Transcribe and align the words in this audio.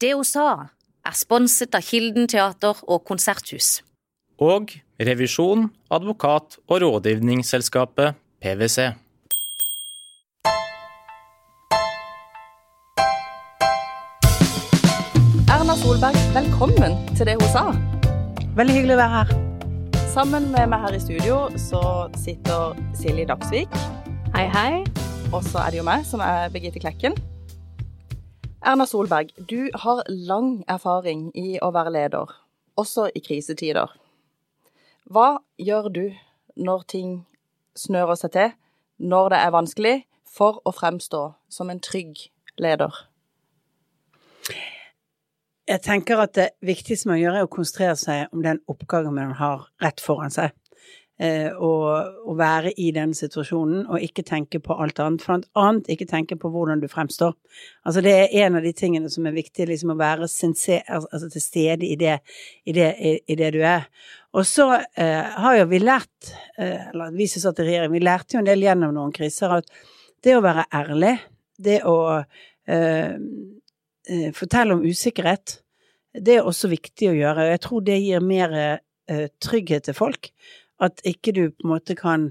Det 0.00 0.14
hun 0.16 0.24
sa, 0.24 0.72
er 1.04 1.12
sponset 1.12 1.74
av 1.76 1.84
Kilden 1.84 2.24
teater 2.24 2.78
og 2.88 3.02
konserthus. 3.04 3.82
Og 4.40 4.70
revisjon, 4.96 5.66
advokat 5.92 6.56
og 6.72 6.78
rådgivningsselskapet 6.80 8.16
PwC. 8.40 8.86
Erna 15.52 15.76
Solberg, 15.82 16.16
velkommen 16.32 16.96
til 17.12 17.28
det 17.28 17.34
hun 17.36 17.50
sa. 17.52 17.66
Veldig 18.56 18.78
hyggelig 18.78 18.96
å 18.96 19.02
være 19.02 19.18
her. 19.18 19.34
Sammen 20.14 20.48
med 20.54 20.72
meg 20.72 20.80
her 20.86 20.96
i 20.96 21.02
studio 21.04 21.42
så 21.60 21.82
sitter 22.22 22.72
Silje 22.96 23.28
Dagsvik. 23.28 23.76
Hei, 24.32 24.48
hei. 24.56 24.80
Og 25.28 25.44
så 25.44 25.60
er 25.60 25.76
det 25.76 25.82
jo 25.82 25.84
meg, 25.92 26.08
som 26.08 26.24
er 26.24 26.48
Birgitte 26.56 26.80
Klekken. 26.80 27.20
Erna 28.62 28.84
Solberg, 28.86 29.30
du 29.50 29.70
har 29.74 30.02
lang 30.08 30.64
erfaring 30.68 31.30
i 31.32 31.56
å 31.64 31.70
være 31.72 31.94
leder, 31.94 32.32
også 32.76 33.06
i 33.16 33.22
krisetider. 33.24 33.88
Hva 35.08 35.38
gjør 35.56 35.88
du 35.88 36.02
når 36.60 36.84
ting 36.92 37.14
snører 37.72 38.20
seg 38.20 38.34
til, 38.34 38.52
når 39.00 39.32
det 39.32 39.38
er 39.40 39.54
vanskelig, 39.54 39.94
for 40.28 40.60
å 40.68 40.74
fremstå 40.76 41.22
som 41.48 41.72
en 41.72 41.80
trygg 41.80 42.20
leder? 42.60 42.92
Jeg 45.64 45.80
tenker 45.86 46.20
at 46.20 46.36
det 46.36 46.50
viktigste 46.60 47.08
man 47.08 47.22
gjør, 47.22 47.40
er 47.40 47.48
å 47.48 47.54
konsentrere 47.56 47.96
seg 47.96 48.28
om 48.28 48.44
den 48.44 48.60
oppgaven 48.68 49.16
man 49.16 49.32
har 49.40 49.70
rett 49.80 50.04
foran 50.04 50.36
seg. 50.36 50.52
Eh, 51.20 51.50
å, 51.52 51.70
og 52.00 52.36
være 52.38 52.70
i 52.80 52.86
den 52.96 53.10
situasjonen, 53.12 53.82
og 53.92 54.00
ikke 54.00 54.22
tenke 54.24 54.56
på 54.64 54.72
alt 54.80 55.02
annet. 55.04 55.20
Blant 55.26 55.50
annet, 55.60 55.90
ikke 55.92 56.06
tenke 56.08 56.38
på 56.40 56.48
hvordan 56.48 56.80
du 56.80 56.86
fremstår. 56.88 57.34
Altså 57.84 58.00
det 58.06 58.14
er 58.14 58.32
en 58.46 58.56
av 58.56 58.64
de 58.64 58.72
tingene 58.72 59.10
som 59.12 59.28
er 59.28 59.34
viktig, 59.36 59.66
liksom 59.68 59.92
å 59.92 59.98
være 60.00 60.30
sincer, 60.32 60.80
altså 60.88 61.28
til 61.28 61.44
stede 61.44 61.84
i 61.84 61.98
det, 62.00 62.14
i 62.64 62.72
det, 62.72 62.88
i, 62.96 63.12
i 63.20 63.36
det 63.36 63.50
du 63.52 63.60
er. 63.60 63.84
Og 64.32 64.48
så 64.48 64.70
eh, 64.80 65.36
har 65.44 65.58
jo 65.58 65.68
vi 65.68 65.82
lært, 65.82 66.30
eh, 66.56 66.88
eller 66.88 67.12
vi 67.18 67.28
som 67.28 67.44
satt 67.44 67.60
i 67.60 67.68
regjering, 67.68 67.92
vi 67.92 68.00
lærte 68.06 68.38
jo 68.38 68.40
en 68.40 68.48
del 68.48 68.64
gjennom 68.64 68.96
noen 68.96 69.12
kriser 69.12 69.58
at 69.58 69.68
det 70.24 70.38
å 70.38 70.44
være 70.46 70.70
ærlig, 70.80 71.18
det 71.60 71.82
å 71.84 71.98
eh, 72.16 73.12
eh 74.08 74.30
fortelle 74.32 74.78
om 74.78 74.88
usikkerhet, 74.88 75.58
det 76.16 76.38
er 76.38 76.48
også 76.48 76.72
viktig 76.72 77.12
å 77.12 77.18
gjøre. 77.18 77.44
og 77.44 77.52
Jeg 77.52 77.64
tror 77.66 77.84
det 77.84 78.00
gir 78.00 78.24
mer 78.24 78.56
eh, 78.56 79.28
trygghet 79.42 79.90
til 79.90 80.00
folk. 80.00 80.32
At 80.80 81.02
ikke 81.04 81.34
du 81.36 81.42
på 81.50 81.66
en 81.66 81.72
måte 81.74 81.96
kan 81.98 82.30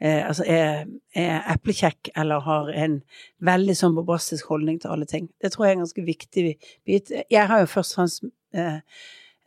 eh, 0.00 0.22
altså 0.22 0.46
er, 0.46 0.84
er 1.14 1.46
eplekjekk 1.54 2.12
eller 2.16 2.44
har 2.46 2.72
en 2.72 3.00
veldig 3.44 3.76
sånn 3.78 3.96
bombastisk 3.98 4.50
holdning 4.52 4.80
til 4.82 4.94
alle 4.94 5.08
ting. 5.10 5.30
Det 5.42 5.52
tror 5.52 5.66
jeg 5.66 5.74
er 5.74 5.78
en 5.78 5.86
ganske 5.86 6.04
viktig 6.06 6.44
bit. 6.86 7.14
Jeg 7.30 7.48
har 7.50 7.64
jo 7.64 7.70
først 7.70 7.96
og 7.96 8.00
fremst 8.00 8.28
eh, 8.54 8.80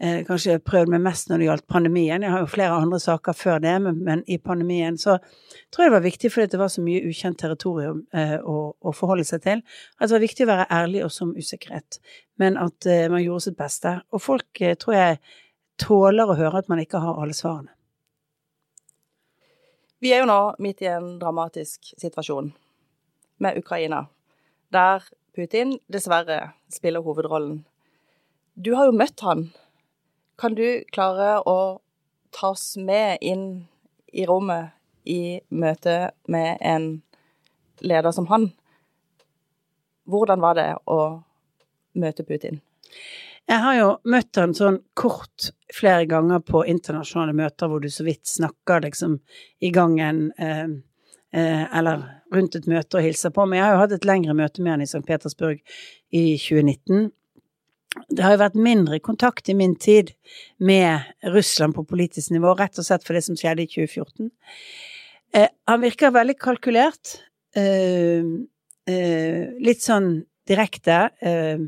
eh, 0.02 0.22
kanskje 0.28 0.60
prøvd 0.66 0.92
meg 0.94 1.04
mest 1.06 1.30
når 1.30 1.42
det 1.42 1.48
gjaldt 1.48 1.68
pandemien. 1.72 2.24
Jeg 2.26 2.34
har 2.34 2.44
jo 2.44 2.50
flere 2.50 2.78
andre 2.78 3.00
saker 3.02 3.38
før 3.38 3.62
det, 3.64 3.76
men, 3.86 4.00
men 4.06 4.24
i 4.28 4.38
pandemien 4.42 4.98
så 5.00 5.18
tror 5.72 5.86
jeg 5.86 5.92
det 5.92 5.98
var 5.98 6.08
viktig 6.08 6.32
fordi 6.34 6.54
det 6.54 6.62
var 6.62 6.72
så 6.74 6.86
mye 6.86 7.04
ukjent 7.10 7.40
territorium 7.42 8.06
eh, 8.18 8.38
å, 8.40 8.58
å, 8.80 8.96
forholde 8.98 9.28
seg 9.28 9.44
til. 9.46 9.66
At 10.00 10.10
det 10.10 10.18
var 10.18 10.26
viktig 10.26 10.48
å 10.48 10.52
være 10.54 10.70
ærlig 10.82 11.06
også 11.08 11.28
om 11.28 11.36
usikkerhet, 11.38 12.02
men 12.42 12.58
at 12.62 12.90
eh, 12.90 13.06
man 13.12 13.24
gjorde 13.24 13.48
sitt 13.50 13.60
beste. 13.60 14.00
Og 14.12 14.24
folk 14.24 14.64
eh, 14.64 14.78
tror 14.80 14.98
jeg 14.98 15.22
tåler 15.82 16.30
å 16.30 16.40
høre 16.40 16.62
at 16.62 16.72
man 16.72 16.82
ikke 16.84 17.02
har 17.02 17.22
alle 17.22 17.38
svarene. 17.38 17.74
Vi 20.02 20.10
er 20.10 20.24
jo 20.24 20.30
nå 20.30 20.56
midt 20.58 20.80
i 20.82 20.88
en 20.90 21.20
dramatisk 21.22 21.92
situasjon 22.02 22.48
med 23.38 23.58
Ukraina, 23.60 24.08
der 24.74 25.04
Putin 25.38 25.76
dessverre 25.94 26.56
spiller 26.74 27.06
hovedrollen. 27.06 27.60
Du 28.58 28.74
har 28.74 28.90
jo 28.90 28.96
møtt 28.98 29.22
han. 29.22 29.44
Kan 30.42 30.58
du 30.58 30.82
klare 30.90 31.36
å 31.46 31.56
ta 32.34 32.50
oss 32.56 32.80
med 32.82 33.22
inn 33.22 33.46
i 34.10 34.26
rommet 34.26 34.74
i 35.06 35.38
møte 35.54 36.10
med 36.26 36.58
en 36.66 36.90
leder 37.86 38.18
som 38.18 38.26
han? 38.34 38.50
Hvordan 40.10 40.42
var 40.42 40.58
det 40.58 40.70
å 40.90 41.00
møte 41.94 42.26
Putin? 42.26 42.58
Jeg 43.50 43.60
har 43.64 43.76
jo 43.76 43.90
møtt 44.12 44.38
han 44.40 44.54
sånn 44.56 44.80
kort 44.98 45.50
flere 45.76 46.06
ganger 46.10 46.44
på 46.46 46.64
internasjonale 46.70 47.34
møter 47.36 47.72
hvor 47.72 47.82
du 47.84 47.90
så 47.92 48.06
vidt 48.08 48.30
snakker 48.30 48.84
liksom 48.86 49.18
i 49.60 49.72
gangen 49.76 50.30
eh, 50.38 50.68
eh, 51.36 51.64
eller 51.78 52.06
rundt 52.32 52.56
et 52.56 52.70
møte 52.72 53.00
og 53.00 53.06
hilser 53.06 53.34
på, 53.36 53.46
men 53.46 53.60
jeg 53.60 53.66
har 53.66 53.76
jo 53.76 53.82
hatt 53.82 53.96
et 53.98 54.08
lengre 54.08 54.36
møte 54.38 54.64
med 54.64 54.76
han 54.76 54.86
i 54.86 54.88
St. 54.88 55.04
Petersburg 55.08 55.60
i 56.16 56.24
2019. 56.40 57.10
Det 58.08 58.24
har 58.24 58.38
jo 58.38 58.44
vært 58.46 58.62
mindre 58.70 59.02
kontakt 59.04 59.50
i 59.52 59.58
min 59.58 59.74
tid 59.76 60.14
med 60.64 61.10
Russland 61.34 61.76
på 61.76 61.84
politisk 61.90 62.32
nivå, 62.32 62.54
rett 62.56 62.80
og 62.80 62.88
slett 62.88 63.04
for 63.04 63.18
det 63.18 63.26
som 63.26 63.36
skjedde 63.40 63.66
i 63.66 63.72
2014. 63.74 64.32
Eh, 65.36 65.50
han 65.68 65.84
virker 65.84 66.16
veldig 66.16 66.38
kalkulert. 66.40 67.18
Eh, 67.56 68.24
eh, 68.88 69.52
litt 69.60 69.84
sånn 69.84 70.14
direkte. 70.48 71.10
Eh, 71.20 71.68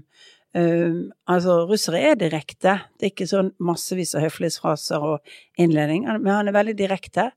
Uh, 0.53 1.09
altså, 1.25 1.63
russere 1.69 2.01
er 2.11 2.19
direkte. 2.19 2.77
Det 2.99 3.07
er 3.07 3.13
ikke 3.13 3.29
sånn 3.29 3.51
massevis 3.63 4.13
av 4.13 4.25
høflighetsfraser 4.27 5.05
og 5.07 5.35
innledning, 5.57 6.05
men 6.19 6.29
han 6.29 6.49
er 6.51 6.55
veldig 6.55 6.75
direkte. 6.77 7.31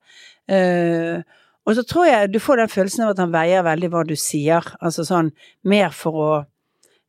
Uh, 0.51 1.25
og 1.67 1.75
så 1.75 1.83
tror 1.83 2.07
jeg 2.07 2.31
du 2.31 2.39
får 2.43 2.61
den 2.61 2.71
følelsen 2.71 3.07
av 3.07 3.15
at 3.15 3.23
han 3.25 3.33
veier 3.35 3.65
veldig 3.67 3.91
hva 3.91 4.05
du 4.07 4.15
sier. 4.21 4.69
Altså 4.79 5.07
sånn 5.07 5.33
mer 5.67 5.95
for 5.97 6.23
å, 6.23 6.33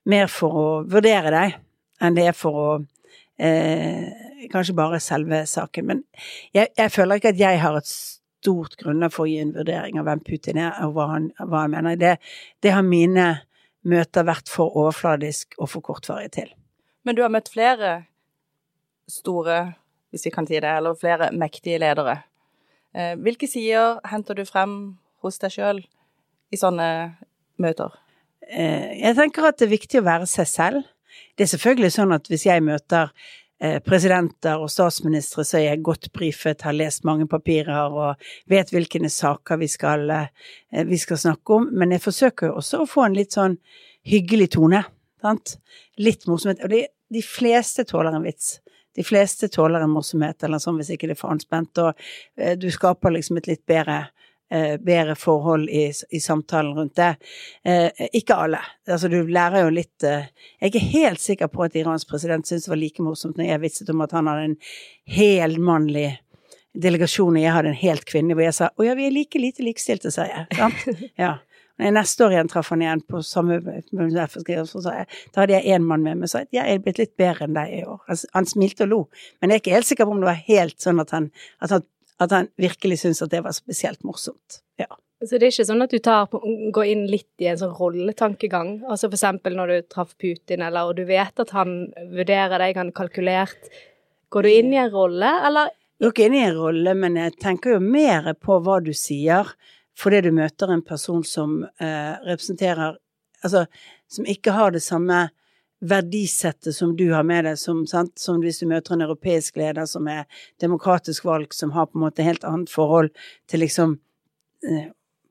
mer 0.09 0.31
for 0.31 0.61
å 0.61 0.69
vurdere 0.89 1.33
deg 1.33 1.57
enn 2.01 2.17
det 2.17 2.29
er 2.29 2.37
for 2.37 2.61
å 2.61 2.69
uh, 2.77 4.23
Kanskje 4.47 4.75
bare 4.77 4.99
selve 5.01 5.41
saken. 5.49 5.85
Men 5.89 6.01
jeg, 6.55 6.69
jeg, 6.77 6.91
føler 6.93 7.17
ikke 7.19 7.31
at 7.33 7.39
jeg 7.41 7.57
har 7.59 7.75
et 7.75 7.89
stort 7.89 8.75
grunnlag 8.79 9.11
for 9.11 9.25
å 9.25 9.31
gi 9.31 9.41
en 9.41 9.51
vurdering 9.55 9.97
av 9.99 10.05
hvem 10.07 10.21
Putin 10.23 10.59
er, 10.61 10.77
og 10.85 10.93
hva 10.95 11.07
han, 11.09 11.25
hva 11.41 11.63
han 11.65 11.73
mener. 11.73 11.97
Det, 11.99 12.13
det 12.63 12.71
har 12.71 12.85
mine 12.85 13.25
møter 13.87 14.27
vært 14.27 14.51
for 14.51 14.75
overfladisk 14.77 15.55
og 15.57 15.71
for 15.71 15.85
kortvarig 15.85 16.31
til. 16.35 16.51
Men 17.07 17.15
du 17.15 17.23
har 17.23 17.31
møtt 17.31 17.51
flere 17.53 18.01
store, 19.07 19.73
hvis 20.11 20.27
vi 20.27 20.33
kan 20.35 20.47
si 20.47 20.59
det, 20.59 20.71
eller 20.79 20.97
flere 20.99 21.31
mektige 21.31 21.79
ledere. 21.79 22.19
Eh, 22.95 23.15
hvilke 23.23 23.47
sider 23.47 24.01
henter 24.11 24.35
du 24.35 24.43
frem 24.47 24.97
hos 25.23 25.39
deg 25.39 25.53
sjøl 25.55 25.81
i 26.51 26.59
sånne 26.59 26.89
møter? 27.61 27.95
Eh, 28.47 28.97
jeg 28.99 29.15
tenker 29.17 29.49
at 29.49 29.59
det 29.59 29.67
er 29.67 29.75
viktig 29.75 30.01
å 30.01 30.07
være 30.07 30.27
seg 30.29 30.49
selv. 30.51 30.87
Det 31.37 31.45
er 31.45 31.53
selvfølgelig 31.53 31.93
sånn 31.95 32.15
at 32.15 32.27
hvis 32.31 32.47
jeg 32.47 32.63
møter 32.65 33.13
presidenter 33.81 34.61
og 34.61 34.69
statsministre 34.69 35.45
så 35.47 35.63
jeg 35.63 35.81
godt 35.85 36.11
brifet, 36.13 36.61
har 36.61 36.75
lest 36.75 37.05
mange 37.07 37.25
papirer 37.29 37.89
og 37.89 38.27
vet 38.51 38.69
hvilke 38.73 39.01
saker 39.09 39.57
vi 39.57 39.69
skal, 39.71 40.09
eh, 40.09 40.83
vi 40.85 40.97
skal 40.97 41.17
snakke 41.17 41.53
om. 41.53 41.69
Men 41.73 41.91
jeg 41.91 42.03
forsøker 42.03 42.51
jo 42.51 42.59
også 42.61 42.83
å 42.83 42.89
få 42.89 43.07
en 43.07 43.17
litt 43.17 43.33
sånn 43.33 43.57
hyggelig 44.05 44.51
tone. 44.57 44.83
Sant? 45.21 45.57
Litt 45.97 46.27
morsomhet. 46.27 46.61
Og 46.63 46.69
de, 46.69 46.85
de 47.09 47.23
fleste 47.25 47.87
tåler 47.89 48.13
en 48.13 48.27
vits. 48.27 48.59
De 48.97 49.05
fleste 49.05 49.49
tåler 49.53 49.81
en 49.81 49.93
morsomhet 49.93 50.43
eller 50.43 50.61
sånn 50.61 50.77
hvis 50.77 50.93
ikke 50.93 51.09
det 51.09 51.17
er 51.17 51.21
for 51.23 51.33
anspent. 51.33 51.81
Og 51.81 51.93
eh, 52.37 52.53
du 52.57 52.69
skaper 52.73 53.17
liksom 53.17 53.41
et 53.41 53.49
litt 53.49 53.65
bedre 53.65 54.03
Eh, 54.03 54.16
bedre 54.49 55.15
forhold 55.19 55.69
i, 55.69 55.87
i, 56.09 56.19
samtalen 56.23 56.75
rundt 56.77 56.95
det. 56.95 57.15
Eh, 57.67 58.05
ikke 58.15 58.37
alle. 58.45 58.61
Altså, 58.87 59.09
du 59.11 59.19
lærer 59.27 59.65
jo 59.65 59.73
litt 59.75 60.05
eh, 60.07 60.29
Jeg 60.59 60.61
er 60.61 60.71
ikke 60.71 60.93
helt 60.93 61.23
sikker 61.23 61.51
på 61.51 61.65
at 61.65 61.75
Irans 61.75 62.07
president 62.07 62.47
syntes 62.47 62.67
det 62.67 62.71
var 62.71 62.79
like 62.79 63.03
morsomt 63.03 63.37
når 63.37 63.51
jeg 63.51 63.63
vitset 63.65 63.91
om 63.91 64.05
at 64.05 64.15
han 64.15 64.29
hadde 64.31 64.45
en 64.51 64.55
helmannlig 65.17 66.07
delegasjon, 66.77 67.35
og 67.35 67.41
jeg 67.41 67.55
hadde 67.55 67.73
en 67.73 67.81
helt 67.81 68.05
kvinne, 68.07 68.37
hvor 68.37 68.45
jeg 68.45 68.55
sa 68.57 68.69
å 68.75 68.85
ja, 68.85 68.95
vi 68.97 69.07
er 69.07 69.13
like 69.15 69.41
lite 69.41 69.65
likestilte, 69.65 70.13
sa 70.13 70.29
jeg. 70.29 70.47
Sant? 70.57 70.87
Ja. 71.25 71.37
Når 71.77 71.85
jeg 71.85 71.93
neste 71.93 72.23
år 72.25 72.33
igjen 72.33 72.47
traff 72.49 72.71
han 72.73 72.81
igjen 72.81 73.01
på 73.05 73.19
samme 73.21 73.59
sa 73.61 74.93
Da 74.97 75.43
hadde 75.43 75.53
jeg 75.53 75.75
én 75.75 75.83
mann 75.85 76.01
med 76.01 76.23
meg, 76.23 76.31
så 76.31 76.41
jeg 76.49 76.63
er 76.63 76.79
blitt 76.81 76.97
litt 76.97 77.13
bedre 77.21 77.45
enn 77.45 77.53
deg 77.53 77.75
i 77.75 77.83
år. 77.85 77.99
Han, 78.07 78.21
han, 78.33 78.47
smilte 78.49 78.87
og 78.87 78.89
lo, 78.89 78.99
men 79.37 79.53
jeg 79.53 79.59
er 79.59 79.61
ikke 79.61 79.75
helt 79.75 79.89
sikker 79.91 80.09
på 80.09 80.15
om 80.15 80.23
det 80.23 80.31
var 80.31 80.41
helt 80.47 80.81
sånn 80.81 81.03
at 81.03 81.13
han, 81.13 81.29
at 81.61 81.75
han 81.75 81.85
at 82.23 82.33
han 82.33 82.49
virkelig 82.57 83.01
syntes 83.01 83.21
at 83.25 83.33
det 83.33 83.43
var 83.45 83.55
spesielt 83.55 84.03
morsomt. 84.07 84.61
Ja. 84.81 84.89
Så 85.25 85.39
det 85.39 85.47
er 85.47 85.53
ikke 85.53 85.65
sånn 85.65 85.81
at 85.81 85.93
du 85.93 85.97
tar, 86.03 86.29
går 86.29 86.89
inn 86.91 87.07
litt 87.09 87.41
i 87.41 87.47
en 87.49 87.57
sånn 87.57 87.73
rolletankegang? 87.77 88.83
Altså 88.85 89.07
for 89.07 89.17
eksempel 89.17 89.55
når 89.57 89.71
du 89.71 89.87
traff 89.89 90.13
Putin, 90.21 90.61
eller 90.61 90.89
og 90.89 90.99
du 90.99 91.07
vet 91.09 91.41
at 91.41 91.53
han 91.57 91.87
vurderer 92.13 92.61
deg, 92.61 92.77
han 92.77 92.93
kalkulert. 92.93 93.71
Går 94.33 94.45
du 94.45 94.51
inn 94.51 94.75
i 94.75 94.81
en 94.81 94.93
rolle, 94.93 95.31
eller? 95.47 95.73
Jeg 95.97 96.05
går 96.05 96.13
ikke 96.13 96.27
inn 96.29 96.37
i 96.37 96.43
en 96.45 96.59
rolle, 96.59 96.93
men 97.01 97.17
jeg 97.17 97.33
tenker 97.41 97.77
jo 97.77 97.81
mer 97.81 98.29
på 98.37 98.59
hva 98.61 98.77
du 98.85 98.91
sier, 98.93 99.49
fordi 99.97 100.21
du 100.27 100.31
møter 100.37 100.69
en 100.69 100.85
person 100.85 101.25
som 101.25 101.63
eh, 101.65 102.13
representerer 102.27 103.01
Altså, 103.45 103.67
som 104.09 104.25
ikke 104.25 104.49
har 104.55 104.71
det 104.73 104.79
samme 104.81 105.27
verdisettet 105.79 106.75
som 106.75 106.95
du 106.97 107.11
har 107.13 107.25
med 107.27 107.45
deg, 107.45 107.57
som, 107.59 107.83
som, 107.85 108.41
hvis 108.41 108.61
du 108.61 108.67
møter 108.69 108.95
en 108.95 109.05
europeisk 109.05 109.59
leder 109.59 109.85
som 109.89 110.07
er 110.09 110.25
demokratisk 110.61 111.27
valgt, 111.27 111.53
som 111.53 111.73
har 111.75 111.89
på 111.89 111.99
en 111.99 112.05
måte 112.07 112.25
helt 112.25 112.45
annet 112.47 112.71
forhold 112.73 113.11
til 113.49 113.61
liksom 113.61 113.97
eh, 114.65 114.87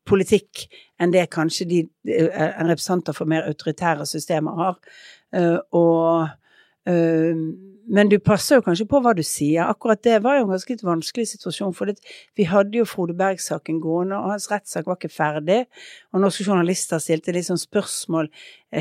politikk 0.06 0.69
enn 1.02 1.12
det 1.14 1.26
kanskje 1.34 1.66
de, 1.70 1.81
eh, 2.08 2.31
en 2.46 2.70
representanter 2.70 3.16
for 3.16 3.31
mer 3.31 3.48
autoritære 3.50 4.06
systemer 4.06 4.60
har. 4.62 4.78
Eh, 5.34 5.58
og 5.75 6.28
men 7.86 8.08
du 8.10 8.16
passer 8.18 8.58
jo 8.58 8.64
kanskje 8.66 8.86
på 8.90 8.98
hva 9.02 9.12
du 9.14 9.22
sier. 9.22 9.68
Akkurat 9.70 10.00
det 10.02 10.16
var 10.24 10.38
jo 10.38 10.46
en 10.46 10.50
ganske 10.50 10.74
vanskelig 10.82 11.28
situasjon. 11.30 11.74
For 11.76 11.90
det, 11.90 12.00
vi 12.34 12.46
hadde 12.50 12.80
jo 12.80 12.86
Frode 12.88 13.14
Berg-saken 13.18 13.78
gående, 13.82 14.18
og 14.18 14.32
hans 14.32 14.48
rettssak 14.50 14.88
var 14.90 14.98
ikke 14.98 15.12
ferdig. 15.14 15.60
Og 16.10 16.24
norske 16.24 16.46
journalister 16.48 17.02
stilte 17.02 17.34
sånn 17.46 17.60
spørsmål, 17.62 18.30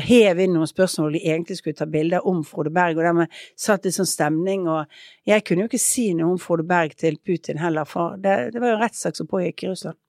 hev 0.08 0.42
inn 0.42 0.56
noen 0.56 0.70
spørsmål 0.70 1.14
de 1.14 1.22
egentlig 1.22 1.60
skulle 1.60 1.78
ta 1.78 1.86
bilder 1.90 2.26
om 2.26 2.42
Frode 2.46 2.74
Berg, 2.74 2.98
og 2.98 3.06
dermed 3.06 3.38
satt 3.54 3.86
litt 3.86 3.94
sånn 3.94 4.10
stemning. 4.10 4.66
Og 4.66 4.90
jeg 5.30 5.46
kunne 5.46 5.64
jo 5.64 5.70
ikke 5.70 5.82
si 5.86 6.08
noe 6.18 6.34
om 6.34 6.42
Frode 6.42 6.66
Berg 6.66 6.98
til 6.98 7.20
Putin 7.22 7.62
heller, 7.62 7.86
for 7.86 8.18
det, 8.18 8.36
det 8.56 8.62
var 8.62 8.74
jo 8.74 8.80
en 8.80 8.84
rettssak 8.88 9.18
som 9.18 9.30
pågikk 9.30 9.68
i 9.68 9.70
Russland. 9.70 10.00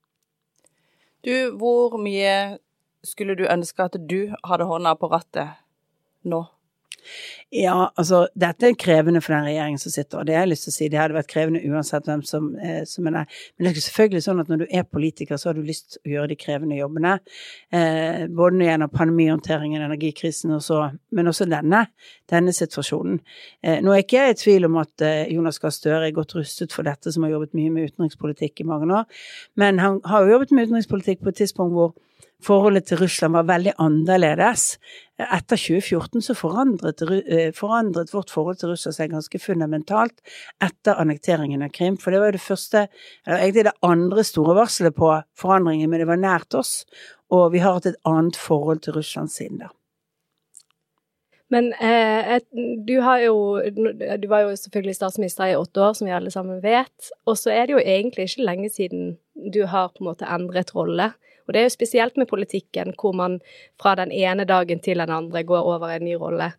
Du, 1.21 1.33
hvor 1.59 2.00
mye 2.01 2.57
skulle 3.05 3.38
du 3.38 3.45
ønske 3.45 3.85
at 3.85 4.01
du 4.09 4.33
hadde 4.47 4.65
hånda 4.65 4.97
på 4.97 5.13
rattet 5.13 5.59
nå? 6.25 6.47
Ja, 7.54 7.89
altså 7.95 8.25
dette 8.36 8.68
er 8.68 8.75
krevende 8.80 9.21
for 9.24 9.33
den 9.33 9.45
regjeringen 9.48 9.80
som 9.80 9.92
sitter, 9.94 10.19
og 10.19 10.27
det 10.27 10.36
har 10.36 10.44
jeg 10.44 10.51
lyst 10.51 10.65
til 10.68 10.74
å 10.74 10.75
si. 10.75 10.88
Det 10.92 11.00
hadde 11.00 11.15
vært 11.15 11.30
krevende 11.31 11.62
uansett 11.63 12.09
hvem 12.09 12.24
som, 12.27 12.50
eh, 12.59 12.81
som 12.86 13.07
er 13.07 13.15
der. 13.15 13.38
Men 13.56 13.68
det 13.68 13.71
er 13.71 13.86
selvfølgelig 13.86 14.24
sånn 14.25 14.42
at 14.44 14.50
når 14.51 14.63
du 14.63 14.65
er 14.68 14.83
politiker, 14.83 15.39
så 15.39 15.50
har 15.50 15.56
du 15.56 15.63
lyst 15.63 15.95
til 15.95 16.01
å 16.04 16.13
gjøre 16.15 16.31
de 16.33 16.39
krevende 16.42 16.80
jobbene. 16.80 17.13
Eh, 17.71 18.27
både 18.27 18.68
gjennom 18.68 18.92
pandemihåndteringen, 18.92 19.81
energikrisen, 19.81 20.51
og 20.57 20.62
så, 20.65 20.81
men 21.12 21.31
også 21.31 21.48
denne, 21.48 21.86
denne 22.30 22.56
situasjonen. 22.56 23.21
Eh, 23.63 23.80
nå 23.80 23.94
er 23.95 24.03
ikke 24.03 24.19
jeg 24.25 24.36
i 24.36 24.42
tvil 24.44 24.68
om 24.68 24.75
at 24.83 25.06
eh, 25.06 25.31
Jonas 25.31 25.60
Gahr 25.63 25.71
Støre 25.71 26.07
er 26.07 26.15
godt 26.15 26.36
rustet 26.36 26.75
for 26.75 26.83
dette, 26.83 27.13
som 27.13 27.24
har 27.24 27.31
jobbet 27.31 27.56
mye 27.56 27.71
med 27.71 27.94
utenrikspolitikk 27.94 28.60
i 28.62 28.68
mange 28.68 28.92
år. 28.92 29.07
Men 29.56 29.80
han 29.80 30.01
har 30.06 30.25
jo 30.25 30.36
jobbet 30.36 30.51
med 30.51 30.68
utenrikspolitikk 30.68 31.24
på 31.24 31.31
et 31.31 31.42
tidspunkt 31.45 31.75
hvor 31.77 31.95
forholdet 32.44 32.86
til 32.88 33.00
Russland 33.01 33.34
var 33.34 33.48
veldig 33.50 33.74
annerledes. 33.81 34.66
Etter 35.18 35.57
2014 35.57 36.22
så 36.22 36.36
forandret, 36.38 37.01
eh, 37.01 37.51
forandret, 37.56 38.13
vårt 38.13 38.31
forhold 38.34 38.60
til 38.60 38.69
Russland 38.69 38.95
seg 38.95 39.12
ganske 39.12 39.39
fundamentalt 39.42 40.22
etter 40.62 41.00
annekteringen 41.01 41.63
av 41.63 41.74
Krim. 41.74 41.98
For 41.98 42.12
det 42.12 42.19
var 42.19 42.31
jo 42.31 42.38
det 42.38 42.45
første, 42.45 42.88
eller 43.25 43.39
egentlig 43.39 43.63
det 43.69 43.80
andre 43.81 44.24
store 44.24 44.56
varselet 44.56 44.95
på 44.95 45.24
forandringen, 45.36 45.89
men 45.89 46.00
det 46.00 46.07
var 46.07 46.22
nært 46.22 46.54
oss. 46.54 46.86
Og 47.31 47.51
vi 47.51 47.60
har 47.60 47.74
hatt 47.74 47.89
et 47.89 48.01
annet 48.06 48.36
forhold 48.36 48.81
til 48.81 48.94
Russland 48.94 49.30
siden 49.34 49.66
da. 49.66 49.74
Men 51.50 51.72
eh, 51.80 52.42
du, 52.88 52.98
jo, 53.24 53.36
du 54.19 54.28
var 54.28 54.44
jo 54.44 54.56
selvfølgelig 54.60 54.95
statsminister 54.95 55.45
i 55.48 55.56
åtte 55.56 55.80
år, 55.80 55.94
som 55.95 56.10
vi 56.10 56.16
alle 56.16 56.31
sammen 56.31 56.60
vet. 56.63 57.12
Og 57.25 57.38
så 57.39 57.54
er 57.56 57.68
det 57.68 57.78
jo 57.78 57.84
egentlig 57.84 58.28
ikke 58.28 58.48
lenge 58.50 58.69
siden 58.69 59.18
du 59.54 59.63
har 59.66 59.94
på 59.94 60.04
en 60.04 60.10
måte 60.10 60.28
endret 60.28 60.75
rolle. 60.75 61.13
Og 61.47 61.53
det 61.53 61.61
er 61.61 61.69
jo 61.69 61.75
spesielt 61.75 62.17
med 62.17 62.29
politikken, 62.29 62.94
hvor 62.99 63.15
man 63.15 63.39
fra 63.81 63.95
den 63.95 64.11
ene 64.11 64.45
dagen 64.45 64.83
til 64.83 64.99
den 64.99 65.13
andre 65.13 65.44
går 65.44 65.63
over 65.63 65.89
en 65.95 66.05
ny 66.05 66.17
rolle. 66.19 66.51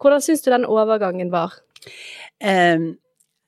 Hvordan 0.00 0.24
syns 0.24 0.42
du 0.42 0.50
den 0.50 0.64
overgangen 0.64 1.30
var? 1.32 1.54
Um, 2.40 2.96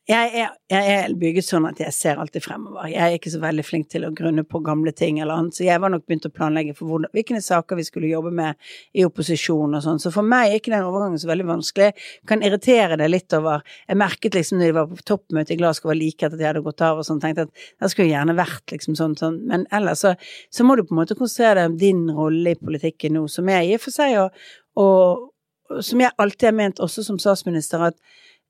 jeg 0.04 0.32
er, 0.36 0.50
jeg 0.68 0.88
er, 0.92 1.12
bygget 1.16 1.46
sånn 1.46 1.64
at 1.64 1.78
jeg 1.80 1.92
ser 1.96 2.18
alltid 2.20 2.44
fremover. 2.44 2.90
Jeg 2.92 3.00
er 3.00 3.14
ikke 3.16 3.30
så 3.32 3.38
veldig 3.40 3.62
flink 3.64 3.86
til 3.88 4.02
å 4.04 4.10
grunne 4.12 4.42
på 4.44 4.60
gamle 4.60 4.92
ting 4.92 5.16
eller 5.16 5.40
annet, 5.40 5.56
så 5.56 5.64
jeg 5.64 5.80
var 5.80 5.94
nok 5.94 6.04
begynt 6.04 6.26
å 6.28 6.30
planlegge 6.34 6.74
for 6.76 6.90
hvordan, 6.90 7.08
hvilke 7.16 7.40
saker 7.40 7.78
vi 7.78 7.86
skulle 7.88 8.10
jobbe 8.10 8.32
med 8.36 8.58
i 8.92 9.06
opposisjon 9.08 9.78
og 9.78 9.80
sånn. 9.86 10.02
Så 10.02 10.12
for 10.12 10.28
meg 10.28 10.50
er 10.50 10.60
ikke 10.60 10.74
den 10.74 10.84
overgangen 10.84 11.22
så 11.22 11.30
veldig 11.30 11.46
vanskelig. 11.48 11.94
Kan 12.28 12.44
irritere 12.44 12.98
det 13.00 13.08
litt 13.08 13.32
over 13.38 13.64
Jeg 13.88 13.96
merket 13.96 14.36
liksom 14.36 14.60
når 14.60 14.68
de 14.68 14.76
var 14.76 14.90
på 14.92 15.06
toppmøte 15.08 15.54
i 15.54 15.60
Glasgow 15.62 15.96
like 15.96 16.26
etter 16.26 16.36
at 16.36 16.42
jeg 16.42 16.50
hadde 16.50 16.64
gått 16.66 16.84
av 16.84 17.00
og 17.00 17.08
sånn, 17.08 17.22
tenkte 17.22 17.46
at 17.48 17.64
det 17.80 17.92
skulle 17.94 18.12
gjerne 18.12 18.36
vært 18.36 18.76
liksom 18.76 18.98
sånn, 19.00 19.16
sånn. 19.16 19.40
Men 19.48 19.64
ellers 19.72 20.04
så, 20.04 20.12
så 20.52 20.68
må 20.68 20.76
du 20.76 20.84
på 20.84 20.92
en 20.92 21.00
måte 21.00 21.16
konsentrere 21.16 21.62
deg 21.62 21.72
om 21.72 21.78
din 21.80 22.04
rolle 22.12 22.52
i 22.52 22.60
politikken 22.60 23.16
nå, 23.16 23.24
som 23.32 23.48
jeg 23.48 23.70
i 23.70 23.78
og 23.78 23.86
for 23.86 23.96
seg 23.96 24.18
og, 24.20 24.44
og 24.84 25.80
som 25.80 26.04
jeg 26.04 26.12
alltid 26.20 26.50
har 26.50 26.56
ment 26.60 26.84
også 26.84 27.06
som 27.06 27.16
statsminister, 27.16 27.88
at 27.88 27.96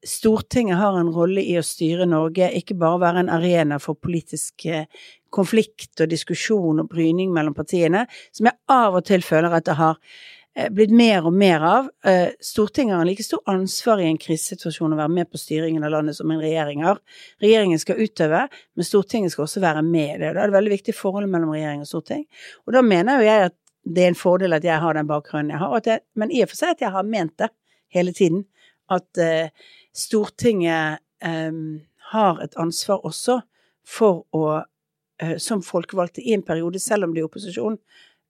Stortinget 0.05 0.77
har 0.77 0.99
en 0.99 1.11
rolle 1.13 1.43
i 1.43 1.57
å 1.59 1.65
styre 1.65 2.07
Norge, 2.09 2.51
ikke 2.59 2.77
bare 2.79 3.01
være 3.03 3.25
en 3.25 3.33
arena 3.33 3.79
for 3.81 3.97
politisk 3.97 4.67
eh, 4.69 4.87
konflikt 5.35 6.03
og 6.05 6.11
diskusjon 6.13 6.83
og 6.83 6.89
bryning 6.93 7.33
mellom 7.35 7.57
partiene, 7.57 8.05
som 8.35 8.51
jeg 8.51 8.59
av 8.71 8.99
og 9.01 9.07
til 9.09 9.25
føler 9.25 9.57
at 9.57 9.67
det 9.67 9.77
har 9.79 9.97
eh, 10.55 10.69
blitt 10.75 10.93
mer 10.95 11.25
og 11.25 11.35
mer 11.41 11.65
av. 11.69 11.89
Eh, 12.05 12.37
Stortinget 12.45 12.99
har 12.99 13.05
en 13.07 13.11
like 13.11 13.25
stor 13.27 13.43
ansvar 13.51 14.03
i 14.05 14.11
en 14.11 14.21
krisesituasjon 14.21 14.93
å 14.93 15.01
være 15.01 15.17
med 15.17 15.33
på 15.33 15.41
styringen 15.41 15.87
av 15.87 15.97
landet 15.97 16.21
som 16.21 16.31
en 16.31 16.43
regjering 16.45 16.85
har. 16.85 17.01
Regjeringen 17.43 17.81
skal 17.81 18.05
utøve, 18.05 18.45
men 18.77 18.91
Stortinget 18.91 19.35
skal 19.35 19.49
også 19.49 19.65
være 19.65 19.83
med 19.89 20.19
i 20.19 20.23
det. 20.23 20.35
Da 20.37 20.45
er 20.45 20.53
det 20.53 20.59
veldig 20.61 20.77
viktig 20.77 20.97
forholdet 20.99 21.33
mellom 21.33 21.57
regjering 21.57 21.85
og 21.85 21.91
storting. 21.91 22.27
Og 22.69 22.77
da 22.77 22.85
mener 22.85 23.21
jo 23.21 23.29
jeg 23.31 23.51
at 23.51 23.59
det 23.85 24.05
er 24.05 24.15
en 24.15 24.17
fordel 24.17 24.57
at 24.57 24.65
jeg 24.65 24.81
har 24.81 24.97
den 24.97 25.09
bakgrunnen 25.09 25.53
jeg 25.53 25.61
har, 25.61 25.81
jeg, 25.85 26.01
men 26.17 26.31
i 26.33 26.41
og 26.45 26.49
for 26.53 26.61
seg 26.61 26.77
at 26.77 26.85
jeg 26.87 26.93
har 26.95 27.05
ment 27.09 27.37
det 27.41 27.51
hele 27.95 28.15
tiden. 28.17 28.47
At 28.93 29.19
eh, 29.21 29.51
Stortinget 29.95 31.01
eh, 31.25 31.53
har 32.13 32.41
et 32.45 32.57
ansvar 32.61 33.05
også 33.07 33.41
for 33.85 34.25
å, 34.35 34.63
eh, 35.23 35.37
som 35.43 35.63
folkevalgte 35.65 36.25
i 36.25 36.35
en 36.37 36.45
periode, 36.45 36.81
selv 36.83 37.07
om 37.07 37.15
de 37.15 37.23
er 37.23 37.27
i 37.27 37.29
opposisjon, 37.29 37.79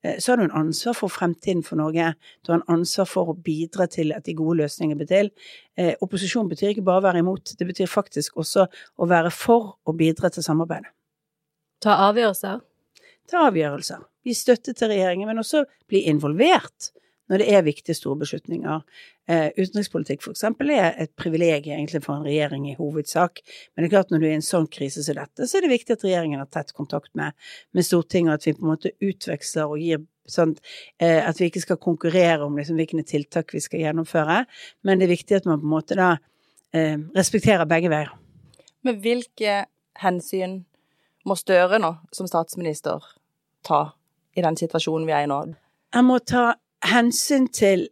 uh, 0.04 0.16
så 0.18 0.32
har 0.32 0.40
du 0.40 0.44
en 0.44 0.58
ansvar 0.64 0.96
for 0.98 1.12
fremtiden 1.12 1.62
for 1.64 1.80
Norge. 1.80 2.10
Du 2.44 2.52
har 2.52 2.60
en 2.60 2.76
ansvar 2.76 3.08
for 3.08 3.30
å 3.30 3.36
bidra 3.46 3.86
til 3.90 4.12
at 4.12 4.26
de 4.26 4.34
gode 4.36 4.58
løsningene 4.62 4.98
blir 5.00 5.10
til. 5.10 5.30
Uh, 5.78 5.94
opposisjon 6.04 6.50
betyr 6.50 6.74
ikke 6.74 6.86
bare 6.86 7.02
å 7.02 7.06
være 7.06 7.22
imot, 7.24 7.54
det 7.58 7.68
betyr 7.70 7.90
faktisk 7.90 8.36
også 8.42 8.66
å 8.68 9.08
være 9.10 9.32
for 9.34 9.76
å 9.86 9.96
bidra 9.96 10.30
til 10.34 10.46
samarbeidet. 10.46 10.92
Ta 11.84 11.96
avgjørelser? 12.10 12.60
Ta 13.30 13.46
avgjørelser. 13.48 14.04
Gi 14.24 14.34
støtte 14.36 14.72
til 14.76 14.92
regjeringen, 14.92 15.28
men 15.28 15.40
også 15.42 15.64
bli 15.90 16.04
involvert 16.10 16.92
når 17.30 17.40
det 17.40 17.48
er 17.56 17.64
viktige, 17.64 17.96
store 17.96 18.18
beslutninger. 18.20 18.82
Eh, 19.30 19.46
utenrikspolitikk 19.56 20.26
eksempel 20.30 20.72
er 20.74 20.90
et 21.00 21.12
privilegium 21.16 21.78
egentlig 21.78 22.02
for 22.04 22.18
en 22.18 22.26
regjering 22.26 22.66
i 22.70 22.76
hovedsak, 22.78 23.40
men 23.72 23.84
det 23.84 23.88
er 23.88 23.94
klart 23.96 24.12
når 24.12 24.20
du 24.20 24.26
er 24.26 24.34
i 24.34 24.40
en 24.40 24.44
sånn 24.44 24.68
krise 24.68 25.04
som 25.06 25.16
dette, 25.16 25.48
så 25.48 25.58
er 25.58 25.64
det 25.64 25.72
viktig 25.72 25.96
at 25.96 26.04
regjeringen 26.04 26.42
har 26.42 26.50
tett 26.52 26.74
kontakt 26.76 27.14
med, 27.18 27.36
med 27.72 27.86
Stortinget, 27.86 28.40
at 28.40 28.48
vi 28.48 28.56
på 28.56 28.66
en 28.66 28.74
måte 28.74 28.92
utveksler 29.00 29.72
og 29.72 29.80
gir 29.80 30.04
sånn 30.30 30.54
eh, 31.00 31.20
at 31.24 31.40
vi 31.40 31.48
ikke 31.50 31.64
skal 31.64 31.80
konkurrere 31.80 32.44
om 32.44 32.56
liksom, 32.58 32.78
hvilke 32.80 33.04
tiltak 33.08 33.52
vi 33.54 33.62
skal 33.64 33.82
gjennomføre, 33.86 34.44
men 34.84 35.00
det 35.00 35.08
er 35.08 35.16
viktig 35.16 35.40
at 35.40 35.48
man 35.48 35.60
på 35.62 35.68
en 35.68 35.74
måte 35.74 35.98
da 36.00 36.14
eh, 36.76 36.96
respekterer 37.16 37.68
begge 37.68 37.92
veier. 37.92 38.12
Men 38.84 39.00
hvilke 39.00 39.64
hensyn 40.00 40.62
må 41.24 41.36
Støre 41.40 41.78
nå, 41.80 41.94
som 42.12 42.28
statsminister, 42.28 43.00
ta 43.64 43.94
i 44.36 44.42
den 44.44 44.58
situasjonen 44.60 45.06
vi 45.08 45.14
er 45.16 45.24
i 45.24 45.30
nå? 45.30 45.38
Han 45.96 46.08
må 46.08 46.18
ta 46.20 46.50
hensyn 46.88 47.48
til 47.52 47.88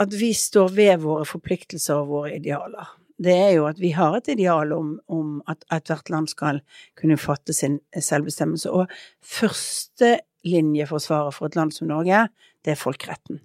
at 0.00 0.12
vi 0.16 0.32
står 0.36 0.68
ved 0.76 0.98
våre 1.04 1.24
forpliktelser 1.28 1.94
og 2.00 2.08
våre 2.14 2.30
idealer. 2.38 2.86
Det 3.20 3.34
er 3.36 3.50
jo 3.58 3.66
at 3.68 3.78
vi 3.80 3.90
har 3.92 4.16
et 4.16 4.28
ideal 4.32 4.72
om, 4.72 5.00
om 5.12 5.42
at 5.50 5.64
ethvert 5.74 6.08
land 6.08 6.28
skal 6.32 6.60
kunne 6.96 7.18
fatte 7.20 7.52
sin 7.52 7.80
selvbestemmelse. 7.92 8.70
Og 8.72 8.88
førstelinjeforsvaret 9.20 11.34
for 11.36 11.46
et 11.50 11.56
land 11.58 11.72
som 11.76 11.88
Norge, 11.90 12.28
det 12.64 12.70
er 12.72 12.80
folkeretten. 12.80 13.44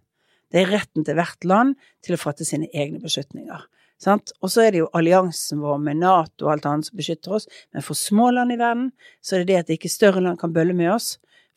Det 0.51 0.59
er 0.61 0.71
retten 0.71 1.03
til 1.03 1.15
hvert 1.17 1.43
land 1.43 1.75
til 2.05 2.13
å 2.15 2.21
fatte 2.21 2.45
sine 2.47 2.67
egne 2.71 2.99
beslutninger. 3.03 3.61
Og 4.05 4.51
så 4.51 4.61
er 4.61 4.71
det 4.71 4.79
jo 4.83 4.93
alliansen 4.95 5.61
vår 5.63 5.77
med 5.83 5.95
Nato 6.03 6.45
og 6.45 6.51
alt 6.53 6.65
annet 6.69 6.87
som 6.87 6.97
beskytter 6.99 7.35
oss, 7.37 7.47
men 7.73 7.83
for 7.83 7.95
små 7.97 8.29
land 8.35 8.53
i 8.53 8.59
verden 8.59 8.91
så 9.23 9.35
er 9.35 9.43
det 9.43 9.51
det 9.51 9.61
at 9.63 9.73
ikke 9.75 9.91
større 9.91 10.23
land 10.23 10.39
kan 10.39 10.53
bølle 10.55 10.75
med 10.77 10.93
oss, 10.93 11.07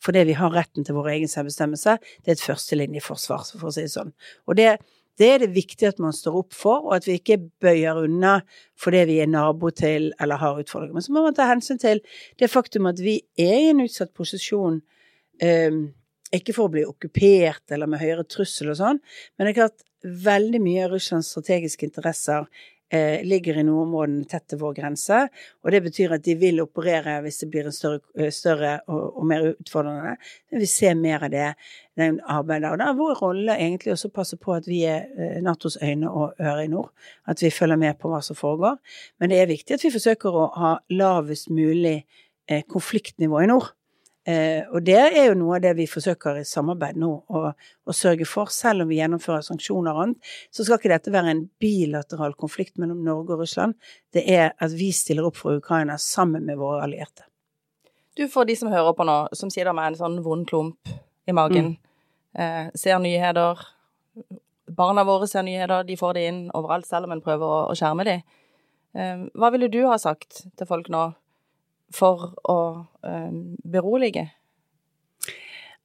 fordi 0.03 0.23
vi 0.29 0.37
har 0.39 0.53
retten 0.55 0.85
til 0.87 0.97
vår 0.97 1.11
egen 1.15 1.31
selvbestemmelse. 1.31 1.97
Det 2.23 2.31
er 2.31 2.37
et 2.37 2.45
førstelinjeforsvar, 2.45 3.43
for 3.51 3.69
å 3.69 3.75
si 3.75 3.85
det 3.85 3.93
sånn. 3.93 4.13
Og 4.47 4.57
det, 4.59 4.69
det 5.19 5.29
er 5.33 5.43
det 5.43 5.51
viktig 5.55 5.89
at 5.89 5.99
man 5.99 6.15
står 6.15 6.39
opp 6.39 6.55
for, 6.55 6.87
og 6.87 6.95
at 6.99 7.07
vi 7.09 7.17
ikke 7.19 7.41
bøyer 7.63 8.05
unna 8.05 8.39
fordi 8.79 9.03
vi 9.09 9.19
er 9.23 9.31
nabo 9.31 9.73
til 9.75 10.11
eller 10.21 10.39
har 10.39 10.61
utfordringer. 10.61 10.95
Men 10.95 11.05
så 11.05 11.15
må 11.15 11.25
man 11.25 11.35
ta 11.35 11.49
hensyn 11.49 11.81
til 11.81 12.03
det 12.39 12.51
faktum 12.51 12.87
at 12.91 13.01
vi 13.03 13.19
er 13.39 13.57
i 13.57 13.69
en 13.73 13.83
utsatt 13.83 14.13
posisjon. 14.15 14.79
Um, 15.43 15.83
ikke 16.35 16.53
for 16.53 16.69
å 16.69 16.73
bli 16.73 16.83
okkupert 16.85 17.73
eller 17.73 17.89
med 17.89 18.03
høyere 18.03 18.25
trussel 18.29 18.69
og 18.69 18.77
sånn, 18.77 18.99
men 19.35 19.47
det 19.47 19.53
er 19.53 19.61
klart 19.63 19.85
veldig 20.03 20.59
mye 20.61 20.83
av 20.85 20.93
Russlands 20.93 21.31
strategiske 21.33 21.87
interesser 21.87 22.45
eh, 22.89 23.23
ligger 23.23 23.57
i 23.57 23.63
nordområdene 23.63 24.25
tett 24.29 24.47
til 24.49 24.59
vår 24.61 24.75
grense. 24.79 25.21
Og 25.63 25.71
det 25.73 25.81
betyr 25.85 26.15
at 26.15 26.25
de 26.25 26.35
vil 26.39 26.61
operere 26.63 27.19
hvis 27.23 27.41
det 27.43 27.49
blir 27.53 27.69
en 27.69 27.75
større, 27.75 28.01
eh, 28.17 28.31
større 28.33 28.75
og, 28.87 29.03
og, 29.19 29.25
mer 29.29 29.45
utfordrende. 29.51 30.15
Vi 30.55 30.69
ser 30.69 30.97
mer 30.99 31.25
av 31.27 31.33
det 31.33 31.47
den 31.99 32.19
arbeidet. 32.23 32.71
Og 32.71 32.79
da 32.79 32.89
er 32.89 32.99
vår 32.99 33.21
rolle 33.21 33.57
egentlig 33.59 33.93
også 33.93 34.09
å 34.11 34.15
passe 34.15 34.39
på 34.39 34.55
at 34.55 34.69
vi 34.69 34.83
er 34.87 35.09
eh, 35.17 35.39
Natos 35.45 35.79
øyne 35.81 36.11
og 36.11 36.39
ører 36.39 36.63
i 36.65 36.71
nord. 36.71 36.93
At 37.27 37.43
vi 37.43 37.53
følger 37.53 37.79
med 37.79 37.99
på 37.99 38.11
hva 38.11 38.21
som 38.25 38.37
foregår. 38.39 38.79
Men 39.19 39.33
det 39.33 39.41
er 39.41 39.51
viktig 39.51 39.75
at 39.75 39.85
vi 39.85 39.93
forsøker 39.93 40.35
å 40.35 40.47
ha 40.59 40.77
lavest 40.93 41.51
mulig 41.51 41.97
eh, 42.49 42.63
konfliktnivå 42.67 43.43
i 43.43 43.51
nord. 43.51 43.73
Eh, 44.29 44.65
og 44.75 44.83
det 44.85 44.97
er 44.99 45.29
jo 45.29 45.37
noe 45.39 45.55
av 45.57 45.63
det 45.63 45.71
vi 45.79 45.87
forsøker 45.89 46.41
i 46.41 46.45
samarbeid 46.45 46.99
nå 47.01 47.09
å, 47.33 47.41
å 47.49 47.95
sørge 47.95 48.27
for. 48.29 48.51
Selv 48.53 48.83
om 48.83 48.91
vi 48.91 48.99
gjennomfører 48.99 49.45
sanksjoner 49.47 49.95
og 49.95 50.03
annet, 50.03 50.33
så 50.53 50.65
skal 50.65 50.77
ikke 50.77 50.91
dette 50.91 51.13
være 51.13 51.33
en 51.33 51.45
bilateral 51.61 52.35
konflikt 52.37 52.77
mellom 52.81 53.01
Norge 53.05 53.33
og 53.33 53.45
Russland. 53.45 53.77
Det 54.13 54.25
er 54.29 54.51
at 54.51 54.75
vi 54.75 54.91
stiller 54.93 55.29
opp 55.29 55.39
for 55.39 55.57
Ukraina 55.57 55.97
sammen 56.01 56.45
med 56.45 56.59
våre 56.59 56.83
allierte. 56.85 57.25
Du, 58.19 58.27
for 58.29 58.45
de 58.45 58.57
som 58.59 58.69
hører 58.69 58.93
på 58.97 59.07
nå, 59.07 59.17
som 59.37 59.49
sitter 59.53 59.73
med 59.73 59.93
en 59.93 59.99
sånn 60.01 60.19
vond 60.25 60.45
klump 60.49 60.91
i 61.29 61.33
magen, 61.33 61.71
eh, 62.35 62.67
ser 62.77 62.99
nyheter, 63.01 63.63
barna 64.75 65.05
våre 65.07 65.29
ser 65.29 65.45
nyheter, 65.47 65.87
de 65.87 65.97
får 65.97 66.17
det 66.17 66.27
inn 66.27 66.43
overalt, 66.57 66.85
selv 66.89 67.07
om 67.07 67.15
en 67.15 67.23
prøver 67.23 67.47
å, 67.47 67.61
å 67.71 67.77
skjerme 67.79 68.05
dem. 68.05 68.21
Eh, 68.93 69.25
hva 69.39 69.49
ville 69.55 69.71
du 69.71 69.79
ha 69.87 69.97
sagt 70.01 70.43
til 70.57 70.69
folk 70.69 70.91
nå 70.91 71.07
for 71.95 72.33
å 72.49 72.59
eh, 73.05 73.31
berolige? 73.63 74.27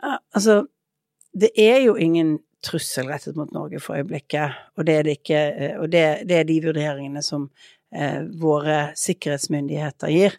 Altså, 0.05 0.65
det 1.33 1.51
er 1.59 1.81
jo 1.87 1.97
ingen 1.97 2.37
trussel 2.65 3.09
rettet 3.11 3.37
mot 3.37 3.53
Norge 3.55 3.81
for 3.83 3.99
øyeblikket, 3.99 4.57
og 4.79 4.87
det 4.89 4.99
er, 4.99 5.07
det 5.07 5.17
ikke, 5.21 5.41
eh, 5.53 5.75
og 5.81 5.91
det, 5.93 6.05
det 6.29 6.39
er 6.41 6.49
de 6.49 6.61
vurderingene 6.65 7.23
som 7.25 7.49
eh, 7.95 8.23
våre 8.41 8.79
sikkerhetsmyndigheter 8.99 10.13
gir. 10.13 10.39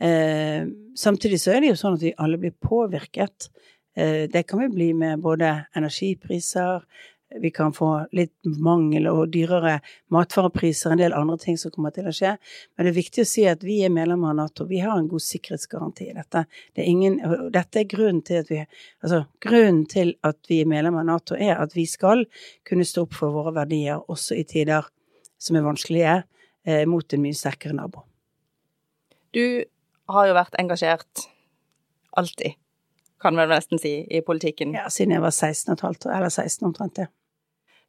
Eh, 0.00 0.68
samtidig 0.96 1.40
så 1.42 1.54
er 1.54 1.62
det 1.62 1.72
jo 1.72 1.80
sånn 1.80 1.98
at 1.98 2.06
vi 2.06 2.14
alle 2.22 2.40
blir 2.40 2.56
påvirket. 2.56 3.50
Eh, 3.96 4.24
det 4.32 4.46
kan 4.48 4.64
vi 4.64 4.72
bli 4.72 4.90
med 4.96 5.24
både 5.24 5.52
energipriser, 5.76 6.84
vi 7.40 7.50
kan 7.50 7.72
få 7.74 8.06
litt 8.14 8.34
mangel 8.62 9.08
og 9.10 9.32
dyrere 9.34 9.80
matvarepriser, 10.14 10.92
en 10.92 11.00
del 11.00 11.14
andre 11.16 11.36
ting 11.42 11.58
som 11.58 11.72
kommer 11.74 11.90
til 11.94 12.06
å 12.06 12.14
skje. 12.14 12.36
Men 12.76 12.86
det 12.86 12.92
er 12.92 12.98
viktig 13.00 13.24
å 13.24 13.28
si 13.28 13.46
at 13.50 13.64
vi 13.66 13.80
er 13.84 13.92
medlemmer 13.92 14.30
av 14.30 14.38
Nato. 14.38 14.66
Vi 14.70 14.78
har 14.84 14.94
en 14.98 15.08
god 15.10 15.24
sikkerhetsgaranti 15.24 16.06
i 16.10 16.14
dette. 16.16 16.44
Det 16.74 16.84
er 16.84 16.90
ingen, 16.90 17.18
dette 17.54 17.82
er 17.82 17.90
grunnen 17.90 18.22
til 18.26 18.42
at 18.44 18.52
vi 18.52 18.62
Altså, 19.02 19.24
grunnen 19.42 19.84
til 19.90 20.14
at 20.26 20.38
vi 20.48 20.60
er 20.62 20.68
medlemmer 20.70 21.02
av 21.02 21.08
Nato, 21.10 21.36
er 21.36 21.58
at 21.62 21.74
vi 21.76 21.84
skal 21.86 22.24
kunne 22.66 22.86
stå 22.86 23.04
opp 23.06 23.14
for 23.14 23.34
våre 23.34 23.52
verdier 23.54 24.00
også 24.10 24.38
i 24.38 24.46
tider 24.48 24.86
som 25.38 25.56
er 25.56 25.66
vanskelige, 25.66 26.22
eh, 26.66 26.86
mot 26.86 27.12
en 27.12 27.22
mye 27.22 27.36
sterkere 27.36 27.76
nabo. 27.76 28.04
Du 29.32 29.64
har 30.08 30.26
jo 30.26 30.34
vært 30.34 30.56
engasjert 30.58 31.26
alltid, 32.16 32.56
kan 33.22 33.36
vi 33.36 33.46
nesten 33.50 33.80
si, 33.80 33.94
i 34.10 34.20
politikken. 34.24 34.74
Ja, 34.76 34.88
siden 34.92 35.14
jeg 35.16 35.24
var 35.24 35.32
16 35.34 35.70
og 35.72 35.78
et 35.78 35.84
halvt, 35.86 36.06
eller 36.06 36.32
16 36.32 36.66
omtrent, 36.68 36.98
ja. 36.98 37.06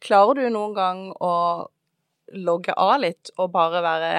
Klarer 0.04 0.44
du 0.44 0.50
noen 0.54 0.76
gang 0.78 1.04
å 1.20 1.34
logge 2.38 2.74
av 2.78 3.00
litt 3.02 3.32
og 3.38 3.52
bare 3.54 3.82
være 3.82 4.12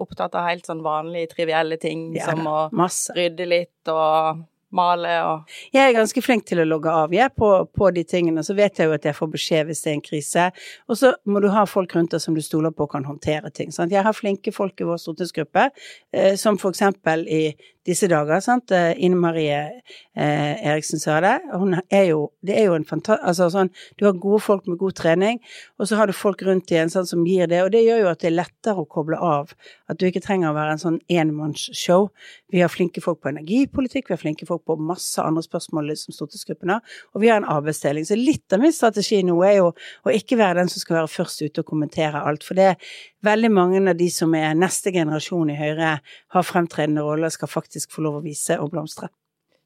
opptatt 0.00 0.34
av 0.36 0.46
helt 0.48 0.66
sånn 0.68 0.82
vanlige, 0.84 1.32
trivielle 1.34 1.78
ting 1.80 2.10
Ja 2.16 2.28
som 2.30 2.46
å 2.46 2.58
masse. 2.76 3.14
rydde 3.16 3.46
litt 3.48 3.90
og 3.92 4.42
male 4.76 5.14
og 5.26 5.56
Jeg 5.72 5.88
er 5.88 5.96
ganske 5.96 6.22
flink 6.24 6.46
til 6.48 6.60
å 6.62 6.66
logge 6.68 6.92
av 6.92 7.14
jeg, 7.14 7.32
på, 7.38 7.50
på 7.72 7.90
de 7.96 8.04
tingene, 8.08 8.44
så 8.46 8.56
vet 8.56 8.78
jeg 8.78 8.90
jo 8.90 8.96
at 8.96 9.06
jeg 9.08 9.16
får 9.16 9.32
beskjed 9.32 9.70
hvis 9.70 9.84
det 9.84 9.92
er 9.92 9.96
en 9.96 10.04
krise. 10.04 10.48
Og 10.90 11.00
så 11.00 11.12
må 11.26 11.42
du 11.42 11.48
ha 11.54 11.64
folk 11.68 11.94
rundt 11.96 12.14
deg 12.14 12.22
som 12.22 12.36
du 12.36 12.42
stoler 12.44 12.74
på 12.74 12.88
kan 12.92 13.06
håndtere 13.08 13.52
ting. 13.54 13.72
Sant? 13.74 13.94
Jeg 13.94 14.04
har 14.06 14.16
flinke 14.16 14.54
folk 14.54 14.80
i 14.80 14.88
vår 14.88 15.00
stortingsgruppe, 15.02 15.70
eh, 16.12 16.34
som 16.40 16.60
for 16.60 16.74
eksempel 16.74 17.26
i 17.26 17.42
disse 17.86 18.08
dager, 18.10 18.40
sant. 18.42 18.72
Eh, 18.74 18.92
Ine 19.04 19.18
Marie 19.20 19.58
eh, 20.16 20.66
Eriksen 20.66 21.00
sa 21.02 21.18
det. 21.22 21.36
Hun 21.52 21.78
er 21.78 22.08
jo, 22.10 22.30
det 22.46 22.58
er 22.58 22.70
jo 22.70 22.76
en 22.78 22.86
fantastisk 22.86 23.24
Altså 23.26 23.46
sånn, 23.52 23.68
du 23.98 24.04
har 24.06 24.16
gode 24.18 24.40
folk 24.42 24.66
med 24.68 24.78
god 24.80 24.96
trening, 24.98 25.38
og 25.80 25.88
så 25.88 25.98
har 25.98 26.08
du 26.08 26.14
folk 26.16 26.42
rundt 26.46 26.70
igjen 26.72 26.90
sånn, 26.92 27.06
som 27.08 27.22
gir 27.26 27.48
det, 27.50 27.62
og 27.64 27.70
det 27.74 27.84
gjør 27.84 28.02
jo 28.02 28.08
at 28.10 28.22
det 28.22 28.28
er 28.30 28.36
lettere 28.36 28.82
å 28.82 28.88
koble 28.90 29.18
av. 29.22 29.52
At 29.90 30.00
du 30.00 30.06
ikke 30.08 30.22
trenger 30.24 30.50
å 30.50 30.56
være 30.56 30.74
en 30.74 30.82
sånn 30.82 30.98
enmannsshow. 31.12 32.08
Vi 32.52 32.62
har 32.62 32.72
flinke 32.72 33.02
folk 33.04 33.22
på 33.22 33.30
energipolitikk, 33.30 34.08
vi 34.10 34.16
har 34.16 34.22
flinke 34.22 34.48
folk 34.48 34.65
på 34.66 34.76
masse 34.80 35.22
andre 35.22 35.44
spørsmål 35.44 35.92
som 36.00 36.14
stortingsgruppen 36.16 36.74
har, 36.74 36.96
og 37.14 37.22
vi 37.22 37.30
har 37.30 37.40
en 37.40 37.48
arbeidsdeling. 37.56 38.06
Så 38.08 38.18
litt 38.18 38.52
av 38.52 38.62
min 38.62 38.74
strategi 38.74 39.22
nå 39.26 39.36
er 39.46 39.58
jo 39.60 39.68
å 39.72 40.14
ikke 40.14 40.38
være 40.40 40.60
den 40.60 40.72
som 40.72 40.82
skal 40.82 41.00
være 41.00 41.12
først 41.12 41.44
ute 41.44 41.62
og 41.62 41.70
kommentere 41.70 42.22
alt, 42.22 42.46
for 42.46 42.58
det 42.58 42.72
er 42.72 42.96
veldig 43.26 43.52
mange 43.52 43.82
av 43.82 43.98
de 43.98 44.08
som 44.12 44.34
er 44.38 44.56
neste 44.58 44.92
generasjon 44.94 45.52
i 45.54 45.60
Høyre, 45.60 45.92
har 46.34 46.46
fremtredende 46.46 47.04
roller, 47.06 47.32
skal 47.32 47.50
faktisk 47.50 47.94
få 47.94 48.06
lov 48.06 48.20
å 48.20 48.26
vise 48.26 48.58
og 48.60 48.72
blomstre. 48.74 49.10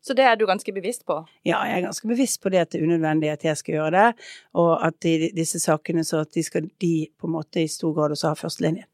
Så 0.01 0.15
det 0.17 0.25
er 0.25 0.37
du 0.41 0.47
ganske 0.49 0.73
bevisst 0.73 1.05
på? 1.09 1.19
Ja, 1.45 1.61
jeg 1.69 1.77
er 1.77 1.85
ganske 1.91 2.09
bevisst 2.09 2.41
på 2.41 2.53
det 2.53 2.63
at 2.63 2.71
det 2.73 2.81
er 2.81 2.87
unødvendig 2.89 3.29
at 3.35 3.45
jeg 3.45 3.61
skal 3.61 3.77
gjøre 3.77 3.91
det, 3.97 4.29
og 4.57 4.71
at 4.87 5.09
i 5.09 5.29
disse 5.37 5.61
sakene 5.61 6.05
så 6.09 6.23
at 6.25 6.33
de 6.33 6.45
skal 6.47 6.71
de 6.81 6.95
på 7.21 7.29
en 7.29 7.37
måte 7.37 7.61
i 7.61 7.69
stor 7.69 7.93
grad 7.97 8.17
også 8.17 8.33
ha 8.33 8.39
førstelinjen. 8.39 8.89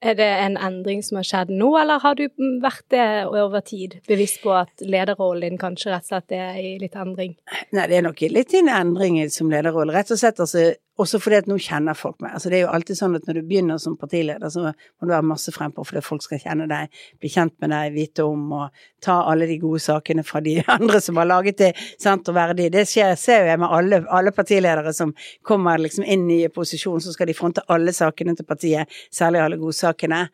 Er 0.00 0.14
det 0.16 0.28
en 0.40 0.56
endring 0.56 1.02
som 1.04 1.18
har 1.20 1.26
skjedd 1.28 1.50
nå, 1.52 1.68
eller 1.76 2.00
har 2.00 2.16
du 2.16 2.24
vært 2.62 2.86
det 2.92 3.06
over 3.28 3.60
tid? 3.64 3.98
Bevisst 4.08 4.40
på 4.40 4.54
at 4.56 4.80
lederrollen 4.80 5.50
din 5.50 5.60
kanskje 5.60 5.92
rett 5.92 6.06
og 6.06 6.14
slett 6.14 6.36
er 6.36 6.56
i 6.56 6.70
litt 6.80 6.96
endring? 6.96 7.34
Nei, 7.76 7.84
det 7.90 7.98
er 7.98 8.06
nok 8.06 8.22
litt 8.32 8.54
en 8.56 8.70
endring 8.72 9.20
som 9.32 9.52
lederrolle. 9.52 9.92
Rett 9.92 10.12
og 10.14 10.20
slett 10.20 10.40
altså, 10.40 10.70
også 11.02 11.20
fordi 11.22 11.40
at 11.40 11.48
nå 11.50 11.56
kjenner 11.60 11.96
folk 11.98 12.20
meg. 12.22 12.34
Altså, 12.36 12.50
det 12.52 12.60
er 12.60 12.64
jo 12.66 12.72
alltid 12.74 12.98
sånn 12.98 13.16
at 13.18 13.26
når 13.28 13.40
du 13.40 13.48
begynner 13.48 13.80
som 13.82 13.96
partileder, 14.00 14.52
så 14.52 14.70
må 14.70 15.08
du 15.08 15.12
være 15.12 15.26
masse 15.26 15.52
frempå 15.54 15.84
fordi 15.86 16.02
folk 16.04 16.24
skal 16.24 16.42
kjenne 16.42 16.68
deg, 16.70 17.02
bli 17.20 17.32
kjent 17.32 17.56
med 17.62 17.72
deg, 17.74 17.94
vite 17.96 18.26
om 18.26 18.46
og 18.56 18.84
ta 19.00 19.16
alle 19.30 19.48
de 19.48 19.56
gode 19.60 19.80
sakene 19.82 20.24
fra 20.26 20.42
de 20.44 20.58
andre 20.76 21.00
som 21.00 21.18
har 21.20 21.28
laget 21.28 21.58
det, 21.60 21.70
sant, 22.00 22.28
og 22.28 22.36
være 22.36 22.56
de. 22.58 22.68
Det 22.72 22.84
skjer, 22.88 23.14
ser 23.20 23.48
jeg 23.50 23.60
med 23.60 23.72
alle, 23.72 24.02
alle 24.12 24.32
partiledere 24.36 24.92
som 24.96 25.14
kommer 25.46 25.80
liksom 25.80 26.04
inn 26.04 26.26
i 26.32 26.40
posisjon, 26.52 27.00
så 27.02 27.14
skal 27.14 27.30
de 27.30 27.36
fronte 27.36 27.64
alle 27.72 27.94
sakene 27.96 28.36
til 28.36 28.48
partiet, 28.48 29.00
særlig 29.14 29.42
alle 29.44 29.60
godsakene. 29.60 30.26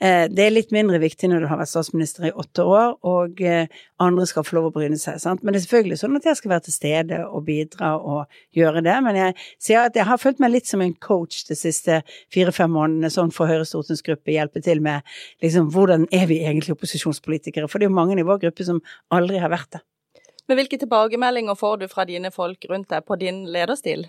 Eh, 0.00 0.26
det 0.30 0.46
er 0.46 0.54
litt 0.54 0.74
mindre 0.74 1.00
viktig 1.02 1.30
når 1.30 1.44
du 1.44 1.50
har 1.50 1.60
vært 1.60 1.72
statsminister 1.72 2.28
i 2.28 2.34
åtte 2.34 2.66
år, 2.66 2.98
og 3.08 3.40
eh, 3.44 3.70
andre 4.00 4.26
skal 4.28 4.46
få 4.46 4.58
lov 4.58 4.70
å 4.70 4.74
bryne 4.74 4.98
seg, 5.00 5.20
sant. 5.22 5.42
Men 5.42 5.54
det 5.54 5.60
er 5.62 5.66
selvfølgelig 5.66 6.00
sånn 6.02 6.18
at 6.20 6.28
jeg 6.28 6.40
skal 6.40 6.54
være 6.54 6.66
til 6.68 6.76
stede 6.76 7.22
og 7.26 7.44
bidra 7.48 7.94
og 7.98 8.40
gjøre 8.56 8.84
det, 8.84 8.96
men 9.04 9.18
jeg 9.18 9.36
sier 9.60 9.88
at 9.88 9.96
jeg 9.96 10.08
har 10.10 10.20
følt 10.20 10.40
meg 10.42 10.52
litt 10.54 10.70
som 10.70 10.82
en 10.84 10.94
coach 11.02 11.44
de 11.48 11.56
siste 11.58 12.00
fire-fem 12.34 12.72
månedene, 12.74 13.10
sånn 13.12 13.32
for 13.34 13.50
Høyres 13.50 13.72
stortingsgruppe, 13.74 14.34
hjelpe 14.34 14.62
til 14.64 14.82
med 14.84 15.06
liksom 15.44 15.70
hvordan 15.74 16.08
er 16.14 16.28
vi 16.30 16.42
egentlig 16.44 16.76
opposisjonspolitikere, 16.76 17.70
for 17.70 17.80
det 17.80 17.88
er 17.88 17.92
jo 17.92 17.98
mange 17.98 18.18
i 18.18 18.26
vår 18.26 18.42
gruppe 18.44 18.66
som 18.66 18.82
aldri 19.14 19.40
har 19.42 19.52
vært 19.52 19.78
det. 19.78 19.84
Men 20.50 20.58
hvilke 20.58 20.80
tilbakemeldinger 20.82 21.54
får 21.54 21.76
du 21.78 21.90
fra 21.90 22.06
dine 22.08 22.32
folk 22.34 22.64
rundt 22.66 22.90
deg 22.90 23.04
på 23.06 23.18
din 23.20 23.44
lederstil? 23.54 24.08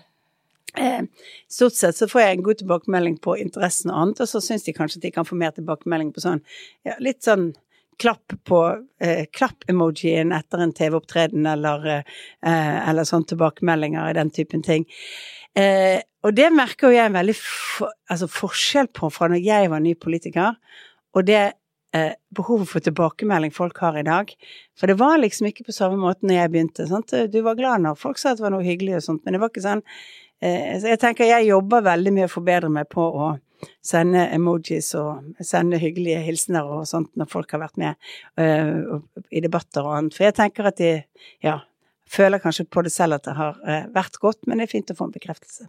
Eh, 0.74 1.02
Stort 1.48 1.76
sett 1.76 1.96
så 1.96 2.08
får 2.08 2.20
jeg 2.20 2.36
en 2.36 2.46
god 2.46 2.58
tilbakemelding 2.62 3.18
på 3.22 3.36
interessen 3.38 3.92
og 3.92 4.00
annet, 4.00 4.22
og 4.24 4.30
så 4.30 4.40
syns 4.42 4.64
de 4.66 4.74
kanskje 4.74 4.98
at 4.98 5.06
de 5.06 5.12
kan 5.14 5.28
få 5.28 5.36
mer 5.38 5.52
tilbakemelding 5.54 6.10
på 6.14 6.24
sånn, 6.24 6.40
ja, 6.88 6.96
litt 6.98 7.20
sånn 7.22 7.52
klapp 8.00 8.34
på 8.48 8.60
eh, 9.02 9.24
klapp-emojien 9.34 10.32
etter 10.34 10.62
en 10.64 10.72
TV-opptreden, 10.72 11.46
eller, 11.46 11.88
eh, 11.92 12.88
eller 12.88 13.08
sånn 13.08 13.26
tilbakemeldinger 13.28 14.10
i 14.10 14.16
den 14.16 14.30
typen 14.34 14.64
ting. 14.66 14.86
Eh, 15.58 16.00
og 16.22 16.36
det 16.36 16.48
merker 16.54 16.88
jo 16.88 16.96
jeg 16.96 17.10
en 17.10 17.18
veldig 17.18 17.34
for, 17.36 17.92
altså 18.10 18.28
forskjell 18.30 18.88
på 18.94 19.10
fra 19.12 19.28
når 19.30 19.42
jeg 19.44 19.72
var 19.72 19.82
ny 19.84 19.92
politiker, 20.00 20.56
og 21.12 21.26
det 21.28 21.42
eh, 21.92 22.14
behovet 22.34 22.70
for 22.70 22.84
tilbakemelding 22.84 23.52
folk 23.54 23.78
har 23.84 23.98
i 24.00 24.06
dag. 24.06 24.32
For 24.78 24.88
det 24.88 24.96
var 25.00 25.20
liksom 25.20 25.50
ikke 25.50 25.68
på 25.68 25.76
samme 25.76 26.00
måte 26.00 26.26
når 26.26 26.38
jeg 26.38 26.52
begynte. 26.54 26.88
Sant? 26.88 27.12
Du 27.32 27.40
var 27.44 27.58
glad 27.58 27.84
når 27.84 28.00
folk 28.00 28.20
sa 28.20 28.32
at 28.32 28.40
det 28.40 28.46
var 28.46 28.54
noe 28.54 28.66
hyggelig 28.66 29.00
og 29.00 29.06
sånt, 29.08 29.24
men 29.24 29.36
det 29.36 29.42
var 29.42 29.52
ikke 29.52 29.66
sånn 29.66 29.84
eh, 30.40 30.78
Så 30.80 30.94
jeg 30.94 31.02
tenker 31.02 31.28
jeg 31.28 31.50
jobber 31.50 31.84
veldig 31.90 32.14
mye 32.16 32.30
å 32.30 32.36
forbedre 32.38 32.72
meg 32.72 32.88
på 32.92 33.04
å 33.04 33.34
sende 33.84 34.24
emojis 34.34 34.92
og 34.98 35.44
sende 35.44 35.80
hyggelige 35.82 36.22
hilsener 36.24 36.66
og 36.66 36.86
sånt 36.88 37.12
når 37.18 37.30
folk 37.30 37.52
har 37.54 37.62
vært 37.64 37.78
med 37.80 38.10
uh, 38.40 38.98
i 39.30 39.42
debatter 39.44 39.86
og 39.86 39.98
annet. 39.98 40.16
For 40.16 40.28
jeg 40.28 40.38
tenker 40.38 40.70
at 40.70 40.80
de, 40.80 40.94
ja, 41.44 41.60
føler 42.12 42.42
kanskje 42.42 42.66
på 42.70 42.84
det 42.84 42.92
selv 42.94 43.18
at 43.18 43.28
det 43.28 43.36
har 43.38 43.60
eh, 43.68 43.86
vært 43.94 44.18
godt, 44.22 44.42
men 44.46 44.60
det 44.60 44.66
er 44.68 44.74
fint 44.74 44.92
å 44.92 44.98
få 44.98 45.08
en 45.08 45.14
bekreftelse. 45.14 45.68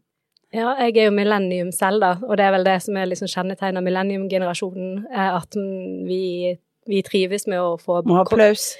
Ja, 0.53 0.75
jeg 0.83 0.99
er 1.01 1.07
jo 1.07 1.13
millennium 1.15 1.71
selv, 1.73 2.03
da, 2.03 2.11
og 2.27 2.37
det 2.37 2.45
er 2.45 2.53
vel 2.53 2.67
det 2.67 2.75
som 2.85 2.97
er 2.99 3.07
liksom 3.09 3.29
kjennetegner 3.31 3.81
millennium-generasjonen, 3.85 5.07
er 5.09 5.39
at 5.39 5.57
vi, 5.57 6.53
vi 6.89 6.99
trives 7.05 7.47
med 7.49 7.61
å 7.61 7.71
få 7.81 8.03
Må 8.05 8.19
applaus. 8.21 8.73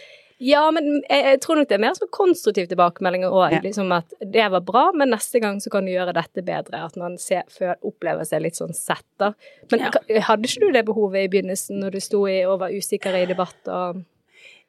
Ja, 0.44 0.64
men 0.76 0.88
jeg, 1.08 1.24
jeg 1.24 1.40
tror 1.44 1.60
nok 1.60 1.70
det 1.70 1.76
er 1.78 1.84
mer 1.86 1.96
sånn 1.96 2.10
konstruktiv 2.12 2.68
tilbakemeldinger 2.72 3.32
òg. 3.32 3.54
Ja. 3.56 3.62
Liksom 3.64 3.92
at 3.96 4.12
det 4.20 4.48
var 4.52 4.64
bra, 4.68 4.86
men 4.98 5.14
neste 5.14 5.40
gang 5.44 5.62
så 5.64 5.72
kan 5.72 5.88
du 5.88 5.94
gjøre 5.94 6.16
dette 6.18 6.44
bedre. 6.44 6.82
At 6.90 6.98
man 7.00 7.16
ser, 7.22 7.46
føl, 7.54 7.76
opplever 7.88 8.28
seg 8.28 8.44
litt 8.44 8.60
sånn 8.60 8.76
sett, 8.76 9.06
da. 9.22 9.32
Men 9.72 9.86
Ja. 9.86 9.92
hadde 10.28 10.50
ikke 10.50 10.66
du 10.66 10.76
det 10.76 10.86
behovet 10.90 11.26
i 11.26 11.30
begynnelsen, 11.32 11.80
når 11.80 11.96
du 11.96 12.00
sto 12.04 12.26
i 12.28 12.42
og 12.44 12.60
var 12.66 12.76
usikker 12.76 13.16
i 13.22 13.28
debatt 13.30 13.72
og 13.72 14.04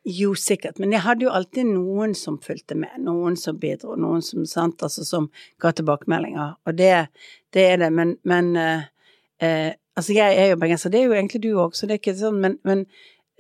Jo, 0.05 0.35
sikkert, 0.37 0.77
men 0.79 0.93
jeg 0.93 1.01
hadde 1.01 1.25
jo 1.25 1.31
alltid 1.33 1.65
noen 1.65 2.11
som 2.15 2.35
fulgte 2.37 2.77
med, 2.77 2.93
noen 3.01 3.39
som 3.41 3.57
bidro, 3.57 3.95
noen 3.97 4.21
som, 4.21 4.43
sant, 4.45 4.83
altså, 4.85 5.01
som 5.09 5.31
ga 5.59 5.71
tilbakemeldinger, 5.73 6.59
og 6.69 6.77
det, 6.77 7.09
det 7.57 7.65
er 7.71 7.79
det, 7.81 7.89
men, 7.97 8.13
men 8.29 8.51
eh, 8.61 8.83
eh, 9.41 9.71
altså 9.97 10.13
jeg 10.13 10.37
er 10.37 10.51
jo 10.51 10.59
bergenser, 10.61 10.93
det 10.93 11.01
er 11.01 11.07
jo 11.09 11.17
egentlig 11.17 11.41
du 11.47 11.55
òg, 11.55 11.73
så 11.73 11.89
det 11.89 11.97
er 11.97 12.03
ikke 12.03 12.17
sånn, 12.21 12.37
men, 12.43 12.59
men 12.69 12.85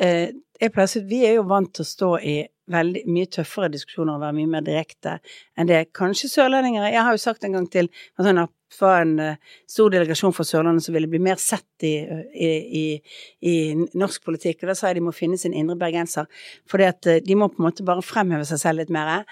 eh, 0.00 0.32
pleier 0.60 1.06
vi 1.08 1.24
er 1.26 1.38
jo 1.38 1.46
vant 1.50 1.72
til 1.74 1.84
å 1.84 1.88
stå 1.88 2.10
i 2.22 2.34
veldig 2.70 3.02
mye 3.12 3.28
tøffere 3.28 3.68
diskusjoner 3.72 4.16
og 4.16 4.22
være 4.22 4.36
mye 4.38 4.50
mer 4.54 4.64
direkte 4.64 5.18
enn 5.58 5.68
det 5.68 5.82
kanskje 5.96 6.30
sørlendinger 6.32 6.86
Jeg 6.88 7.02
har 7.04 7.12
jo 7.12 7.20
sagt 7.20 7.44
en 7.44 7.56
gang 7.58 7.66
til 7.68 7.90
at 8.16 8.24
det 8.24 8.46
var 8.80 9.02
en 9.02 9.18
eh, 9.20 9.36
stor 9.70 9.92
delegasjon 9.92 10.32
fra 10.34 10.46
Sørlandet 10.48 10.86
som 10.86 10.96
ville 10.96 11.10
bli 11.10 11.20
mer 11.22 11.36
sett 11.38 11.84
i, 11.86 11.92
i, 12.34 12.48
i, 12.80 12.84
i 13.46 13.54
norsk 13.94 14.24
politikk, 14.24 14.64
og 14.64 14.72
da 14.72 14.74
sa 14.78 14.90
jeg 14.90 14.98
de 14.98 15.04
må 15.06 15.12
finne 15.14 15.38
sin 15.38 15.54
indre 15.54 15.76
bergenser, 15.78 16.26
at 16.26 17.06
eh, 17.06 17.20
de 17.22 17.36
må 17.38 17.50
på 17.52 17.62
en 17.62 17.68
måte 17.68 17.86
bare 17.86 18.02
fremheve 18.02 18.48
seg 18.48 18.58
selv 18.64 18.82
litt 18.82 18.90
mer. 18.90 19.28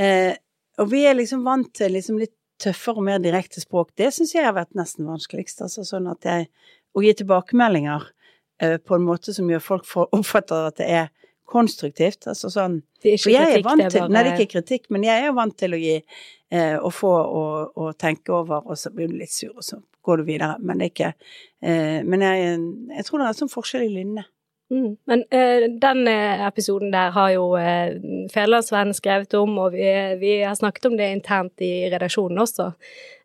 Eh, 0.00 0.32
og 0.80 0.88
vi 0.92 1.04
er 1.08 1.18
liksom 1.18 1.44
vant 1.44 1.68
til 1.76 1.92
liksom 1.92 2.22
litt 2.22 2.32
tøffere 2.62 3.02
og 3.02 3.08
mer 3.10 3.20
direkte 3.20 3.60
språk. 3.60 3.92
Det 4.00 4.08
syns 4.14 4.32
jeg 4.32 4.46
har 4.46 4.56
vært 4.56 4.76
nesten 4.78 5.08
vanskeligst. 5.08 5.60
Altså 5.66 5.84
sånn 5.84 6.08
at 6.12 6.24
jeg 6.24 6.50
Å 6.96 7.02
gi 7.04 7.10
tilbakemeldinger 7.12 8.06
eh, 8.08 8.15
på 8.56 8.96
en 8.96 9.04
måte 9.04 9.34
som 9.36 9.50
gjør 9.50 9.62
folk 9.64 9.88
for, 9.88 10.08
oppfatter 10.16 10.70
at 10.70 10.80
det 10.80 10.86
er 11.02 11.10
konstruktivt. 11.46 12.26
Altså 12.30 12.50
sånn 12.52 12.80
Det 13.02 13.14
er 13.14 13.20
For 13.22 13.32
ikke 13.32 13.42
er 13.42 13.52
kritikk, 13.52 13.66
vant 13.68 13.84
det 13.84 13.90
til 13.94 14.02
er 14.02 14.12
Nei, 14.12 14.22
det 14.24 14.32
er 14.32 14.40
ikke 14.40 14.54
kritikk, 14.56 14.88
men 14.94 15.06
jeg 15.06 15.22
er 15.22 15.28
jo 15.28 15.36
vant 15.36 15.58
til 15.58 15.76
å 15.76 15.80
gi 15.80 15.96
eh, 15.96 16.76
å 16.76 16.92
få 16.94 17.12
og, 17.12 17.76
og 17.78 17.92
tenke 18.00 18.34
over, 18.34 18.66
og 18.66 18.80
så 18.80 18.92
blir 18.94 19.12
du 19.12 19.18
litt 19.20 19.34
sur, 19.34 19.52
og 19.54 19.66
så 19.66 19.80
går 20.06 20.22
du 20.22 20.30
videre. 20.30 20.56
Men 20.62 20.80
det 20.80 20.88
er 20.88 20.94
ikke 20.94 21.12
eh, 21.12 22.00
Men 22.06 22.24
jeg, 22.26 22.56
jeg 22.96 23.08
tror 23.08 23.22
det 23.22 23.28
er 23.28 23.34
en 23.34 23.40
sånn 23.44 23.52
forskjell 23.52 23.86
i 23.86 23.92
lynnet. 23.98 24.32
Mm. 24.70 24.96
Men 25.06 25.20
uh, 25.30 25.78
den 25.80 26.08
eh, 26.08 26.46
episoden 26.46 26.90
der 26.90 27.12
har 27.14 27.30
jo 27.30 27.44
uh, 27.54 27.92
Federlandsvennen 28.32 28.94
skrevet 28.98 29.34
om, 29.38 29.58
og 29.62 29.76
vi, 29.76 29.86
vi, 30.18 30.32
har 30.42 30.56
snakket 30.58 30.88
om 30.88 30.96
det 30.98 31.12
internt 31.14 31.62
i 31.62 31.86
redaksjonen 31.92 32.42
også. 32.42 32.72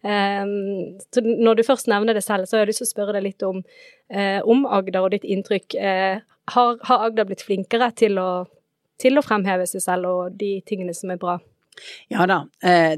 Um, 0.06 1.00
så 1.10 1.26
når 1.26 1.58
du 1.58 1.64
først 1.66 1.90
nevner 1.90 2.14
det 2.14 2.24
selv, 2.24 2.46
så 2.46 2.58
har 2.58 2.66
jeg 2.66 2.74
lyst 2.74 2.84
til 2.86 2.92
å 2.92 2.94
spørre 2.94 3.18
deg 3.18 3.26
litt 3.26 3.46
om, 3.48 3.64
uh, 4.14 4.40
om 4.46 4.68
Agder 4.70 5.02
og 5.02 5.16
ditt 5.16 5.26
inntrykk. 5.26 5.80
Uh, 5.82 6.22
har, 6.54 6.78
har, 6.86 7.08
Agder 7.10 7.30
blitt 7.30 7.46
flinkere 7.46 7.90
til 7.98 8.22
å, 8.22 8.46
til 9.02 9.18
å 9.18 9.26
fremheve 9.26 9.66
seg 9.70 9.82
selv 9.82 10.14
og 10.14 10.38
de 10.38 10.60
tingene 10.68 10.94
som 10.94 11.10
er 11.10 11.22
bra? 11.22 11.40
Ja 12.12 12.26
da, 12.28 12.42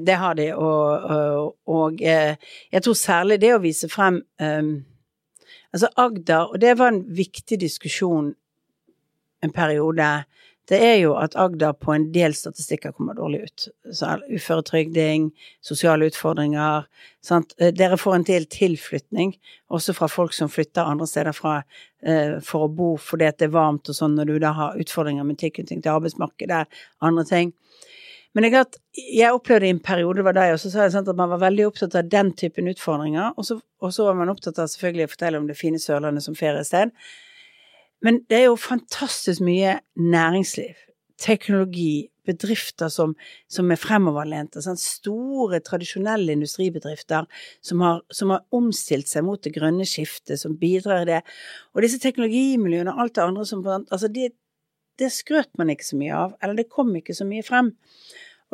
det 0.01 0.15
har 0.17 0.33
de, 0.35 0.47
og, 0.57 1.03
og, 1.13 1.51
og 1.69 1.99
jeg 2.01 2.81
tror 2.81 2.95
særlig 2.97 3.37
det 3.43 3.51
å 3.53 3.59
vise 3.61 3.85
frem 3.87 4.17
um, 4.41 4.71
Altså 5.73 5.89
Agder, 5.97 6.53
og 6.53 6.61
det 6.61 6.77
var 6.77 6.93
en 6.93 7.03
viktig 7.17 7.59
diskusjon 7.61 8.33
en 9.43 9.51
periode, 9.51 10.23
det 10.71 10.77
er 10.79 10.93
jo 11.01 11.15
at 11.19 11.35
Agder 11.35 11.73
på 11.75 11.91
en 11.91 12.05
del 12.15 12.31
statistikker 12.37 12.93
kommer 12.95 13.17
dårlig 13.17 13.41
ut. 13.43 13.65
Så 13.91 14.13
uføretrygding, 14.31 15.31
sosiale 15.61 16.07
utfordringer. 16.07 16.85
Sant? 17.23 17.51
Dere 17.59 17.97
får 17.99 18.15
en 18.15 18.27
del 18.29 18.45
tilflytning, 18.47 19.33
også 19.67 19.95
fra 19.97 20.07
folk 20.07 20.35
som 20.35 20.51
flytter 20.51 20.87
andre 20.87 21.07
steder 21.09 21.35
fra 21.35 21.57
eh, 22.05 22.39
for 22.45 22.67
å 22.67 22.71
bo 22.71 22.93
fordi 22.95 23.33
det 23.33 23.49
er 23.49 23.57
varmt 23.57 23.91
og 23.91 23.97
sånn, 23.97 24.15
når 24.15 24.31
du 24.31 24.37
da 24.45 24.53
har 24.55 24.79
utfordringer 24.79 25.27
med 25.27 25.41
tilknytning 25.41 25.83
til 25.83 25.97
arbeidsmarkedet, 25.97 26.63
andre 27.03 27.27
ting. 27.27 27.51
Men 28.33 28.43
det 28.43 28.49
er 28.49 28.55
klart, 28.55 28.77
jeg 28.97 29.35
opplevde 29.35 29.67
i 29.67 29.73
en 29.75 29.81
periode, 29.83 30.17
det 30.17 30.25
var 30.25 30.33
da 30.33 30.47
jeg 30.47 30.57
også 30.57 30.71
sa 30.73 30.87
at 30.87 31.11
man 31.17 31.29
var 31.29 31.41
veldig 31.43 31.67
opptatt 31.69 31.97
av 31.99 32.07
den 32.09 32.31
typen 32.33 32.69
utfordringer, 32.71 33.35
og 33.37 33.45
så, 33.45 33.59
og 33.81 33.93
så 33.93 34.07
var 34.07 34.17
man 34.17 34.31
opptatt 34.33 34.57
av 34.61 34.71
selvfølgelig 34.71 35.05
å 35.05 35.11
fortelle 35.11 35.41
om 35.41 35.45
det 35.49 35.59
fine 35.59 35.81
Sørlandet 35.81 36.25
som 36.25 36.37
feriested. 36.37 36.95
Men 38.03 38.23
det 38.29 38.39
er 38.39 38.49
jo 38.49 38.57
fantastisk 38.59 39.45
mye 39.45 39.77
næringsliv, 40.01 40.73
teknologi, 41.21 42.09
bedrifter 42.27 42.91
som, 42.91 43.13
som 43.51 43.71
er 43.71 43.79
fremoverlente. 43.79 44.61
Sånn 44.63 44.79
store, 44.79 45.59
tradisjonelle 45.63 46.35
industribedrifter 46.37 47.27
som 47.63 47.83
har, 47.83 48.01
som 48.15 48.33
har, 48.33 48.45
omstilt 48.55 49.11
seg 49.11 49.25
mot 49.27 49.41
det 49.43 49.53
grønne 49.55 49.87
skiftet, 49.87 50.39
som 50.41 50.55
bidrar 50.59 51.03
i 51.03 51.09
det. 51.13 51.21
Og 51.75 51.83
disse 51.85 51.99
teknologimiljøene 52.03 52.95
og 52.95 53.05
alt 53.05 53.17
det 53.17 53.25
andre 53.27 53.47
som 53.49 53.65
Altså, 53.67 54.09
det, 54.11 54.31
det 54.99 55.11
skrøt 55.13 55.51
man 55.59 55.71
ikke 55.73 55.87
så 55.87 55.99
mye 55.99 56.21
av, 56.25 56.37
eller 56.43 56.59
det 56.59 56.71
kom 56.71 56.91
ikke 56.99 57.15
så 57.17 57.27
mye 57.27 57.45
frem. 57.45 57.73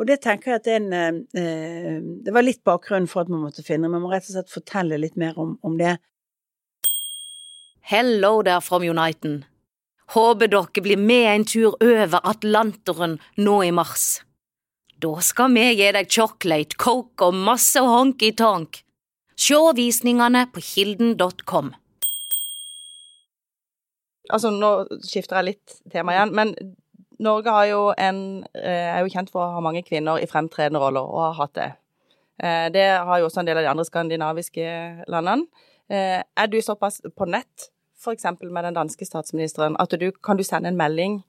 Og 0.00 0.08
det 0.08 0.22
tenker 0.24 0.54
jeg 0.54 0.62
at 0.62 0.68
en 0.72 0.92
eh, 0.96 1.98
Det 2.24 2.32
var 2.32 2.46
litt 2.46 2.62
bakgrunnen 2.64 3.08
for 3.10 3.22
at 3.22 3.32
man 3.32 3.44
måtte 3.44 3.64
finne, 3.66 3.90
man 3.92 4.00
må 4.00 4.12
rett 4.12 4.24
og 4.30 4.38
slett 4.38 4.52
fortelle 4.52 4.96
litt 5.00 5.18
mer 5.20 5.36
om, 5.38 5.58
om 5.60 5.76
det. 5.76 5.98
Hello 7.84 8.40
there 8.46 8.64
from 8.64 8.86
Uniten. 8.86 9.42
Håper 10.14 10.48
dere 10.50 10.82
blir 10.82 10.98
med 10.98 11.26
en 11.34 11.44
tur 11.44 11.76
over 11.76 12.24
Atlanteren 12.26 13.18
nå 13.36 13.60
i 13.66 13.70
mars. 13.76 14.22
Da 15.00 15.12
skal 15.24 15.52
vi 15.54 15.68
gi 15.68 15.92
deg 15.96 16.08
chocolate, 16.12 16.76
coke 16.80 17.28
og 17.28 17.36
masse 17.36 17.80
honky-tonk. 17.80 18.82
Se 19.40 19.60
visningene 19.76 20.46
på 20.52 20.64
kilden.com. 20.64 21.70
Altså, 24.30 24.52
nå 24.52 24.72
skifter 25.02 25.40
jeg 25.40 25.48
litt 25.48 25.78
tema 25.92 26.14
igjen, 26.14 26.34
men 26.36 26.52
Norge 27.20 27.52
har 27.52 27.66
jo 27.68 27.80
en, 28.00 28.20
er 28.56 29.00
jo 29.04 29.12
kjent 29.12 29.32
for 29.32 29.44
å 29.44 29.54
ha 29.56 29.64
mange 29.64 29.82
kvinner 29.84 30.20
i 30.20 30.28
fremtredende 30.30 30.80
roller, 30.80 31.04
og 31.04 31.26
har 31.26 31.36
hatt 31.42 31.58
det. 31.58 31.70
Det 32.72 32.86
har 33.04 33.20
jo 33.20 33.26
også 33.28 33.42
en 33.42 33.50
del 33.50 33.58
av 33.60 33.66
de 33.66 33.68
andre 33.68 33.84
skandinaviske 33.84 34.70
landene. 35.12 35.66
Er 35.92 36.48
du 36.48 36.56
såpass 36.64 37.02
på 37.12 37.28
nett, 37.28 37.66
f.eks. 38.00 38.24
med 38.40 38.64
den 38.64 38.74
danske 38.74 39.04
statsministeren, 39.04 39.76
at 39.78 39.92
du 40.00 40.08
kan 40.24 40.36
du 40.36 40.44
sende 40.44 40.72
en 40.72 40.78
melding 40.80 41.20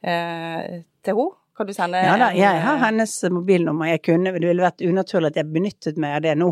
eh, 0.00 0.84
til 1.04 1.18
henne? 1.18 1.32
Kan 1.54 1.68
du 1.68 1.72
sende 1.76 2.00
Ja 2.02 2.16
da, 2.18 2.32
jeg 2.34 2.62
har 2.64 2.80
hennes 2.82 3.12
mobilnummer. 3.30 3.86
Jeg 3.92 4.02
kunne, 4.02 4.32
det 4.34 4.48
ville 4.48 4.64
vært 4.64 4.82
unaturlig 4.82 5.30
at 5.30 5.36
jeg 5.38 5.52
benyttet 5.54 6.00
meg 6.02 6.16
av 6.16 6.24
det 6.24 6.32
nå, 6.40 6.48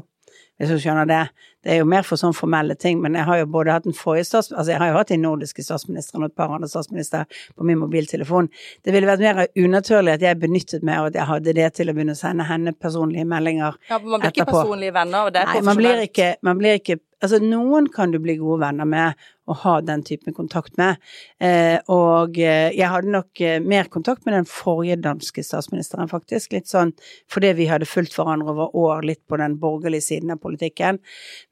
hvis 0.62 0.70
du 0.70 0.79
skjønner 0.79 1.09
det. 1.11 1.22
Det 1.62 1.72
er 1.75 1.81
jo 1.81 1.87
mer 1.90 2.07
for 2.07 2.18
sånn 2.18 2.35
formelle 2.35 2.77
ting, 2.79 3.01
men 3.03 3.16
jeg 3.18 3.27
har 3.27 3.40
jo 3.40 3.48
både 3.51 3.75
hatt 3.75 3.87
den 3.87 3.96
forrige 3.98 4.29
stats... 4.29 4.51
Altså, 4.55 4.72
jeg 4.72 4.79
har 4.79 4.92
jo 4.92 4.98
hatt 5.01 5.11
de 5.11 5.18
nordiske 5.18 5.64
statsministrene 5.66 6.29
og 6.29 6.31
et 6.33 6.38
par 6.38 6.55
andre 6.55 6.70
statsministre 6.70 7.25
på 7.59 7.66
min 7.66 7.81
mobiltelefon. 7.81 8.51
Det 8.83 8.94
ville 8.94 9.11
vært 9.11 9.22
mer 9.22 9.42
unaturlig 9.59 10.14
at 10.14 10.27
jeg 10.27 10.38
benyttet 10.42 10.87
meg 10.87 11.01
av 11.01 11.11
at 11.11 11.18
jeg 11.18 11.29
hadde 11.33 11.55
det 11.59 11.68
til 11.79 11.90
å 11.90 11.96
begynne 11.96 12.14
å 12.14 12.18
sende 12.18 12.46
henne 12.46 12.75
personlige 12.75 13.27
meldinger 13.31 13.75
etterpå. 13.75 13.90
Ja, 13.90 13.98
men 14.03 14.12
Man 14.12 14.22
blir 14.22 14.35
ikke 14.35 14.51
personlige 14.51 14.96
venner, 14.98 15.27
og 15.27 15.35
det 15.35 15.46
Nei, 15.51 15.64
man 15.66 15.83
blir 15.83 16.05
ikke, 16.07 16.29
man 16.46 16.62
blir 16.62 16.79
ikke 16.83 17.01
Altså, 17.22 17.38
noen 17.38 17.87
kan 17.87 18.11
du 18.11 18.16
bli 18.18 18.35
gode 18.35 18.64
venner 18.64 18.88
med 18.88 19.20
og 19.53 19.61
ha 19.62 19.75
den 19.85 20.03
typen 20.07 20.35
kontakt 20.37 20.77
med. 20.81 21.01
Eh, 21.43 21.79
og 21.93 22.38
eh, 22.41 22.73
jeg 22.73 22.88
hadde 22.88 23.12
nok 23.12 23.43
eh, 23.45 23.59
mer 23.61 23.91
kontakt 23.93 24.27
med 24.27 24.37
den 24.37 24.49
forrige 24.49 24.99
danske 25.05 25.45
statsministeren, 25.47 26.11
faktisk. 26.11 26.57
Litt 26.57 26.71
sånn 26.73 26.95
fordi 27.33 27.53
vi 27.61 27.69
hadde 27.71 27.88
fulgt 27.88 28.17
hverandre 28.17 28.53
over 28.55 28.77
år 28.79 29.07
litt 29.07 29.23
på 29.29 29.38
den 29.41 29.59
borgerlige 29.62 30.09
siden 30.09 30.35
av 30.35 30.43
politikken. 30.43 31.01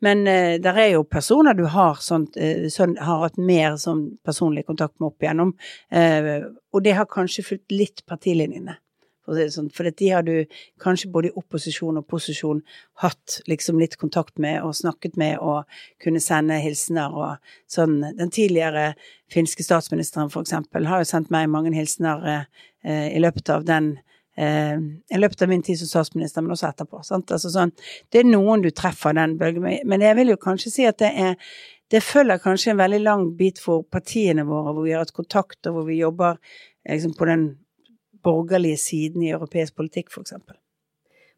Men 0.05 0.25
der 0.25 0.79
er 0.81 0.91
jo 0.95 1.05
personer 1.09 1.57
du 1.57 1.65
har 1.73 1.99
sånn, 2.03 2.27
sånn, 2.73 2.97
har 3.01 3.25
hatt 3.27 3.39
mer 3.41 3.77
sånn 3.81 4.07
personlig 4.27 4.67
kontakt 4.69 4.99
med 4.99 5.11
opp 5.11 5.25
igjennom. 5.25 5.55
Og 6.75 6.85
det 6.85 6.95
har 6.99 7.09
kanskje 7.11 7.47
fulgt 7.47 7.75
litt 7.75 8.05
partilinjene 8.09 8.77
sånn. 9.55 9.71
For 9.75 9.89
de 9.89 10.11
har 10.11 10.25
du 10.27 10.35
kanskje 10.83 11.11
både 11.13 11.31
i 11.31 11.37
opposisjon 11.39 12.01
og 12.01 12.07
posisjon 12.11 12.63
hatt 13.03 13.41
liksom 13.51 13.81
litt 13.81 13.97
kontakt 14.01 14.39
med 14.39 14.63
og 14.65 14.77
snakket 14.79 15.17
med 15.21 15.39
og 15.39 15.65
kunne 16.03 16.23
sende 16.23 16.61
hilsener 16.63 17.17
og 17.17 17.55
sånn. 17.71 18.01
Den 18.19 18.31
tidligere 18.35 18.95
finske 19.33 19.67
statsministeren 19.67 20.31
for 20.33 20.47
eksempel 20.47 20.89
har 20.91 21.03
jo 21.03 21.11
sendt 21.11 21.33
meg 21.35 21.51
mange 21.51 21.75
hilsener 21.77 22.31
eh, 22.37 23.09
i 23.15 23.23
løpet 23.23 23.53
av 23.55 23.67
den 23.69 23.93
eh, 24.37 24.79
i 24.79 25.21
løpet 25.21 25.43
av 25.43 25.53
min 25.53 25.63
tid 25.63 25.79
som 25.81 25.91
statsminister, 25.91 26.43
men 26.43 26.57
også 26.57 26.71
etterpå. 26.71 27.03
Altså 27.21 27.51
sånn, 27.51 27.75
det 28.11 28.23
er 28.23 28.31
noen 28.31 28.65
du 28.65 28.71
treffer 28.71 29.17
den 29.17 29.37
bølgen 29.41 29.67
med, 29.67 29.85
men 29.89 30.07
jeg 30.07 30.19
vil 30.21 30.35
jo 30.35 30.41
kanskje 30.41 30.75
si 30.75 30.89
at 30.89 31.01
det 31.03 31.13
er 31.15 31.37
det 31.91 32.05
følger 32.07 32.39
kanskje 32.39 32.71
en 32.71 32.79
veldig 32.79 33.01
lang 33.03 33.25
bit 33.39 33.59
for 33.59 33.83
partiene 33.83 34.45
våre, 34.47 34.75
hvor 34.75 34.85
vi 34.87 34.93
har 34.95 35.03
hatt 35.03 35.15
kontakt, 35.15 35.59
og 35.67 35.75
hvor 35.75 35.89
vi 35.89 35.99
jobber 35.99 36.37
liksom, 36.87 37.17
på 37.19 37.27
den 37.27 37.47
borgerlige 38.25 38.81
siden 38.81 39.25
i 39.27 39.33
europeisk 39.35 39.77
politikk, 39.81 40.13
f.eks. 40.13 40.37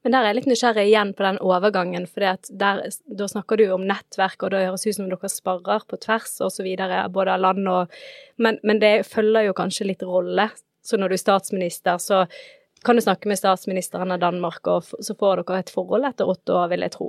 Men 0.02 0.16
der 0.16 0.24
er 0.24 0.32
jeg 0.32 0.38
litt 0.40 0.48
nysgjerrig 0.50 0.84
igjen 0.88 1.12
på 1.14 1.22
den 1.22 1.38
overgangen, 1.46 2.08
for 2.10 2.24
da 2.50 3.28
snakker 3.30 3.60
du 3.60 3.68
om 3.70 3.84
nettverk, 3.86 4.40
og 4.42 4.50
det 4.50 4.64
høres 4.64 4.86
ut 4.88 4.96
som 4.96 5.10
dere 5.10 5.30
sparrer 5.30 5.86
på 5.86 5.98
tvers 6.02 6.58
videre, 6.64 7.04
både 7.14 7.36
av 7.36 7.44
land 7.44 7.70
og 7.70 8.02
men, 8.42 8.58
men 8.66 8.82
det 8.82 9.06
følger 9.06 9.46
jo 9.46 9.54
kanskje 9.54 9.86
litt 9.92 10.02
rolle. 10.02 10.48
Så 10.82 10.98
når 10.98 11.12
du 11.12 11.14
er 11.14 11.22
statsminister, 11.22 12.00
så 12.02 12.24
kan 12.84 12.96
du 12.96 13.02
snakke 13.02 13.28
med 13.28 13.38
statsministeren 13.38 14.10
av 14.10 14.18
Danmark, 14.18 14.66
og 14.66 14.84
så 14.84 15.14
får 15.14 15.42
dere 15.42 15.60
et 15.62 15.70
forhold 15.70 16.06
etter 16.08 16.28
åtte 16.28 16.54
år, 16.56 16.70
vil 16.72 16.82
jeg 16.82 16.94
tro. 16.96 17.08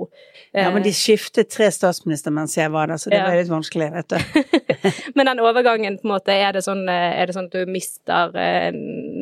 Ja, 0.54 0.68
men 0.70 0.84
de 0.84 0.92
skiftet 0.94 1.50
tre 1.50 1.66
statsminister 1.74 2.34
mens 2.34 2.54
jeg 2.58 2.70
var 2.70 2.92
der, 2.92 3.00
så 3.02 3.10
det 3.10 3.18
ja. 3.18 3.26
ble 3.26 3.40
litt 3.40 3.50
vanskelig, 3.50 3.90
vet 3.96 4.14
du. 4.14 4.54
men 5.18 5.30
den 5.30 5.42
overgangen, 5.42 5.98
på 5.98 6.06
en 6.06 6.14
måte, 6.14 6.36
er 6.36 6.54
det 6.54 6.62
sånn, 6.66 6.84
er 6.88 7.26
det 7.26 7.34
sånn 7.36 7.50
at 7.50 7.58
du 7.58 7.74
mister 7.74 8.38
eh, 8.38 8.70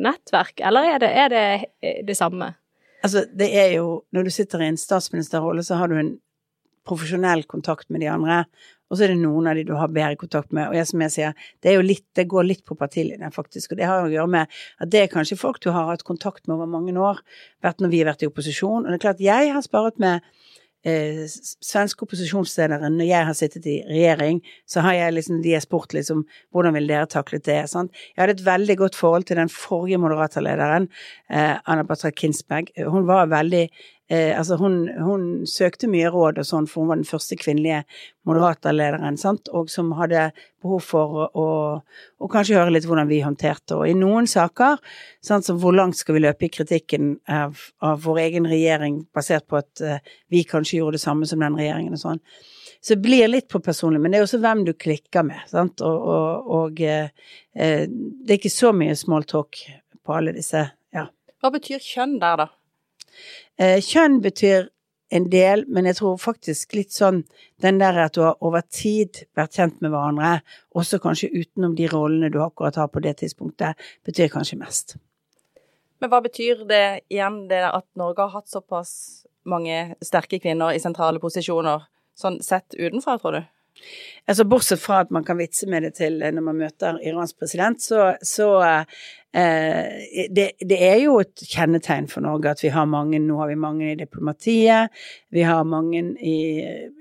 nettverk, 0.03 0.59
eller 0.63 0.93
er 0.93 1.01
det, 1.03 1.09
er 1.23 1.33
det 1.33 1.95
det 2.07 2.17
samme? 2.19 2.53
Altså, 3.03 3.25
det 3.35 3.49
er 3.51 3.73
jo 3.77 4.03
Når 4.15 4.23
du 4.23 4.31
sitter 4.31 4.61
i 4.63 4.69
en 4.71 4.79
statsministerrolle, 4.79 5.63
så 5.63 5.75
har 5.75 5.91
du 5.91 5.97
en 5.99 6.13
profesjonell 6.87 7.43
kontakt 7.47 7.89
med 7.89 8.03
de 8.03 8.09
andre, 8.11 8.43
og 8.91 8.97
så 8.97 9.05
er 9.05 9.13
det 9.13 9.21
noen 9.23 9.47
av 9.49 9.55
de 9.57 9.63
du 9.65 9.71
har 9.79 9.89
bedre 9.89 10.19
kontakt 10.19 10.51
med. 10.53 10.67
Og 10.69 10.75
jeg, 10.77 10.85
som 10.89 11.01
jeg 11.01 11.13
sier, 11.13 11.37
det, 11.63 11.71
er 11.71 11.77
jo 11.79 11.85
litt, 11.85 12.05
det 12.13 12.27
går 12.29 12.45
litt 12.45 12.63
på 12.67 12.75
partilinjen, 12.77 13.33
faktisk. 13.33 13.71
Og 13.73 13.79
det 13.79 13.87
har 13.89 14.05
å 14.05 14.11
gjøre 14.11 14.29
med 14.35 14.57
at 14.83 14.91
det 14.93 15.01
er 15.01 15.09
kanskje 15.09 15.39
folk 15.39 15.57
du 15.63 15.71
har 15.73 15.87
hatt 15.89 16.03
kontakt 16.05 16.45
med 16.45 16.59
over 16.59 16.69
mange 16.69 16.93
år, 16.93 17.23
vært 17.63 17.81
når 17.81 17.93
vi 17.93 18.01
har 18.03 18.11
vært 18.11 18.25
i 18.25 18.29
opposisjon. 18.29 18.83
Og 18.83 18.91
det 18.91 18.99
er 18.99 19.05
klart, 19.07 19.23
jeg 19.23 19.53
har 19.55 19.65
sparet 19.65 19.97
med 20.03 20.27
eh, 20.87 21.23
svenske 21.27 22.05
opposisjonsledere 22.05 22.91
når 22.91 23.09
jeg 23.09 23.27
har 23.29 23.37
sittet 23.37 23.67
i 23.69 23.77
regjering, 23.87 24.41
så 24.69 24.83
har 24.85 24.97
jeg 24.97 25.17
liksom, 25.17 25.41
de 25.43 25.55
har 25.55 25.63
spurt 25.63 25.95
liksom 25.95 26.25
hvordan 26.53 26.77
vil 26.77 26.91
dere 26.91 27.09
taklet 27.09 27.45
det? 27.47 27.61
Sant? 27.71 27.93
Jeg 28.13 28.23
hadde 28.23 28.37
et 28.39 28.45
veldig 28.45 28.77
godt 28.83 28.99
forhold 28.99 29.27
til 29.29 29.39
den 29.39 29.51
forrige 29.51 30.01
moderaterlederen, 30.03 30.89
eh, 31.29 31.57
Anna 31.65 31.87
Batra 31.87 32.11
Kinsberg. 32.11 32.73
Hun 32.83 33.07
var 33.09 33.31
veldig 33.31 33.67
Eh, 34.11 34.37
altså 34.37 34.57
hun, 34.59 34.89
hun, 34.99 35.21
søkte 35.47 35.87
mye 35.87 36.09
råd 36.11 36.41
og 36.41 36.47
sånn, 36.47 36.65
for 36.67 36.83
hun 36.83 36.89
var 36.91 36.99
den 36.99 37.07
første 37.07 37.37
kvinnelige 37.39 37.83
moderaterlederen, 38.27 39.15
sant, 39.19 39.47
og 39.55 39.69
som 39.71 39.93
hadde 39.95 40.25
behov 40.63 40.81
for 40.83 41.21
å, 41.23 41.45
å, 42.19 42.27
kanskje 42.31 42.57
høre 42.59 42.73
litt 42.75 42.87
hvordan 42.87 43.07
vi 43.07 43.21
håndterte. 43.23 43.77
Og 43.77 43.87
i 43.87 43.95
noen 43.95 44.27
saker, 44.27 44.81
sant, 45.23 45.47
som 45.47 45.59
hvor 45.61 45.75
langt 45.75 45.95
skal 45.95 46.17
vi 46.17 46.23
løpe 46.25 46.49
i 46.49 46.51
kritikken 46.51 47.13
av, 47.31 47.61
av 47.83 48.03
vår 48.03 48.19
egen 48.25 48.49
regjering, 48.51 49.05
basert 49.15 49.47
på 49.47 49.61
at 49.61 49.83
eh, 49.83 50.03
vi 50.33 50.43
kanskje 50.49 50.81
gjorde 50.81 50.99
det 50.99 51.05
samme 51.05 51.29
som 51.29 51.39
den 51.43 51.55
regjeringen 51.59 51.95
og 51.95 52.03
sånn, 52.03 52.19
så 52.83 52.97
det 52.97 53.05
blir 53.05 53.29
litt 53.31 53.47
på 53.47 53.61
personlig, 53.63 54.01
men 54.03 54.11
det 54.11 54.19
er 54.19 54.25
også 54.25 54.41
hvem 54.43 54.65
du 54.67 54.73
klikker 54.75 55.23
med, 55.23 55.45
sant, 55.47 55.79
og, 55.79 56.09
og, 56.11 56.49
og 56.57 56.83
eh, 56.83 57.07
eh, 57.55 57.85
det 57.87 58.35
er 58.35 58.41
ikke 58.41 58.51
så 58.51 58.73
mye 58.75 58.97
small 58.99 59.23
talk 59.31 59.63
på 60.03 60.17
alle 60.17 60.35
disse, 60.35 60.65
ja. 60.91 61.07
Hva 61.39 61.53
betyr 61.55 61.79
kjønn 61.79 62.17
der, 62.19 62.43
da? 62.43 62.49
Eh, 63.59 63.79
kjønn 63.83 64.21
betyr 64.23 64.69
en 65.13 65.29
del, 65.29 65.65
men 65.69 65.85
jeg 65.85 65.99
tror 65.99 66.17
faktisk 66.21 66.73
litt 66.73 66.93
sånn 66.95 67.21
den 67.61 67.79
der 67.81 67.99
at 68.05 68.15
du 68.17 68.23
har 68.25 68.39
over 68.41 68.63
tid 68.65 69.23
vært 69.37 69.59
kjent 69.59 69.81
med 69.83 69.93
hverandre, 69.93 70.39
også 70.73 70.99
kanskje 71.03 71.29
utenom 71.33 71.75
de 71.77 71.89
rollene 71.91 72.31
du 72.33 72.39
akkurat 72.41 72.79
har 72.81 72.89
på 72.89 73.03
det 73.03 73.19
tidspunktet, 73.21 73.77
betyr 74.07 74.31
kanskje 74.33 74.57
mest. 74.61 74.95
Men 76.01 76.11
hva 76.11 76.19
betyr 76.25 76.65
det 76.67 76.85
igjen, 77.13 77.45
det 77.51 77.61
at 77.69 77.85
Norge 77.99 78.25
har 78.25 78.39
hatt 78.41 78.49
såpass 78.51 79.23
mange 79.47 79.95
sterke 80.03 80.39
kvinner 80.41 80.73
i 80.73 80.81
sentrale 80.81 81.21
posisjoner, 81.21 81.85
sånn 82.17 82.41
sett 82.43 82.75
utenfra, 82.75 83.19
tror 83.21 83.37
du? 83.37 83.43
Altså 84.27 84.45
Bortsett 84.47 84.79
fra 84.79 85.01
at 85.03 85.11
man 85.11 85.25
kan 85.27 85.37
vitse 85.39 85.67
med 85.67 85.83
det 85.83 85.97
til 85.97 86.21
når 86.21 86.45
man 86.45 86.59
møter 86.61 86.99
Irans 87.03 87.33
president, 87.35 87.81
så, 87.83 88.13
så 88.23 88.47
eh, 88.63 90.29
det, 90.31 90.45
det, 90.63 90.77
er 90.77 91.01
jo 91.01 91.17
et 91.19 91.43
kjennetegn 91.51 92.07
for 92.11 92.23
Norge 92.23 92.53
at 92.53 92.63
vi 92.63 92.71
har 92.71 92.87
mange 92.87 93.19
Nå 93.19 93.41
har 93.41 93.51
vi 93.51 93.59
mange 93.59 93.91
i 93.91 93.99
diplomatiet, 93.99 94.95
vi 95.35 95.43
har 95.43 95.67
mange 95.67 96.05
i, 96.23 96.37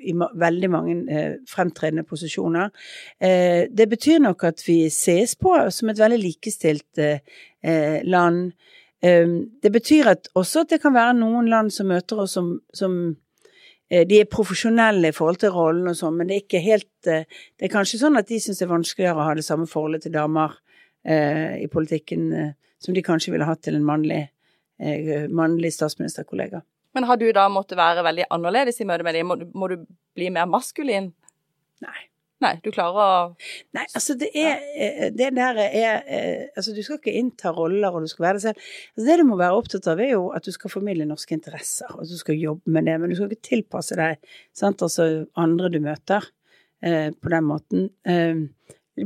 i 0.02 0.16
veldig 0.18 0.72
mange 0.72 0.98
eh, 1.14 1.38
fremtredende 1.48 2.06
posisjoner. 2.08 2.74
Eh, 3.22 3.70
det 3.70 3.88
betyr 3.94 4.18
nok 4.26 4.42
at 4.50 4.66
vi 4.66 4.88
ses 4.90 5.36
på 5.38 5.54
som 5.70 5.92
et 5.92 6.02
veldig 6.02 6.22
likestilt 6.24 6.98
eh, 6.98 7.22
eh, 7.62 8.00
land. 8.02 8.48
Eh, 8.98 9.38
det 9.62 9.70
betyr 9.72 10.10
at 10.16 10.32
også 10.34 10.66
at 10.66 10.74
det 10.74 10.82
kan 10.82 10.98
være 10.98 11.20
noen 11.22 11.46
land 11.52 11.70
som 11.70 11.92
møter 11.94 12.26
oss 12.26 12.34
som, 12.34 12.56
som 12.74 13.14
Eh, 13.14 13.31
de 14.08 14.20
er 14.22 14.28
profesjonelle 14.30 15.10
i 15.10 15.16
forhold 15.16 15.40
til 15.42 15.52
rollen 15.52 15.90
og 15.90 15.96
sånn, 15.98 16.16
men 16.18 16.28
det 16.28 16.36
er 16.36 16.44
ikke 16.46 16.62
helt 16.64 17.10
eh, 17.10 17.26
Det 17.58 17.66
er 17.66 17.72
kanskje 17.72 18.00
sånn 18.00 18.16
at 18.16 18.28
de 18.30 18.38
syns 18.40 18.62
det 18.62 18.66
er 18.66 18.72
vanskeligere 18.72 19.18
å 19.18 19.26
ha 19.26 19.34
det 19.36 19.44
samme 19.46 19.68
forholdet 19.68 20.06
til 20.06 20.14
damer 20.14 20.54
eh, 21.04 21.62
i 21.64 21.68
politikken 21.72 22.28
eh, 22.32 22.52
som 22.82 22.94
de 22.96 23.02
kanskje 23.04 23.34
ville 23.34 23.46
hatt 23.46 23.62
til 23.62 23.76
en 23.78 23.86
mannlig, 23.86 24.22
eh, 24.80 25.28
mannlig 25.30 25.72
statsministerkollega. 25.76 26.62
Men 26.94 27.06
har 27.08 27.16
du 27.16 27.28
da 27.32 27.48
måttet 27.48 27.78
være 27.80 28.04
veldig 28.04 28.28
annerledes 28.34 28.80
i 28.80 28.86
møte 28.88 29.06
med 29.06 29.16
dem? 29.16 29.28
Må, 29.30 29.38
må 29.54 29.68
du 29.70 29.78
bli 30.16 30.28
mer 30.34 30.48
maskulin? 30.50 31.12
Nei. 31.84 32.00
Nei, 32.42 32.52
du 32.64 32.70
klarer 32.74 32.98
å 32.98 33.08
Nei, 33.76 33.84
altså 33.94 34.16
det 34.18 34.28
er 34.38 34.62
eh, 34.74 35.08
Det 35.14 35.30
der 35.36 35.58
er 35.62 36.02
eh, 36.02 36.44
Altså, 36.56 36.74
du 36.74 36.82
skal 36.82 36.98
ikke 36.98 37.14
innta 37.18 37.52
roller, 37.54 37.94
og 37.94 38.04
du 38.04 38.10
skal 38.10 38.26
være 38.26 38.40
deg 38.40 38.44
selv. 38.46 38.68
Altså, 38.92 39.06
det 39.08 39.16
du 39.20 39.24
må 39.28 39.38
være 39.40 39.58
opptatt 39.58 39.88
av, 39.92 40.02
er 40.02 40.14
jo 40.14 40.28
at 40.36 40.46
du 40.46 40.52
skal 40.54 40.72
formidle 40.72 41.06
norske 41.08 41.36
interesser, 41.36 41.92
og 41.96 42.08
du 42.10 42.16
skal 42.18 42.38
jobbe 42.40 42.74
med 42.74 42.88
det, 42.88 42.98
men 43.00 43.12
du 43.12 43.16
skal 43.18 43.30
ikke 43.30 43.48
tilpasse 43.52 43.98
deg 43.98 44.32
sant, 44.56 44.82
altså 44.84 45.08
andre 45.38 45.70
du 45.72 45.78
møter, 45.84 46.26
eh, 46.84 47.10
på 47.14 47.32
den 47.32 47.48
måten. 47.48 47.88
Eh, 48.08 48.42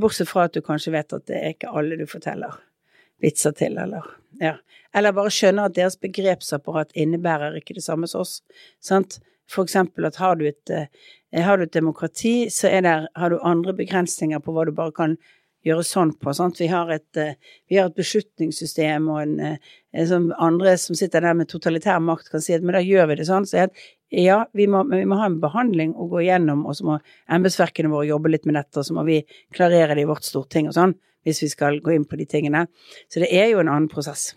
bortsett 0.00 0.30
fra 0.30 0.46
at 0.48 0.56
du 0.56 0.64
kanskje 0.64 0.94
vet 0.96 1.16
at 1.16 1.26
det 1.30 1.38
er 1.38 1.54
ikke 1.54 1.72
alle 1.76 1.98
du 2.00 2.06
forteller 2.10 2.56
vitser 3.22 3.54
til, 3.56 3.78
eller 3.80 4.04
ja. 4.40 4.56
Eller 4.96 5.14
bare 5.16 5.32
skjønner 5.32 5.68
at 5.68 5.76
deres 5.76 5.96
begrepsapparat 6.00 6.92
innebærer 6.96 7.56
ikke 7.58 7.76
det 7.76 7.84
samme 7.84 8.08
som 8.08 8.24
oss. 8.24 8.40
Sant? 8.84 9.18
For 9.50 9.66
eksempel 9.66 10.08
at 10.08 10.18
har 10.20 10.36
du 10.36 10.46
et, 10.48 10.70
eh, 10.70 11.42
har 11.42 11.58
du 11.58 11.64
et 11.64 11.72
demokrati, 11.72 12.50
så 12.50 12.70
der, 12.82 13.08
har 13.14 13.30
du 13.30 13.38
andre 13.42 13.72
begrensninger 13.76 14.40
på 14.42 14.52
hva 14.52 14.66
du 14.66 14.72
bare 14.72 14.92
kan 14.92 15.16
gjøre 15.66 15.84
sånn 15.86 16.12
på. 16.20 16.32
Sant? 16.36 16.60
Vi, 16.62 16.68
har 16.70 16.90
et, 16.94 17.08
eh, 17.18 17.34
vi 17.68 17.78
har 17.80 17.90
et 17.90 17.98
beslutningssystem, 17.98 19.08
og 19.10 19.20
en, 19.22 19.40
eh, 19.40 20.06
som 20.06 20.32
andre 20.38 20.76
som 20.78 20.98
sitter 20.98 21.20
der 21.20 21.34
med 21.34 21.48
totalitær 21.48 22.00
makt, 22.02 22.30
kan 22.30 22.40
si 22.40 22.54
at 22.54 22.62
men 22.62 22.74
da 22.74 22.84
gjør 22.84 23.10
vi 23.10 23.16
det 23.16 23.26
sånn. 23.26 23.46
Så 23.48 23.58
jeg, 23.62 23.70
ja, 24.10 24.44
vi 24.54 24.68
må, 24.70 24.84
vi 24.90 25.04
må, 25.04 25.18
ha 25.18 25.26
en 25.26 25.40
behandling 25.42 25.94
å 25.94 26.08
gå 26.10 26.22
igjennom, 26.22 26.66
og 26.66 26.78
så 26.78 26.86
må 26.86 27.00
embetsverkene 27.28 27.90
våre 27.90 28.06
jobbe 28.06 28.30
litt 28.30 28.46
med 28.46 28.54
dette, 28.54 28.78
og 28.78 28.86
så 28.86 28.94
må 28.94 29.06
vi 29.06 29.24
klarere 29.54 29.96
det 29.96 30.06
i 30.06 30.10
vårt 30.10 30.26
storting 30.26 30.70
og 30.70 30.78
sånn, 30.78 30.94
hvis 31.26 31.42
vi 31.42 31.50
skal 31.50 31.80
gå 31.82 31.96
inn 31.96 32.06
på 32.06 32.18
de 32.20 32.26
tingene. 32.30 32.66
Så 33.10 33.22
det 33.24 33.32
er 33.34 33.50
jo 33.50 33.62
en 33.62 33.72
annen 33.72 33.90
prosess. 33.90 34.34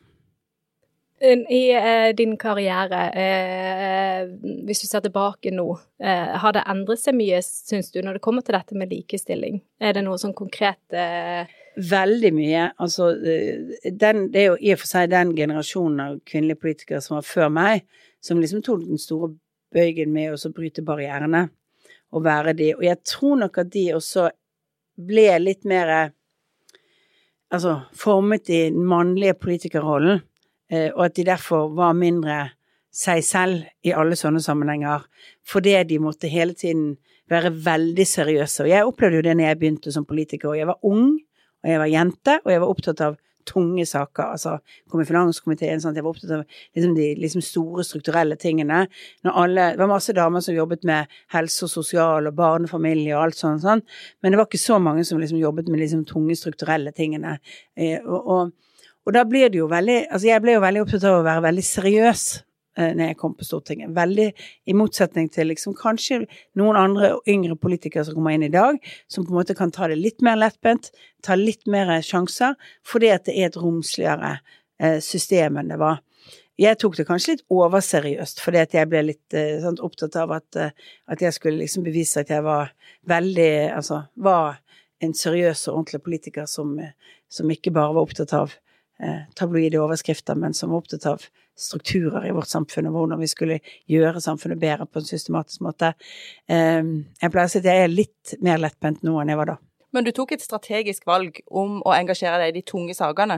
I 1.21 1.71
eh, 1.75 2.15
din 2.15 2.37
karriere, 2.37 2.99
eh, 3.11 4.27
hvis 4.65 4.83
du 4.83 4.87
ser 4.87 5.01
tilbake 5.03 5.51
nå, 5.51 5.67
eh, 5.99 6.35
har 6.39 6.53
det 6.55 6.63
endret 6.71 7.01
seg 7.01 7.17
mye, 7.17 7.41
syns 7.43 7.91
du, 7.91 7.99
når 8.03 8.17
det 8.17 8.23
kommer 8.23 8.45
til 8.45 8.55
dette 8.55 8.77
med 8.79 8.93
likestilling? 8.93 9.59
Er 9.83 9.97
det 9.97 10.05
noe 10.05 10.19
sånn 10.21 10.35
konkret 10.37 10.95
eh? 10.95 11.49
Veldig 11.89 12.31
mye. 12.35 12.69
Altså, 12.79 13.09
eh, 13.19 13.91
den, 13.91 14.29
det 14.31 14.41
er 14.41 14.47
jo 14.53 14.57
i 14.61 14.71
og 14.75 14.79
for 14.79 14.91
seg 14.93 15.11
den 15.11 15.35
generasjonen 15.35 16.05
av 16.05 16.15
kvinnelige 16.27 16.63
politikere 16.63 17.03
som 17.03 17.17
var 17.17 17.27
før 17.27 17.51
meg, 17.51 17.83
som 18.23 18.39
liksom 18.39 18.63
tok 18.63 18.87
den 18.87 19.01
store 19.01 19.33
bøygen 19.75 20.15
med 20.15 20.35
å 20.35 20.53
bryte 20.55 20.85
barrierene 20.87 21.49
og 22.15 22.23
være 22.25 22.55
de. 22.57 22.71
Og 22.77 22.87
jeg 22.87 23.03
tror 23.05 23.43
nok 23.43 23.59
at 23.59 23.75
de 23.75 23.85
også 23.97 24.29
ble 25.09 25.27
litt 25.43 25.67
mer 25.67 26.13
Altså 27.49 27.79
formet 27.97 28.45
i 28.53 28.67
den 28.69 28.83
mannlige 28.85 29.33
politikerrollen 29.41 30.19
og 30.69 31.05
at 31.07 31.15
de 31.17 31.23
derfor 31.25 31.71
var 31.73 31.97
mindre 31.97 32.35
seg 32.93 33.23
selv 33.25 33.85
i 33.85 33.93
alle 33.93 34.17
sånne 34.17 34.41
sammenhenger, 34.43 35.05
fordi 35.47 35.75
de 35.89 36.01
måtte 36.01 36.29
hele 36.29 36.53
tiden 36.57 36.97
være 37.29 37.53
veldig 37.65 38.05
seriøse. 38.09 38.65
Og 38.65 38.69
jeg 38.71 38.85
opplevde 38.85 39.19
jo 39.19 39.25
det 39.27 39.35
når 39.37 39.51
jeg 39.51 39.59
begynte 39.61 39.93
som 39.93 40.05
politiker, 40.09 40.51
og 40.51 40.59
jeg 40.59 40.69
var 40.69 40.79
ung, 40.85 41.17
og 41.63 41.69
jeg 41.69 41.81
var 41.81 41.91
jente, 41.91 42.37
og 42.43 42.53
jeg 42.53 42.63
var 42.63 42.73
opptatt 42.73 43.03
av 43.05 43.17
tunge 43.49 43.85
saker. 43.87 44.33
Altså 44.35 44.55
kom 44.91 45.01
i 45.03 45.07
finanskomiteen, 45.07 45.81
sånn 45.81 45.93
at 45.93 45.99
jeg 45.99 46.05
var 46.05 46.13
opptatt 46.13 46.33
av 46.37 46.43
liksom, 46.77 46.93
de 46.97 47.07
liksom, 47.21 47.43
store 47.45 47.85
strukturelle 47.85 48.37
tingene. 48.41 48.83
Når 49.25 49.39
alle, 49.43 49.67
det 49.73 49.81
var 49.81 49.91
masse 49.91 50.15
damer 50.17 50.43
som 50.45 50.57
jobbet 50.57 50.85
med 50.89 51.19
helse 51.33 51.65
og 51.67 51.73
sosial 51.73 52.29
og 52.29 52.37
barnefamilie 52.37 53.13
og 53.15 53.27
alt 53.27 53.39
sånt, 53.39 53.63
sånn. 53.65 53.83
men 54.21 54.33
det 54.33 54.41
var 54.41 54.49
ikke 54.49 54.61
så 54.61 54.79
mange 54.83 55.05
som 55.07 55.21
liksom, 55.21 55.41
jobbet 55.41 55.69
med 55.69 55.83
liksom, 55.83 56.05
tunge 56.09 56.37
strukturelle 56.39 56.93
tingene. 56.95 57.37
Eh, 57.77 58.01
og, 58.05 58.33
og 58.33 58.68
og 59.09 59.15
da 59.15 59.23
blir 59.25 59.49
det 59.49 59.57
jo 59.57 59.65
veldig 59.71 60.03
Altså, 60.11 60.27
jeg 60.29 60.41
ble 60.43 60.53
jo 60.53 60.61
veldig 60.61 60.85
opptatt 60.85 61.07
av 61.09 61.15
å 61.17 61.25
være 61.25 61.41
veldig 61.47 61.63
seriøs 61.65 62.23
eh, 62.77 62.91
når 62.93 63.07
jeg 63.07 63.17
kom 63.17 63.33
på 63.33 63.47
Stortinget. 63.47 63.89
Veldig 63.95 64.27
i 64.69 64.75
motsetning 64.77 65.31
til 65.33 65.49
liksom 65.49 65.73
kanskje 65.79 66.19
noen 66.59 66.77
andre 66.77 67.15
yngre 67.29 67.57
politikere 67.57 68.05
som 68.05 68.19
kommer 68.19 68.37
inn 68.37 68.45
i 68.45 68.53
dag, 68.53 68.77
som 69.09 69.25
på 69.25 69.33
en 69.33 69.39
måte 69.39 69.57
kan 69.57 69.73
ta 69.73 69.89
det 69.89 69.97
litt 69.97 70.21
mer 70.25 70.37
lettbent, 70.37 70.91
ta 71.25 71.39
litt 71.39 71.65
mer 71.65 71.95
sjanser, 72.05 72.53
fordi 72.85 73.09
at 73.15 73.25
det 73.25 73.39
er 73.39 73.49
et 73.49 73.57
romsligere 73.57 74.35
eh, 74.37 75.01
system 75.01 75.57
enn 75.57 75.73
det 75.73 75.81
var. 75.81 76.03
Jeg 76.59 76.77
tok 76.77 76.99
det 76.99 77.09
kanskje 77.09 77.37
litt 77.39 77.45
overseriøst, 77.55 78.45
fordi 78.45 78.61
at 78.61 78.77
jeg 78.77 78.93
ble 78.93 79.05
litt 79.09 79.33
eh, 79.33 79.57
sånn, 79.63 79.81
opptatt 79.81 80.21
av 80.21 80.37
at, 80.37 80.47
eh, 80.53 80.95
at, 81.09 81.25
jeg 81.25 81.33
skulle 81.33 81.63
liksom 81.63 81.89
bevise 81.89 82.21
at 82.21 82.29
jeg 82.29 82.45
var 82.45 82.75
veldig 83.09 83.51
Altså 83.73 84.03
var 84.21 84.59
en 85.01 85.17
seriøs 85.17 85.69
og 85.69 85.79
ordentlig 85.79 86.05
politiker 86.05 86.49
som, 86.51 86.75
som 87.31 87.49
ikke 87.49 87.71
bare 87.73 87.95
var 87.95 88.05
opptatt 88.05 88.37
av 88.37 88.59
tabloide 89.35 89.79
overskrifter, 89.79 90.35
men 90.35 90.53
som 90.53 90.73
var 90.73 90.83
opptatt 90.83 91.05
av 91.07 91.23
strukturer 91.59 92.27
i 92.27 92.33
vårt 92.35 92.47
samfunn, 92.47 92.87
og 92.89 92.95
hvordan 92.95 93.19
vi 93.19 93.29
skulle 93.29 93.59
gjøre 93.89 94.21
samfunnet 94.23 94.61
bedre 94.61 94.87
på 94.87 95.01
en 95.01 95.09
systematisk 95.09 95.63
måte. 95.65 95.93
Eh, 96.49 96.83
jeg 97.19 97.33
pleier 97.33 97.49
å 97.49 97.51
si 97.51 97.61
at 97.61 97.69
jeg 97.71 97.85
er 97.85 97.91
litt 97.91 98.35
mer 98.45 98.61
lettbent 98.61 99.03
nå 99.07 99.17
enn 99.19 99.33
jeg 99.33 99.41
var 99.41 99.53
da. 99.53 99.57
Men 99.95 100.03
du 100.05 100.11
tok 100.13 100.31
et 100.35 100.43
strategisk 100.43 101.07
valg 101.09 101.39
om 101.49 101.79
å 101.81 101.93
engasjere 101.95 102.37
deg 102.41 102.49
i 102.51 102.57
de 102.59 102.63
tunge 102.67 102.93
sakene? 102.97 103.37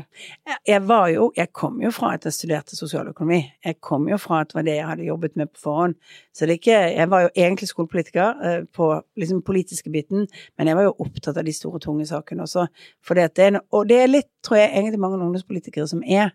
Jeg 0.67 0.81
var 0.87 1.07
jo 1.11 1.31
Jeg 1.37 1.51
kom 1.55 1.81
jo 1.81 1.91
fra 1.95 2.07
at 2.17 2.25
jeg 2.27 2.33
studerte 2.35 2.75
sosialøkonomi. 2.75 3.39
Jeg 3.63 3.75
kom 3.79 4.09
jo 4.11 4.17
fra 4.19 4.41
at 4.41 4.49
det 4.51 4.57
var 4.59 4.65
det 4.67 4.75
jeg 4.75 4.89
hadde 4.89 5.07
jobbet 5.07 5.33
med 5.39 5.47
på 5.53 5.59
forhånd. 5.65 5.95
Så 6.35 6.39
det 6.45 6.53
er 6.53 6.59
ikke 6.59 6.79
Jeg 6.97 7.07
var 7.13 7.19
jo 7.21 7.29
egentlig 7.35 7.67
skolepolitiker 7.71 8.29
eh, 8.47 8.61
på 8.73 8.85
liksom 9.17 9.41
politiske 9.47 9.89
biten, 9.93 10.19
men 10.57 10.67
jeg 10.67 10.75
var 10.75 10.83
jo 10.89 10.99
opptatt 10.99 11.37
av 11.37 11.43
de 11.47 11.53
store, 11.55 11.79
tunge 11.79 12.05
sakene 12.09 12.43
også. 12.43 12.65
For 13.01 13.13
det 13.15 13.39
er, 13.39 13.59
og 13.71 13.87
det 13.89 13.97
er 14.01 14.07
litt, 14.11 14.29
tror 14.43 14.57
jeg, 14.59 14.71
egentlig 14.75 14.99
mange 14.99 15.17
ungdomspolitikere 15.21 15.87
som 15.87 16.03
er. 16.03 16.29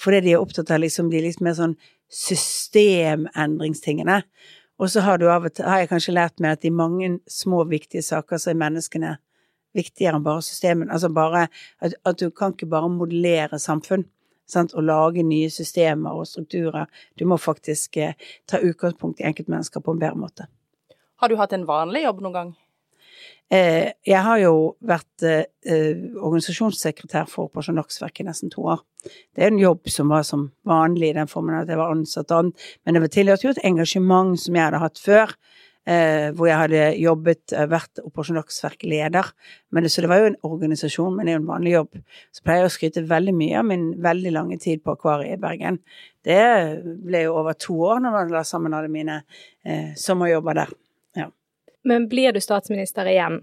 Fordi 0.00 0.20
de 0.26 0.32
er 0.34 0.40
opptatt 0.42 0.70
av 0.70 0.80
liksom 0.82 1.10
de 1.12 1.20
litt 1.22 1.40
mer 1.44 1.54
sånn 1.58 1.76
systemendringstingene. 2.10 4.22
Og 4.80 4.88
så 4.90 5.00
har, 5.04 5.18
du 5.20 5.28
av 5.30 5.44
og 5.44 5.52
til, 5.52 5.66
har 5.68 5.78
jeg 5.82 5.90
kanskje 5.90 6.14
lært 6.16 6.40
meg 6.40 6.50
at 6.56 6.64
i 6.64 6.70
mange 6.72 7.18
små, 7.28 7.64
viktige 7.68 8.02
saker 8.02 8.36
så 8.40 8.50
er 8.50 8.62
menneskene 8.62 9.18
viktigere 9.76 10.18
enn 10.18 10.24
bare 10.26 10.44
systemen. 10.44 10.90
Altså 10.90 11.10
bare 11.14 11.46
at, 11.80 11.94
at, 12.04 12.18
du 12.20 12.30
kan 12.30 12.54
ikke 12.54 12.70
bare 12.70 12.90
modellere 12.92 13.60
samfunn 13.62 14.06
sant? 14.50 14.74
og 14.74 14.86
lage 14.86 15.24
nye 15.26 15.50
systemer 15.52 16.16
og 16.16 16.26
strukturer. 16.28 16.90
Du 17.18 17.26
må 17.28 17.38
faktisk 17.40 18.00
eh, 18.00 18.16
ta 18.50 18.62
utgangspunkt 18.62 19.20
i 19.20 19.28
enkeltmennesker 19.30 19.84
på 19.84 19.94
en 19.94 20.02
bedre 20.02 20.18
måte. 20.18 20.48
Har 21.20 21.28
du 21.28 21.36
hatt 21.36 21.52
en 21.52 21.68
vanlig 21.68 22.06
jobb 22.06 22.24
noen 22.24 22.36
gang? 22.36 22.52
Eh, 23.50 23.90
jeg 24.06 24.22
har 24.22 24.38
jo 24.38 24.76
vært 24.86 25.24
eh, 25.26 25.48
eh 25.66 26.04
organisasjonssekretær 26.22 27.26
for 27.26 27.48
Operasjon 27.48 27.80
Dagsverk 27.80 28.20
i 28.22 28.26
nesten 28.28 28.52
to 28.52 28.62
år. 28.62 28.84
Det 29.34 29.42
er 29.42 29.50
en 29.50 29.58
jobb 29.58 29.90
som 29.90 30.12
var 30.12 30.22
som 30.28 30.52
vanlig 30.66 31.10
i 31.10 31.16
den 31.16 31.30
formen 31.30 31.58
at 31.58 31.68
jeg 31.68 31.80
var 31.80 31.90
ansatt 31.90 32.30
an, 32.30 32.52
men 32.84 32.94
det 32.94 33.02
var 33.02 33.10
tilhørte 33.16 33.48
jo 33.48 33.54
et 33.56 33.64
engasjement 33.66 34.38
som 34.38 34.54
jeg 34.54 34.68
hadde 34.68 34.82
hatt 34.84 35.02
før 35.02 35.34
hvor 36.36 36.46
jeg 36.46 36.58
hadde 36.60 36.82
jobbet, 37.00 37.52
eh, 37.56 37.66
vært 37.70 38.02
Operasjon 38.04 38.36
Dagsverk-leder. 38.36 39.30
Så 39.88 40.02
det 40.04 40.10
var 40.10 40.20
jo 40.20 40.30
en 40.30 40.40
organisasjon, 40.44 41.16
men 41.16 41.26
det 41.26 41.32
er 41.32 41.38
jo 41.38 41.42
en 41.42 41.48
vanlig 41.48 41.72
jobb. 41.72 42.00
Så 42.36 42.44
pleier 42.44 42.62
jeg 42.62 42.70
å 42.70 42.74
skryte 42.74 43.06
veldig 43.08 43.34
mye 43.34 43.58
av 43.58 43.64
min 43.64 43.86
veldig 44.02 44.32
lange 44.36 44.58
tid 44.60 44.84
på 44.84 44.94
Akvariet 44.94 45.38
i 45.38 45.40
Bergen. 45.40 45.80
Det 46.22 46.42
ble 46.84 47.24
jo 47.24 47.38
over 47.40 47.56
to 47.56 47.78
år 47.88 48.02
når 48.04 48.16
man 48.16 48.34
la 48.34 48.44
sammen 48.44 48.76
alle 48.76 48.92
mine 48.92 49.22
eh, 49.64 49.96
sommerjobber 49.96 50.60
der. 50.60 50.74
Ja. 51.16 51.30
Men 51.84 52.08
blir 52.12 52.36
du 52.36 52.40
statsminister 52.44 53.08
igjen, 53.08 53.40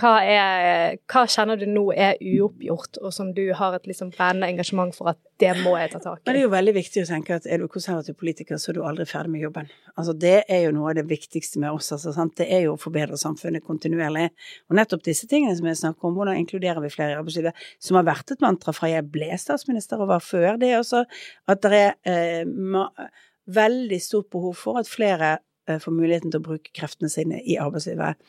hva, 0.00 0.12
er, 0.24 0.94
hva 1.10 1.22
kjenner 1.28 1.58
du 1.60 1.66
nå 1.68 1.82
er 1.92 2.16
uoppgjort, 2.16 2.96
og 3.04 3.12
som 3.12 3.32
du 3.36 3.42
har 3.58 3.74
et 3.76 3.88
liksom 3.90 4.12
brennende 4.14 4.48
engasjement 4.48 4.94
for 4.96 5.10
at 5.12 5.18
det 5.42 5.50
må 5.60 5.74
jeg 5.76 5.90
ta 5.92 6.00
tak 6.00 6.22
i? 6.22 6.24
Men 6.24 6.36
det 6.36 6.40
er 6.40 6.46
jo 6.46 6.52
veldig 6.54 6.74
viktig 6.78 7.02
å 7.02 7.08
tenke 7.10 7.36
at 7.36 7.48
er 7.50 7.60
du 7.60 7.68
konservativ 7.72 8.16
politiker, 8.20 8.56
så 8.56 8.70
er 8.72 8.78
du 8.78 8.82
aldri 8.88 9.04
ferdig 9.10 9.34
med 9.34 9.44
jobben. 9.44 9.68
Altså 9.92 10.14
Det 10.16 10.38
er 10.48 10.64
jo 10.64 10.72
noe 10.78 10.94
av 10.94 10.96
det 10.96 11.04
viktigste 11.10 11.60
med 11.60 11.76
oss. 11.76 11.92
altså? 11.92 12.14
Det 12.38 12.48
er 12.48 12.64
jo 12.66 12.78
å 12.78 12.80
forbedre 12.80 13.20
samfunnet 13.20 13.66
kontinuerlig. 13.66 14.30
Og 14.70 14.78
nettopp 14.80 15.04
disse 15.04 15.28
tingene 15.28 15.58
som 15.58 15.68
jeg 15.68 15.82
snakker 15.82 16.08
om, 16.08 16.16
hvordan 16.16 16.40
inkluderer 16.40 16.80
vi 16.80 16.92
flere 16.94 17.16
i 17.16 17.20
arbeidslivet, 17.20 17.68
som 17.82 18.00
har 18.00 18.08
vært 18.08 18.32
et 18.32 18.44
mantra 18.44 18.72
fra 18.72 18.88
jeg 18.88 19.10
ble 19.12 19.28
statsminister 19.36 20.00
og 20.00 20.12
var 20.14 20.24
før, 20.24 20.56
det 20.62 20.72
er 20.72 20.80
også 20.80 21.04
at 21.52 21.68
det 21.68 21.84
er 21.84 21.94
eh, 22.08 23.08
veldig 23.52 24.00
stort 24.00 24.32
behov 24.32 24.56
for 24.56 24.80
at 24.80 24.88
flere 24.88 25.36
Eh, 25.72 25.80
får 25.80 25.94
muligheten 25.96 26.32
til 26.32 26.40
å 26.40 26.46
bruke 26.46 26.72
kreftene 26.76 27.10
sine 27.12 27.40
i 27.42 27.58
arbeidslivet. 27.60 28.20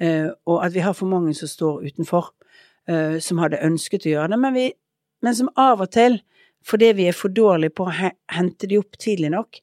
Eh, 0.00 0.28
og 0.46 0.64
at 0.64 0.74
vi 0.74 0.84
har 0.84 0.96
for 0.96 1.10
mange 1.10 1.34
som 1.34 1.50
står 1.50 1.86
utenfor, 1.90 2.30
eh, 2.88 3.18
som 3.18 3.38
hadde 3.42 3.62
ønsket 3.62 4.06
å 4.06 4.14
gjøre 4.14 4.34
det, 4.34 4.40
men, 4.42 4.54
vi, 4.54 4.66
men 5.22 5.34
som 5.34 5.50
av 5.56 5.84
og 5.84 5.92
til, 5.96 6.20
fordi 6.66 6.92
vi 6.98 7.08
er 7.08 7.16
for 7.16 7.32
dårlige 7.32 7.76
på 7.78 7.86
å 7.86 7.96
hente 8.34 8.66
de 8.66 8.78
opp 8.80 8.98
tidlig 8.98 9.30
nok, 9.34 9.60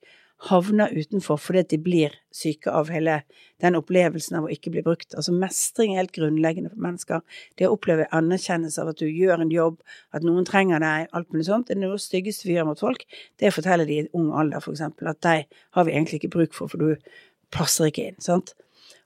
havner 0.50 0.92
utenfor 0.92 1.38
fordi 1.40 1.62
de 1.72 1.78
blir 1.80 2.16
syke 2.36 2.72
av 2.72 2.90
hele 2.92 3.22
den 3.64 3.78
opplevelsen 3.80 4.38
av 4.40 4.48
å 4.48 4.52
ikke 4.52 4.74
bli 4.74 4.84
brukt. 4.84 5.14
Altså 5.16 5.36
mestring 5.36 5.94
er 5.94 6.02
helt 6.02 6.16
grunnleggende 6.16 6.72
for 6.74 6.84
mennesker. 6.84 7.22
Det 7.60 7.70
å 7.70 7.78
oppleve 7.78 8.10
anerkjennelse 8.16 8.82
av 8.84 8.92
at 8.92 9.00
du 9.00 9.08
gjør 9.08 9.46
en 9.46 9.54
jobb, 9.54 9.80
at 10.12 10.26
noen 10.28 10.48
trenger 10.48 10.84
deg, 10.84 11.08
alt 11.16 11.32
mulig 11.32 11.48
sånt. 11.48 11.70
Det 11.70 11.78
er 11.78 11.84
noe 11.86 12.02
styggeste 12.02 12.50
vi 12.50 12.58
gjør 12.58 12.68
mot 12.74 12.84
folk. 12.84 13.06
Det 13.40 13.54
forteller 13.56 13.88
de 13.90 14.02
i 14.02 14.10
ung 14.20 14.34
alder, 14.36 14.64
for 14.64 14.76
eksempel, 14.76 15.12
at 15.14 15.22
deg 15.24 15.48
har 15.78 15.88
vi 15.88 15.96
egentlig 15.96 16.22
ikke 16.22 16.34
bruk 16.36 16.58
for, 16.58 16.72
for 16.72 16.82
du 16.82 17.16
passer 17.54 17.88
ikke 17.88 18.10
inn. 18.12 18.20
sant? 18.24 18.56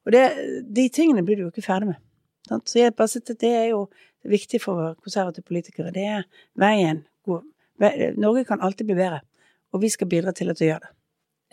Og 0.08 0.14
det, 0.16 0.26
de 0.74 0.90
tingene 0.94 1.26
blir 1.28 1.38
du 1.38 1.46
jo 1.46 1.54
ikke 1.54 1.68
ferdig 1.68 1.92
med. 1.92 2.02
Sant? 2.48 2.70
Så 2.72 2.82
jeg 2.82 2.96
bare 2.98 3.12
sitter, 3.12 3.38
det 3.38 3.54
er 3.54 3.70
jo 3.76 3.86
viktig 4.28 4.62
for 4.64 4.96
konservative 5.04 5.46
politikere. 5.46 5.94
Det 5.94 6.06
er 6.08 6.28
veien 6.58 7.04
god. 7.28 7.46
Norge 8.18 8.48
kan 8.48 8.64
alltid 8.64 8.88
bli 8.90 8.98
bedre, 8.98 9.22
og 9.76 9.84
vi 9.84 9.92
skal 9.94 10.10
bidra 10.10 10.34
til 10.34 10.50
at 10.50 10.58
det 10.58 10.72
gjør 10.72 10.86
det. 10.86 10.97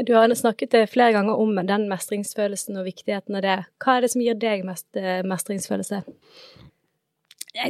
Du 0.03 0.15
har 0.15 0.35
snakket 0.35 0.75
flere 0.91 1.13
ganger 1.15 1.39
om 1.39 1.55
den 1.55 1.87
mestringsfølelsen 1.91 2.81
og 2.81 2.89
viktigheten 2.89 3.37
av 3.39 3.43
det. 3.45 3.59
Hva 3.79 3.97
er 3.97 4.05
det 4.05 4.11
som 4.11 4.23
gir 4.25 4.35
deg 4.35 4.65
mest 4.67 4.89
eh, 4.99 5.23
mestringsfølelse? 5.23 6.03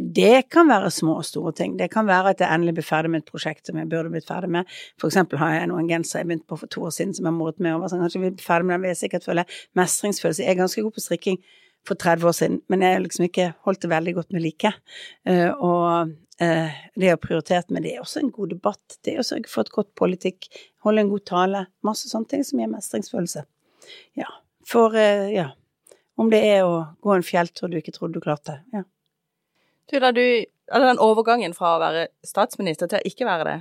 Det 0.01 0.47
kan 0.49 0.71
være 0.71 0.89
små 0.91 1.19
og 1.21 1.27
store 1.29 1.53
ting. 1.53 1.75
Det 1.77 1.91
kan 1.93 2.07
være 2.09 2.33
at 2.33 2.41
jeg 2.41 2.49
endelig 2.49 2.79
blir 2.79 2.87
ferdig 2.87 3.11
med 3.13 3.21
et 3.21 3.29
prosjekt 3.29 3.69
som 3.69 3.77
jeg 3.77 3.91
burde 3.91 4.09
blitt 4.15 4.25
ferdig 4.25 4.49
med. 4.55 4.71
For 4.97 5.13
eksempel 5.13 5.37
har 5.43 5.59
jeg 5.59 5.69
noen 5.69 5.91
genser 5.91 6.23
jeg 6.23 6.31
begynte 6.31 6.49
på 6.49 6.57
for 6.63 6.73
to 6.73 6.87
år 6.89 6.95
siden 6.97 7.13
som 7.13 7.29
jeg 7.29 7.37
moret 7.37 7.61
med. 7.61 7.75
over. 7.75 7.93
sånn, 7.93 8.01
kanskje 8.01 8.23
jeg 8.23 8.33
blir 8.33 8.47
ferdig 8.47 8.71
med 8.71 8.75
den, 8.75 8.87
vil 8.87 8.95
jeg 8.95 9.03
sikkert 9.03 9.29
føle 9.29 9.45
mestringsfølelse. 9.77 10.47
Jeg 10.47 10.55
er 10.55 10.63
ganske 10.63 10.87
god 10.87 10.97
på 10.97 11.05
strikking 11.05 11.39
for 11.85 12.01
30 12.01 12.29
år 12.31 12.33
siden, 12.33 12.61
men 12.73 12.81
jeg 12.81 12.97
har 12.97 13.05
liksom 13.05 13.27
ikke 13.29 13.51
holdt 13.69 13.83
det 13.83 13.91
veldig 13.93 14.15
godt 14.17 14.33
med 14.33 14.41
like. 14.47 14.73
Uh, 15.29 15.53
og 15.53 16.15
Eh, 16.43 16.79
det 16.99 17.13
å 17.15 17.21
prioritere, 17.21 17.63
men 17.71 17.85
det 17.85 17.93
er 17.95 18.03
også 18.03 18.23
en 18.23 18.33
god 18.35 18.55
debatt. 18.57 18.97
Det 19.07 19.15
er 19.15 19.23
å 19.23 19.27
sørge 19.27 19.51
for 19.51 19.63
et 19.63 19.75
godt 19.75 19.93
politikk, 19.99 20.49
holde 20.83 21.05
en 21.05 21.13
god 21.13 21.27
tale. 21.31 21.67
Masse 21.87 22.11
sånne 22.11 22.31
ting 22.31 22.43
som 22.47 22.59
gir 22.59 22.71
mestringsfølelse. 22.73 23.45
Ja. 24.19 24.31
For, 24.67 24.97
eh, 24.97 25.31
ja 25.35 25.51
Om 26.17 26.31
det 26.31 26.41
er 26.47 26.63
å 26.63 26.97
gå 27.03 27.11
en 27.11 27.27
fjelltur 27.27 27.69
du 27.69 27.77
ikke 27.77 27.93
trodde 27.93 28.15
du 28.15 28.21
klarte. 28.21 28.61
Ja. 28.73 28.85
Du, 29.91 29.99
da 30.01 30.13
du 30.13 30.47
Eller 30.73 30.87
den 30.87 30.99
overgangen 31.03 31.53
fra 31.53 31.75
å 31.77 31.81
være 31.83 32.07
statsminister 32.25 32.89
til 32.89 32.97
å 32.97 33.05
ikke 33.05 33.27
være 33.29 33.45
det, 33.45 33.57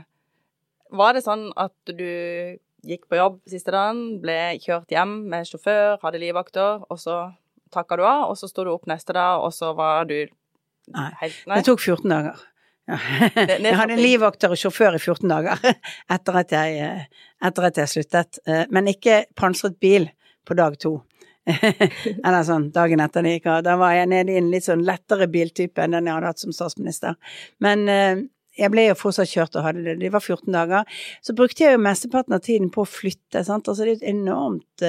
var 0.95 1.13
det 1.13 1.25
sånn 1.25 1.49
at 1.59 1.73
du 1.83 2.55
gikk 2.87 3.09
på 3.09 3.17
jobb 3.17 3.41
siste 3.49 3.73
dagen, 3.75 4.21
ble 4.23 4.55
kjørt 4.63 4.87
hjem 4.87 5.27
med 5.27 5.49
sjåfør, 5.49 5.97
hadde 5.99 6.21
livvakter, 6.21 6.85
og 6.87 7.01
så 7.01 7.33
takka 7.75 7.97
du 7.99 8.05
av, 8.07 8.29
og 8.29 8.39
så 8.39 8.47
sto 8.47 8.63
du 8.63 8.71
opp 8.71 8.87
neste 8.87 9.11
dag, 9.17 9.43
og 9.43 9.51
så 9.51 9.73
var 9.75 10.07
du. 10.07 10.15
Helt, 10.95 11.43
nei. 11.43 11.59
Det 11.59 11.67
tok 11.67 11.83
14 11.83 12.07
dager. 12.07 12.39
Ja. 12.89 12.97
Jeg 13.35 13.77
hadde 13.79 13.95
en 13.95 14.01
livvakter 14.01 14.51
og 14.51 14.59
sjåfør 14.59 14.97
i 14.97 14.99
14 14.99 15.31
dager 15.31 15.61
etter 16.15 16.39
at 16.41 16.51
jeg, 16.51 16.83
eh, 16.83 17.31
etter 17.47 17.69
at 17.69 17.79
jeg 17.79 17.91
sluttet. 17.93 18.41
Eh, 18.47 18.65
men 18.75 18.91
ikke 18.91 19.23
pansret 19.39 19.79
bil 19.83 20.09
på 20.47 20.57
dag 20.59 20.75
to. 20.81 20.97
Eller 22.23 22.43
sånn 22.47 22.69
dagen 22.75 23.03
etter 23.03 23.23
det 23.23 23.37
gikk 23.37 23.49
av. 23.51 23.63
Da 23.67 23.77
var 23.79 23.95
jeg 23.95 24.11
nede 24.11 24.35
i 24.35 24.39
en 24.39 24.51
litt 24.51 24.67
sånn 24.67 24.83
lettere 24.87 25.29
biltype 25.31 25.83
enn 25.83 25.95
den 25.95 26.07
jeg 26.07 26.17
hadde 26.17 26.31
hatt 26.33 26.43
som 26.43 26.55
statsminister. 26.55 27.15
Men 27.63 27.87
eh, 27.91 28.23
jeg 28.59 28.69
ble 28.69 28.89
jo 28.89 28.99
fortsatt 28.99 29.31
kjørt 29.31 29.55
og 29.57 29.65
hadde 29.65 29.83
det. 29.87 29.97
Det 30.03 30.11
var 30.13 30.23
14 30.23 30.51
dager. 30.53 30.97
Så 31.25 31.35
brukte 31.37 31.65
jeg 31.65 31.77
jo 31.77 31.83
mesteparten 31.83 32.35
av 32.35 32.43
tiden 32.45 32.71
på 32.73 32.83
å 32.83 32.89
flytte. 32.89 33.45
Sant? 33.47 33.71
Altså 33.71 33.87
det 33.87 33.95
er 33.95 34.01
et 34.01 34.09
enormt 34.11 34.87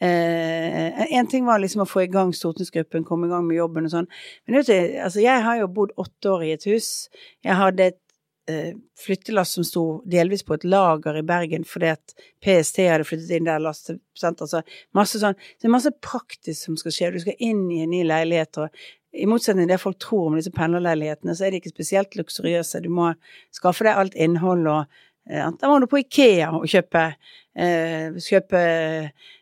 Eh, 0.00 1.12
en 1.18 1.26
ting 1.26 1.46
var 1.46 1.58
liksom 1.58 1.82
å 1.82 1.88
få 1.88 2.04
i 2.04 2.10
gang 2.12 2.30
stortingsgruppen, 2.34 3.06
komme 3.06 3.26
i 3.26 3.32
gang 3.32 3.46
med 3.48 3.58
jobben 3.58 3.88
og 3.88 3.94
sånn. 3.94 4.10
Men 4.46 4.60
vet 4.60 4.68
du, 4.70 4.98
altså 5.02 5.24
jeg 5.24 5.46
har 5.46 5.58
jo 5.58 5.72
bodd 5.74 5.96
åtte 5.98 6.34
år 6.34 6.44
i 6.46 6.52
et 6.54 6.68
hus. 6.70 6.90
Jeg 7.46 7.58
hadde 7.58 7.88
et 7.90 8.00
eh, 8.50 8.76
flyttelass 8.98 9.56
som 9.58 9.66
sto 9.66 9.84
delvis 10.06 10.46
på 10.46 10.54
et 10.54 10.68
lager 10.68 11.18
i 11.18 11.24
Bergen 11.26 11.66
fordi 11.66 11.90
at 11.96 12.14
PST 12.44 12.84
hadde 12.86 13.08
flyttet 13.08 13.34
inn 13.40 13.48
der 13.48 13.64
lastet 13.64 13.98
altså 14.28 14.62
masse 14.96 15.18
sånn. 15.18 15.34
Så 15.34 15.64
det 15.64 15.70
er 15.70 15.74
masse 15.74 15.94
praktisk 16.04 16.68
som 16.68 16.78
skal 16.78 16.94
skje. 16.94 17.10
Du 17.16 17.20
skal 17.24 17.42
inn 17.50 17.66
i 17.74 17.82
en 17.82 17.92
ny 17.94 18.04
leilighet, 18.06 18.62
og 18.62 19.18
i 19.18 19.26
motsetning 19.26 19.66
til 19.66 19.72
det 19.72 19.82
folk 19.82 19.98
tror 20.02 20.28
om 20.28 20.38
disse 20.38 20.52
pendlerleilighetene, 20.54 21.34
så 21.34 21.46
er 21.46 21.52
de 21.52 21.62
ikke 21.62 21.72
spesielt 21.72 22.16
luksuriøse. 22.18 22.82
Du 22.84 22.90
må 22.92 23.10
skaffe 23.56 23.86
deg 23.86 23.98
alt 23.98 24.14
innhold 24.14 24.68
og 24.68 24.98
Da 25.28 25.68
må 25.68 25.78
du 25.82 25.88
på 25.90 26.00
Ikea 26.00 26.52
og 26.56 26.64
kjøpe, 26.70 27.02
eh, 27.58 28.16
kjøpe 28.24 28.62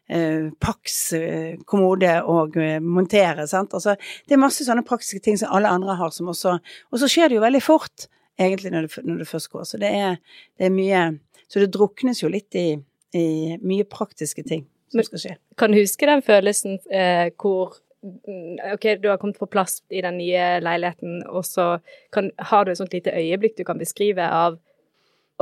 eh, 0.09 0.49
Pax 0.63 0.97
eh, 1.17 1.55
kommode 1.69 2.13
og 2.27 2.57
eh, 2.59 2.81
montere. 2.83 3.47
Sant? 3.51 3.75
Altså, 3.77 3.97
det 4.27 4.37
er 4.37 4.43
masse 4.43 4.67
sånne 4.67 4.85
praktiske 4.87 5.23
ting 5.23 5.39
som 5.39 5.55
alle 5.55 5.71
andre 5.71 5.97
har, 5.99 6.11
som 6.15 6.33
også 6.33 6.59
Og 6.91 7.01
så 7.01 7.11
skjer 7.11 7.31
det 7.31 7.39
jo 7.39 7.47
veldig 7.47 7.63
fort, 7.63 8.09
egentlig, 8.39 8.73
når 8.75 8.87
du, 8.87 9.01
når 9.05 9.23
du 9.23 9.31
først 9.31 9.51
går. 9.53 9.65
Så 9.65 9.81
det 9.83 9.93
er, 9.95 10.19
det 10.59 10.69
er, 10.69 10.75
mye 10.75 11.07
Så 11.49 11.63
det 11.63 11.73
druknes 11.75 12.23
jo 12.23 12.29
litt 12.33 12.55
i, 12.59 12.73
i 13.15 13.57
mye 13.63 13.87
praktiske 13.87 14.43
ting 14.43 14.67
som 14.91 15.03
skal 15.07 15.23
skje. 15.23 15.35
Kan 15.59 15.73
du 15.73 15.81
huske 15.81 16.07
den 16.09 16.23
følelsen 16.23 16.79
eh, 16.91 17.31
hvor 17.39 17.77
mm, 18.03 18.75
Ok, 18.75 18.89
du 19.03 19.09
har 19.11 19.19
kommet 19.23 19.39
på 19.39 19.47
plass 19.51 19.83
i 19.91 20.03
den 20.03 20.19
nye 20.19 20.57
leiligheten, 20.63 21.23
og 21.29 21.45
så 21.47 21.77
kan, 22.15 22.33
har 22.39 22.65
du 22.65 22.73
et 22.73 22.79
sånt 22.79 22.95
lite 22.95 23.15
øyeblikk 23.15 23.59
du 23.59 23.65
kan 23.67 23.79
beskrive 23.79 24.27
av 24.27 24.59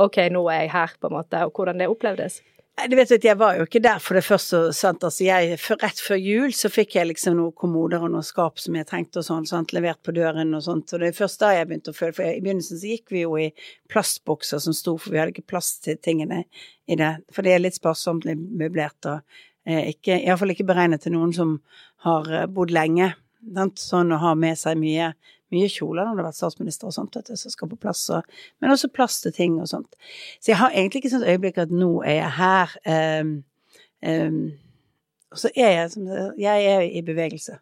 OK, 0.01 0.19
nå 0.31 0.43
er 0.51 0.65
jeg 0.65 0.73
her, 0.73 0.97
på 0.99 1.09
en 1.09 1.17
måte, 1.17 1.45
og 1.47 1.55
hvordan 1.55 1.79
det 1.79 1.87
opplevdes? 1.91 2.41
Du 2.75 2.95
vet 2.99 3.11
at 3.11 3.23
Jeg 3.23 3.37
var 3.39 3.55
jo 3.55 3.63
ikke 3.63 3.79
der 3.79 4.01
for 4.03 4.17
det 4.17 4.25
første. 4.25 4.73
sant, 4.73 5.03
altså 5.03 5.23
jeg, 5.23 5.55
for 5.59 5.79
Rett 5.79 5.99
før 6.03 6.19
jul 6.19 6.51
så 6.53 6.67
fikk 6.67 6.97
jeg 6.97 7.07
liksom 7.07 7.37
noen 7.37 7.53
kommoder 7.55 8.03
og 8.03 8.11
noen 8.11 8.25
skap 8.25 8.59
som 8.59 8.75
jeg 8.75 8.87
trengte, 8.89 9.21
og 9.21 9.25
sånn, 9.25 9.47
sant, 9.47 9.71
levert 9.71 10.01
på 10.03 10.11
døren 10.11 10.51
og 10.53 10.63
sånt. 10.65 10.91
og 10.91 10.99
Det 10.99 11.07
er 11.07 11.15
først 11.15 11.39
da 11.39 11.53
jeg 11.55 11.69
begynte 11.69 11.93
å 11.93 11.95
føle 11.95 12.13
For 12.17 12.27
i 12.27 12.41
begynnelsen 12.43 12.81
så 12.81 12.91
gikk 12.91 13.15
vi 13.15 13.23
jo 13.23 13.37
i 13.39 13.47
plastbokser 13.87 14.59
som 14.59 14.75
sto, 14.75 14.97
for 14.97 15.15
vi 15.15 15.21
hadde 15.21 15.31
ikke 15.31 15.47
plass 15.55 15.79
til 15.79 15.95
tingene 15.97 16.43
i 16.87 16.99
det. 16.99 17.13
For 17.31 17.47
det 17.47 17.55
er 17.55 17.63
litt 17.63 17.79
sparsomt 17.79 18.27
møblert 18.27 19.07
og 19.07 19.23
eh, 19.63 19.95
ikke, 19.95 20.19
iallfall 20.19 20.51
ikke 20.51 20.67
beregnet 20.67 21.07
til 21.07 21.15
noen 21.15 21.31
som 21.33 21.61
har 22.03 22.27
eh, 22.27 22.47
bodd 22.51 22.75
lenge. 22.75 23.13
Sant? 23.55 23.79
Sånn 23.79 24.11
å 24.11 24.19
ha 24.19 24.35
med 24.35 24.59
seg 24.59 24.75
mye 24.81 25.13
mye 25.53 25.69
kjoler 25.69 26.07
når 26.07 26.15
du 26.15 26.21
har 26.23 26.29
vært 26.29 26.39
statsminister 26.39 26.89
og 26.89 26.95
sånt, 26.95 27.17
at 27.19 27.29
det 27.29 27.37
som 27.39 27.53
skal 27.53 27.69
på 27.71 27.79
plass, 27.81 28.03
og, 28.13 28.37
men 28.61 28.73
også 28.73 28.91
plass 28.93 29.19
til 29.23 29.35
ting 29.35 29.59
og 29.61 29.69
sånt. 29.71 29.97
Så 30.39 30.53
jeg 30.53 30.61
har 30.61 30.73
egentlig 30.73 31.03
ikke 31.03 31.13
sånt 31.15 31.29
øyeblikk 31.29 31.59
at 31.61 31.73
nå 31.73 31.91
er 32.03 32.19
jeg 32.19 32.31
her. 32.39 32.77
Um, 33.21 33.35
um, 34.05 34.39
og 35.35 35.41
så 35.41 35.51
er 35.51 35.71
jeg 35.73 35.91
som 35.91 36.07
Jeg 36.39 36.65
er 36.71 36.85
i 36.87 37.03
bevegelse. 37.03 37.59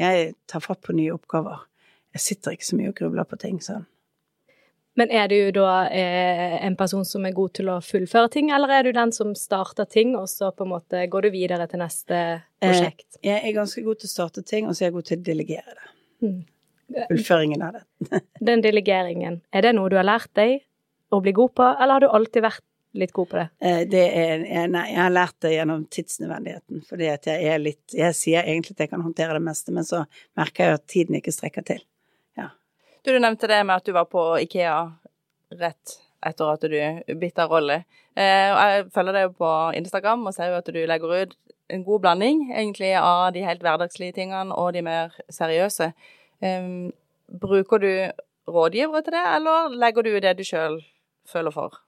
Jeg 0.00 0.34
tar 0.48 0.64
fatt 0.64 0.82
på 0.82 0.94
nye 0.96 1.14
oppgaver. 1.14 1.64
Jeg 2.12 2.24
sitter 2.26 2.56
ikke 2.56 2.66
så 2.66 2.76
mye 2.76 2.92
og 2.92 2.96
grubler 2.98 3.28
på 3.28 3.38
ting 3.40 3.60
sånn. 3.62 3.86
Men 4.98 5.08
er 5.08 5.30
du 5.30 5.36
da 5.56 5.86
eh, 5.88 6.58
en 6.66 6.74
person 6.76 7.04
som 7.08 7.24
er 7.24 7.32
god 7.32 7.54
til 7.56 7.70
å 7.72 7.78
fullføre 7.80 8.28
ting, 8.34 8.50
eller 8.52 8.74
er 8.76 8.84
du 8.84 8.90
den 8.92 9.12
som 9.16 9.30
starter 9.38 9.88
ting, 9.88 10.12
og 10.18 10.26
så 10.28 10.50
på 10.52 10.66
en 10.66 10.72
måte 10.74 11.06
går 11.08 11.28
du 11.28 11.30
videre 11.32 11.64
til 11.70 11.80
neste 11.80 12.18
eh, 12.18 12.42
prosjekt? 12.60 13.06
Eh, 13.22 13.30
jeg 13.30 13.38
er 13.40 13.56
ganske 13.56 13.84
god 13.86 14.02
til 14.02 14.10
å 14.10 14.12
starte 14.12 14.44
ting, 14.44 14.68
og 14.68 14.76
så 14.76 14.84
er 14.84 14.90
jeg 14.90 14.96
god 14.98 15.08
til 15.08 15.22
å 15.22 15.24
delegere 15.30 15.78
det. 15.78 15.94
Mm 16.26 16.42
fullføringen 17.10 17.62
av 17.62 17.78
det. 17.78 18.20
Den 18.50 18.64
delegeringen, 18.64 19.40
er 19.52 19.66
det 19.66 19.72
noe 19.76 19.90
du 19.92 19.96
har 19.98 20.06
lært 20.08 20.30
deg 20.38 20.60
å 21.12 21.20
bli 21.22 21.34
god 21.36 21.54
på, 21.58 21.64
eller 21.72 21.96
har 21.96 22.04
du 22.04 22.08
alltid 22.08 22.44
vært 22.46 22.64
litt 22.92 23.12
god 23.12 23.28
på 23.30 23.38
det? 23.38 23.46
Eh, 23.64 23.80
det 23.88 24.02
er, 24.16 24.44
nei, 24.70 24.84
jeg 24.92 25.00
har 25.00 25.12
lært 25.12 25.38
det 25.44 25.54
gjennom 25.54 25.84
tidsnødvendigheten. 25.92 26.82
Fordi 26.88 27.08
at 27.12 27.28
jeg 27.30 27.48
er 27.48 27.62
litt 27.62 27.96
Jeg 27.96 28.16
sier 28.16 28.44
egentlig 28.44 28.76
at 28.76 28.84
jeg 28.84 28.92
kan 28.92 29.04
håndtere 29.04 29.38
det 29.38 29.44
meste, 29.44 29.72
men 29.72 29.86
så 29.88 30.04
merker 30.38 30.64
jeg 30.64 30.80
at 30.80 30.86
tiden 30.90 31.18
ikke 31.18 31.34
strekker 31.34 31.66
til. 31.68 31.82
Ja. 32.38 32.50
Du, 33.02 33.12
du 33.12 33.20
nevnte 33.20 33.50
det 33.50 33.62
med 33.64 33.80
at 33.80 33.88
du 33.88 33.94
var 33.96 34.08
på 34.12 34.26
Ikea 34.42 34.78
rett 35.60 35.98
etter 36.22 36.52
at 36.52 36.64
du 36.70 37.16
bytta 37.18 37.48
rolle. 37.50 37.82
Eh, 38.14 38.52
jeg 38.52 38.88
følger 38.94 39.16
deg 39.16 39.36
på 39.38 39.52
Instagram 39.78 40.28
og 40.28 40.36
ser 40.36 40.52
jo 40.52 40.60
at 40.60 40.68
du 40.70 40.80
legger 40.86 41.16
ut 41.22 41.36
en 41.72 41.84
god 41.86 42.02
blanding 42.04 42.50
egentlig 42.52 42.92
av 42.98 43.30
de 43.34 43.44
helt 43.46 43.62
hverdagslige 43.64 44.18
tingene 44.20 44.54
og 44.54 44.74
de 44.76 44.84
mer 44.84 45.14
seriøse. 45.32 45.92
Bruker 47.42 47.78
du 47.78 47.92
rådgivere 48.50 49.02
til 49.06 49.14
det, 49.14 49.22
eller 49.36 49.74
legger 49.78 50.02
du 50.02 50.16
det 50.20 50.32
du 50.38 50.44
sjøl 50.46 50.80
føler 51.28 51.54
for? 51.54 51.78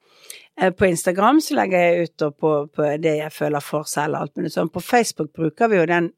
Eh, 0.61 0.71
på 0.71 0.87
Instagram 0.87 1.41
så 1.43 1.57
legger 1.59 1.79
jeg 1.79 2.03
ut 2.09 2.27
på, 2.39 2.53
på, 2.67 2.83
det 3.03 3.17
jeg 3.19 3.33
føler 3.33 3.65
for 3.65 3.89
selv, 3.91 4.21
alt 4.21 4.37
mulig 4.39 4.53
sånn. 4.55 4.71
På 4.71 4.83
Facebook 4.83 5.33
bruker 5.35 5.71
vi 5.73 5.81
jo 5.81 5.89
den 5.91 6.13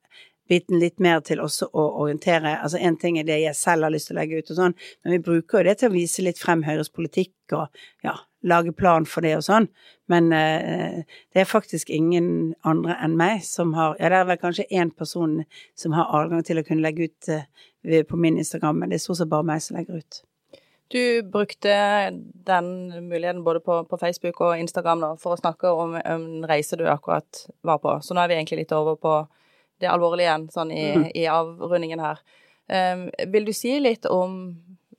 biten 0.48 0.80
litt 0.80 1.00
mer 1.02 1.20
til 1.26 1.40
også 1.42 1.68
å 1.72 1.84
orientere. 2.02 2.56
Altså 2.62 2.80
en 2.82 2.96
ting 3.00 3.18
er 3.20 3.26
det 3.28 3.40
jeg 3.42 3.58
selv 3.58 3.86
har 3.86 3.94
lyst 3.94 4.10
til 4.10 4.16
å 4.16 4.20
legge 4.20 4.40
ut 4.40 4.52
og 4.52 4.60
sånn, 4.60 4.76
men 5.04 5.16
vi 5.16 5.24
bruker 5.30 5.60
jo 5.60 5.68
det 5.68 5.76
til 5.80 5.90
å 5.90 5.96
vise 5.96 6.24
litt 6.24 6.40
frem 6.40 6.64
Høyres 6.66 6.92
politikk 6.94 7.56
og 7.56 7.82
ja, 8.06 8.16
lage 8.46 8.74
plan 8.76 9.06
for 9.08 9.26
det 9.26 9.36
og 9.38 9.44
sånn. 9.46 9.68
Men 10.10 10.30
eh, 10.34 11.02
det 11.34 11.42
er 11.42 11.50
faktisk 11.50 11.90
ingen 11.94 12.54
andre 12.66 12.98
enn 13.02 13.18
meg 13.18 13.42
som 13.46 13.74
har 13.78 13.96
Ja, 14.00 14.10
det 14.12 14.20
er 14.20 14.30
vel 14.30 14.40
kanskje 14.42 14.68
én 14.70 14.92
person 14.94 15.42
som 15.78 15.96
har 15.96 16.12
adgang 16.14 16.46
til 16.46 16.60
å 16.60 16.66
kunne 16.66 16.84
legge 16.86 17.10
ut 17.10 17.32
eh, 17.32 18.02
på 18.06 18.18
min 18.18 18.38
Instagram, 18.38 18.80
men 18.80 18.90
det 18.90 19.00
er 19.00 19.06
stort 19.06 19.22
sett 19.22 19.30
bare 19.32 19.46
meg 19.46 19.62
som 19.62 19.78
legger 19.78 20.02
ut. 20.02 20.22
Du 20.88 21.22
brukte 21.22 21.70
den 22.46 22.68
muligheten 23.08 23.42
både 23.44 23.60
på, 23.60 23.84
på 23.84 23.98
Facebook 23.98 24.40
og 24.40 24.58
Instagram 24.58 25.00
nå, 25.02 25.08
for 25.18 25.34
å 25.34 25.40
snakke 25.40 25.72
om 25.74 25.96
en 25.98 26.44
reise 26.46 26.78
du 26.78 26.84
akkurat 26.86 27.40
var 27.66 27.80
på. 27.82 27.96
Så 28.02 28.14
nå 28.14 28.22
er 28.22 28.30
vi 28.30 28.36
egentlig 28.38 28.60
litt 28.62 28.74
over 28.76 28.94
på 28.94 29.16
det 29.82 29.90
alvorlige 29.92 30.28
igjen, 30.28 30.48
sånn 30.54 30.72
i, 30.74 30.86
mm. 30.96 31.06
i 31.14 31.26
avrundingen 31.30 32.02
her. 32.02 32.22
Um, 32.66 33.06
vil 33.32 33.46
du 33.46 33.52
si 33.54 33.76
litt 33.78 34.08
om 34.10 34.56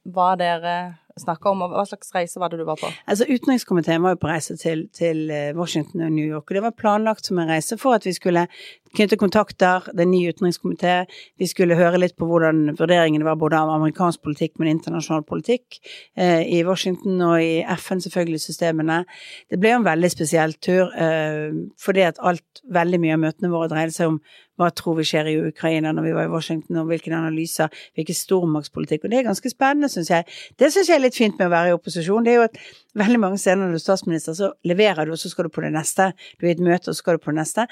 hva 0.07 0.31
dere 0.39 0.77
snakka 1.21 1.51
om, 1.51 1.63
og 1.65 1.73
hva 1.73 1.83
slags 1.87 2.11
reise 2.15 2.39
var 2.41 2.51
det 2.51 2.59
du 2.61 2.65
var 2.67 2.79
på? 2.79 2.89
Altså 3.09 3.25
Utenrikskomiteen 3.29 4.03
var 4.03 4.15
jo 4.15 4.21
på 4.21 4.29
reise 4.29 4.57
til, 4.59 4.85
til, 4.95 5.29
eh, 5.33 5.55
Washington 5.57 6.05
og 6.05 6.11
New 6.13 6.25
York, 6.25 6.49
og 6.49 6.57
det 6.57 6.63
var 6.63 6.75
planlagt 6.77 7.27
som 7.27 7.39
en 7.41 7.49
reise 7.49 7.77
for 7.81 7.97
at 7.97 8.05
vi 8.05 8.13
skulle 8.15 8.47
knytte 8.95 9.19
kontakter, 9.19 9.89
det 9.93 10.05
er 10.05 10.09
ny 10.09 10.21
utenrikskomité, 10.29 10.93
vi 11.37 11.49
skulle 11.49 11.77
høre 11.77 11.99
litt 11.99 12.15
på 12.17 12.27
hvordan 12.29 12.77
vurderingene 12.79 13.27
var 13.27 13.37
både 13.39 13.59
av 13.59 13.73
amerikansk 13.75 14.23
politikk, 14.25 14.55
men 14.59 14.71
internasjonal 14.71 15.25
politikk, 15.27 15.79
eh, 16.15 16.43
i 16.45 16.63
Washington 16.67 17.21
og 17.21 17.41
i 17.41 17.63
FN, 17.77 18.01
selvfølgelig, 18.01 18.41
systemene. 18.41 19.03
Det 19.51 19.59
ble 19.59 19.73
jo 19.73 19.81
en 19.81 19.89
veldig 19.89 20.11
spesiell 20.13 20.53
tur, 20.53 20.93
eh, 20.95 21.51
fordi 21.81 22.07
at 22.07 22.21
alt, 22.21 22.45
veldig 22.73 22.99
mye 22.99 23.17
av 23.17 23.23
møtene 23.25 23.51
våre 23.53 23.71
dreide 23.71 23.95
seg 23.95 24.13
om 24.13 24.21
hva 24.57 24.69
tror 24.73 24.97
vi 24.99 25.05
skjer 25.07 25.29
i 25.31 25.37
Ukraina 25.51 25.93
når 25.93 26.07
vi 26.07 26.15
var 26.17 26.27
i 26.27 26.33
Washington, 26.33 26.81
og 26.81 26.91
hvilke 26.91 27.13
analyser, 27.13 27.71
hvilken 27.97 28.17
stormaktspolitikk. 28.17 29.05
Og 29.05 29.13
det 29.13 29.21
er 29.21 29.29
ganske 29.29 29.53
spennende, 29.53 29.91
syns 29.93 30.11
jeg. 30.13 30.27
Det 30.59 30.71
syns 30.73 30.91
jeg 30.91 30.97
er 30.97 31.05
litt 31.05 31.17
fint 31.17 31.37
med 31.37 31.49
å 31.49 31.55
være 31.55 31.71
i 31.71 31.77
opposisjon. 31.77 32.25
Det 32.25 32.33
er 32.33 32.41
jo 32.41 32.49
at 32.49 32.59
veldig 32.97 33.23
mange 33.23 33.41
steder 33.41 33.61
når 33.61 33.77
du 33.77 33.79
er 33.81 33.85
statsminister, 33.85 34.37
så 34.37 34.51
leverer 34.67 35.05
du, 35.05 35.15
og 35.15 35.21
så 35.21 35.31
skal 35.31 35.47
du 35.47 35.53
på 35.53 35.65
det 35.65 35.73
neste. 35.77 36.11
Du 36.37 36.47
er 36.47 36.53
i 36.53 36.57
et 36.57 36.67
møte, 36.69 36.89
og 36.89 36.97
så 36.97 37.03
skal 37.03 37.17
du 37.17 37.25
på 37.25 37.33
det 37.33 37.41
neste 37.43 37.67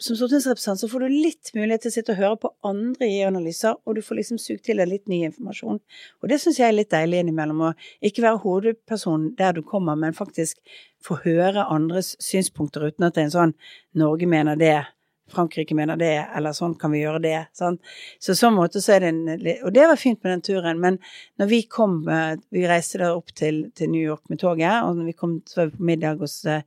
som 0.00 0.16
stortingsrepresentant 0.16 0.80
så 0.80 0.88
får 0.88 1.04
du 1.04 1.12
litt 1.12 1.50
mulighet 1.54 1.84
til 1.84 1.90
å 1.90 1.94
sitte 1.94 2.14
og 2.14 2.20
høre 2.20 2.38
på 2.40 2.50
andre 2.66 3.08
i 3.08 3.18
analyser, 3.26 3.76
og 3.84 3.96
du 3.96 4.02
får 4.04 4.20
liksom 4.20 4.38
sugd 4.40 4.62
til 4.64 4.80
deg 4.80 4.88
litt 4.88 5.10
ny 5.12 5.20
informasjon. 5.26 5.80
Og 6.22 6.30
det 6.32 6.40
syns 6.40 6.60
jeg 6.60 6.70
er 6.70 6.76
litt 6.76 6.92
deilig 6.94 7.20
innimellom, 7.20 7.60
å 7.68 8.06
ikke 8.06 8.24
være 8.24 8.40
hovedperson 8.44 9.30
der 9.38 9.58
du 9.58 9.62
kommer, 9.66 9.98
men 10.00 10.16
faktisk 10.16 10.60
få 11.04 11.18
høre 11.26 11.66
andres 11.68 12.14
synspunkter 12.22 12.88
uten 12.88 13.06
at 13.06 13.16
det 13.16 13.26
er 13.26 13.28
en 13.28 13.36
sånn 13.36 13.54
'Norge 13.94 14.26
mener 14.26 14.56
det', 14.56 14.88
Frankrike 15.30 15.76
mener 15.78 15.98
det, 16.00 16.12
eller 16.36 16.54
sånn 16.56 16.74
kan 16.78 16.92
vi 16.94 17.02
gjøre 17.02 17.22
det. 17.24 17.36
Sant? 17.56 17.80
Så 18.22 18.36
sånn 18.38 18.56
måte 18.56 18.82
så 18.82 18.96
er 18.96 19.04
det 19.04 19.12
en 19.12 19.22
Og 19.66 19.72
det 19.74 19.86
var 19.88 20.00
fint 20.00 20.20
med 20.22 20.32
den 20.32 20.44
turen, 20.46 20.80
men 20.82 20.98
når 21.40 21.50
vi 21.50 21.62
kom 21.70 22.02
eh, 22.08 22.36
Vi 22.50 22.66
reiste 22.68 23.00
da 23.02 23.12
opp 23.14 23.32
til, 23.36 23.70
til 23.76 23.90
New 23.92 24.02
York 24.02 24.28
med 24.28 24.40
toget, 24.42 24.82
og 24.84 24.98
når 24.98 25.10
vi 25.10 25.16
kom 25.16 25.40
så 25.46 25.62
var 25.62 25.70
vi 25.70 25.78
på 25.78 25.88
middag 25.92 26.20
hos 26.20 26.44
eh, 26.44 26.62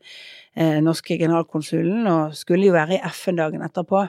norske 0.82 1.18
generalkonsulen, 1.18 2.08
og 2.08 2.36
skulle 2.38 2.70
jo 2.70 2.76
være 2.78 2.98
i 2.98 3.04
FN-dagen 3.12 3.64
etterpå. 3.66 4.08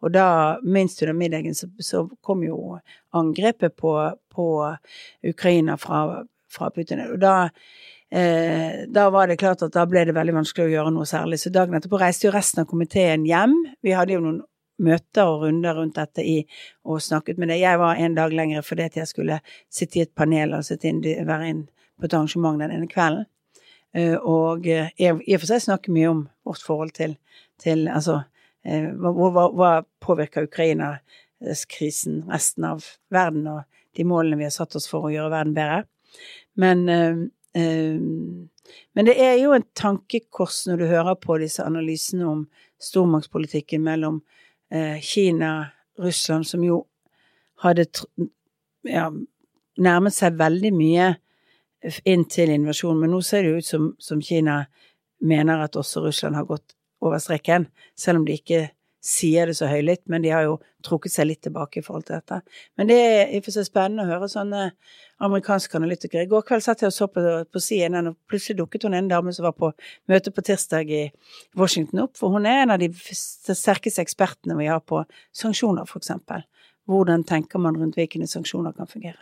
Og 0.00 0.12
da, 0.14 0.56
minst 0.64 1.02
under 1.02 1.16
middagen, 1.16 1.54
så, 1.54 1.68
så 1.78 2.06
kom 2.24 2.44
jo 2.44 2.78
angrepet 3.16 3.76
på, 3.76 3.94
på 4.32 4.46
Ukraina 5.28 5.76
fra, 5.76 6.22
fra 6.48 6.70
Putin. 6.74 7.02
Og 7.12 7.20
da 7.20 7.50
Eh, 8.10 8.86
da 8.88 9.10
var 9.10 9.30
det 9.30 9.38
klart 9.38 9.62
at 9.62 9.74
da 9.74 9.84
ble 9.86 10.02
det 10.06 10.14
veldig 10.16 10.34
vanskelig 10.40 10.66
å 10.66 10.72
gjøre 10.72 10.92
noe 10.94 11.06
særlig. 11.06 11.38
Så 11.38 11.52
dagen 11.54 11.76
etterpå 11.78 12.00
reiste 12.00 12.26
jo 12.26 12.34
resten 12.34 12.64
av 12.64 12.70
komiteen 12.70 13.26
hjem. 13.28 13.54
Vi 13.82 13.94
hadde 13.94 14.16
jo 14.16 14.22
noen 14.24 14.40
møter 14.80 15.28
og 15.28 15.44
runder 15.44 15.76
rundt 15.76 15.98
dette 15.98 16.24
i, 16.24 16.38
og 16.88 17.02
snakket 17.04 17.38
med 17.38 17.52
det. 17.52 17.60
Jeg 17.60 17.78
var 17.78 18.00
en 18.00 18.16
dag 18.16 18.32
lenger 18.34 18.64
fordi 18.66 18.88
at 18.88 18.96
jeg 18.96 19.10
skulle 19.10 19.40
sitte 19.70 20.00
i 20.00 20.04
et 20.06 20.14
panel 20.16 20.56
og 20.56 20.86
inn, 20.88 21.02
være 21.28 21.50
inn 21.52 21.62
på 22.00 22.08
et 22.08 22.16
arrangement 22.16 22.58
den 22.58 22.74
ene 22.74 22.88
kvelden. 22.90 23.28
Eh, 23.94 24.16
og 24.16 24.66
eh, 24.70 24.90
i 24.96 25.10
og 25.10 25.40
for 25.42 25.48
seg 25.50 25.64
snakke 25.66 25.94
mye 25.94 26.10
om 26.10 26.24
vårt 26.46 26.62
forhold 26.64 26.94
til, 26.96 27.16
til 27.60 27.88
altså 27.90 28.20
eh, 28.64 28.86
hva, 28.90 29.12
hva, 29.12 29.48
hva 29.50 29.72
påvirker 30.02 30.46
Ukraina-krisen 30.46 32.24
resten 32.30 32.66
av 32.70 32.86
verden, 33.12 33.46
og 33.50 33.98
de 33.98 34.06
målene 34.06 34.38
vi 34.38 34.46
har 34.46 34.54
satt 34.54 34.78
oss 34.78 34.88
for 34.90 35.06
å 35.06 35.12
gjøre 35.12 35.34
verden 35.34 35.56
bedre. 35.58 35.82
Men 36.60 36.88
Ehm, 36.90 37.28
men 37.58 39.06
det 39.08 39.16
er 39.18 39.36
jo 39.40 39.54
en 39.56 39.66
tankekors 39.74 40.62
når 40.68 40.82
du 40.82 40.86
hører 40.90 41.16
på 41.18 41.38
disse 41.42 41.64
analysene 41.66 42.28
om 42.30 42.44
stormaktspolitikken 42.80 43.82
mellom 43.82 44.20
eh, 44.72 45.00
Kina 45.02 45.70
Russland, 45.98 46.46
som 46.46 46.62
jo 46.64 46.84
hadde 47.64 47.86
ja, 48.86 49.10
nærmet 49.80 50.16
seg 50.16 50.38
veldig 50.38 50.72
mye 50.76 51.10
inn 52.08 52.26
til 52.28 52.52
invasjon, 52.54 52.98
men 53.00 53.12
nå 53.12 53.20
ser 53.24 53.44
det 53.44 53.52
jo 53.52 53.60
ut 53.60 53.68
som, 53.68 53.88
som 54.00 54.22
Kina 54.22 54.62
mener 55.20 55.64
at 55.64 55.76
også 55.76 56.04
Russland 56.04 56.36
har 56.36 56.48
gått 56.48 56.76
over 57.04 57.20
streken, 57.20 57.66
selv 57.98 58.20
om 58.20 58.26
de 58.28 58.36
ikke 58.36 58.68
sier 59.04 59.48
det 59.48 59.56
så 59.56 59.68
høylytt, 59.70 60.04
men 60.12 60.24
de 60.24 60.32
har 60.32 60.44
jo 60.44 60.58
trukket 60.84 61.14
seg 61.14 61.30
litt 61.30 61.42
tilbake 61.46 61.80
i 61.80 61.84
forhold 61.84 62.04
til 62.08 62.18
dette. 62.18 62.42
Men 62.76 62.90
det 62.90 62.98
er 63.00 63.22
i 63.32 63.40
og 63.40 63.46
for 63.46 63.56
seg 63.56 63.68
spennende 63.68 64.04
å 64.04 64.10
høre 64.12 64.28
sånne 64.28 64.66
amerikanske 65.20 65.76
analytikere. 65.76 66.24
I 66.24 66.30
går 66.30 66.44
kveld 66.48 66.64
satt 66.64 66.82
jeg 66.84 66.92
og 66.92 66.96
så 66.96 67.08
på, 67.12 67.22
på 67.52 67.62
CNN, 67.62 68.10
og 68.10 68.18
plutselig 68.30 68.58
dukket 68.60 68.86
hun 68.86 68.96
en 68.96 69.10
dame 69.10 69.34
som 69.36 69.46
var 69.48 69.56
på 69.58 69.72
møte 70.10 70.32
på 70.32 70.44
tirsdag 70.46 70.92
i 70.96 71.02
Washington 71.58 72.06
opp, 72.06 72.16
for 72.18 72.32
hun 72.34 72.48
er 72.48 72.64
en 72.64 72.74
av 72.76 72.80
de 72.82 72.88
sterkeste 72.96 74.02
ekspertene 74.04 74.56
vi 74.58 74.70
har 74.70 74.80
på 74.80 75.02
sanksjoner, 75.36 75.88
eksempel. 76.00 76.46
Hvordan 76.90 77.24
tenker 77.28 77.62
man 77.62 77.76
rundt 77.78 77.98
hvilke 77.98 78.26
sanksjoner 78.26 78.74
kan 78.76 78.88
fungere? 78.90 79.20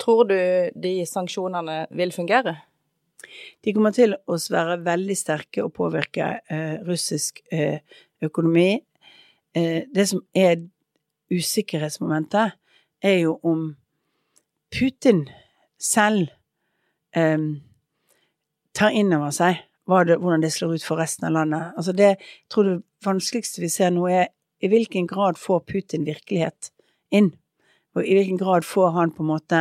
Tror 0.00 0.24
du 0.28 0.36
de 0.80 0.92
sanksjonene 1.08 1.86
vil 1.96 2.12
fungere? 2.12 2.56
De 3.64 3.74
kommer 3.76 3.92
til 3.92 4.14
å 4.28 4.36
være 4.52 4.78
veldig 4.84 5.16
sterke 5.18 5.64
og 5.64 5.74
påvirke 5.76 6.38
eh, 6.48 6.78
russisk 6.86 7.42
eh, 7.52 7.82
økonomi. 8.24 8.80
Eh, 9.56 9.82
det 9.92 10.06
som 10.08 10.22
er 10.36 10.62
usikkerhetsmomentet, 11.30 12.56
er 13.00 13.16
jo 13.22 13.36
om 13.46 13.70
Putin 14.78 15.24
selv 15.82 16.28
eh, 17.16 17.38
tar 18.76 18.94
inn 18.94 19.12
over 19.16 19.34
seg 19.34 19.66
det, 20.06 20.20
hvordan 20.22 20.42
det 20.44 20.52
slår 20.54 20.76
ut 20.78 20.84
for 20.86 21.00
resten 21.02 21.26
av 21.26 21.34
landet. 21.34 21.72
Altså 21.76 21.92
det 21.92 22.12
jeg 22.12 22.18
tror 22.52 22.68
det 22.68 22.76
vanskeligste 23.04 23.62
vi 23.62 23.70
ser 23.72 23.90
nå, 23.90 24.06
er 24.06 24.28
i 24.60 24.68
hvilken 24.68 25.08
grad 25.10 25.38
får 25.40 25.64
Putin 25.66 26.04
virkelighet 26.06 26.70
inn? 27.10 27.32
Og 27.96 28.04
i 28.04 28.14
hvilken 28.14 28.38
grad 28.38 28.64
får 28.64 28.92
han 28.94 29.10
på 29.10 29.24
en 29.24 29.32
måte 29.32 29.60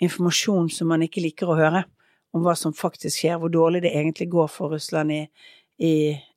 informasjon 0.00 0.70
som 0.72 0.88
man 0.88 1.02
ikke 1.04 1.20
liker 1.20 1.50
å 1.50 1.58
høre, 1.58 1.84
om 2.32 2.44
hva 2.44 2.54
som 2.56 2.72
faktisk 2.76 3.20
skjer, 3.20 3.38
hvor 3.40 3.52
dårlig 3.52 3.82
det 3.84 3.92
egentlig 3.92 4.28
går 4.32 4.48
for 4.52 4.72
Russland 4.72 5.12
i, 5.12 5.22
i, 5.84 5.92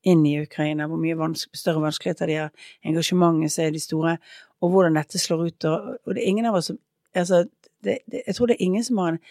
inn 0.08 0.26
i 0.28 0.40
Ukraina, 0.42 0.90
hvor 0.90 1.00
mye 1.00 1.20
vanske, 1.20 1.56
større 1.56 1.84
vanskeligheter 1.84 2.32
de 2.32 2.40
har, 2.42 2.52
engasjementet 2.88 3.54
som 3.54 3.66
er 3.66 3.76
de 3.76 3.84
store, 3.84 4.16
og 4.62 4.74
hvordan 4.74 4.98
dette 5.00 5.22
slår 5.22 5.46
ut. 5.48 5.70
Og, 5.70 5.92
og 6.04 6.16
det 6.16 6.24
er 6.24 6.32
ingen 6.34 6.50
av 6.50 6.58
oss 6.60 6.72
som 6.72 6.80
altså, 7.14 7.46
det, 7.84 8.00
det, 8.12 8.24
Jeg 8.28 8.36
tror 8.38 8.48
det 8.48 8.58
er 8.58 8.66
ingen 8.68 8.84
som 8.84 9.02
har 9.02 9.16
en 9.16 9.24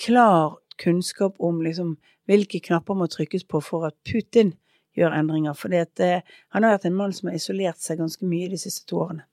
klar 0.00 0.58
kunnskap 0.82 1.34
om 1.38 1.62
liksom, 1.62 1.96
hvilke 2.26 2.60
knapper 2.60 2.98
må 2.98 3.06
trykkes 3.06 3.46
på 3.46 3.60
for 3.62 3.86
at 3.86 3.96
Putin 4.06 4.54
gjør 4.98 5.14
endringer. 5.18 5.54
For 5.58 5.74
eh, 5.74 6.24
han 6.54 6.66
har 6.66 6.76
vært 6.76 6.88
en 6.88 6.98
mann 6.98 7.14
som 7.14 7.30
har 7.30 7.38
isolert 7.38 7.82
seg 7.82 8.00
ganske 8.02 8.26
mye 8.26 8.50
de 8.52 8.58
siste 8.60 8.86
to 8.90 9.02
årene. 9.04 9.26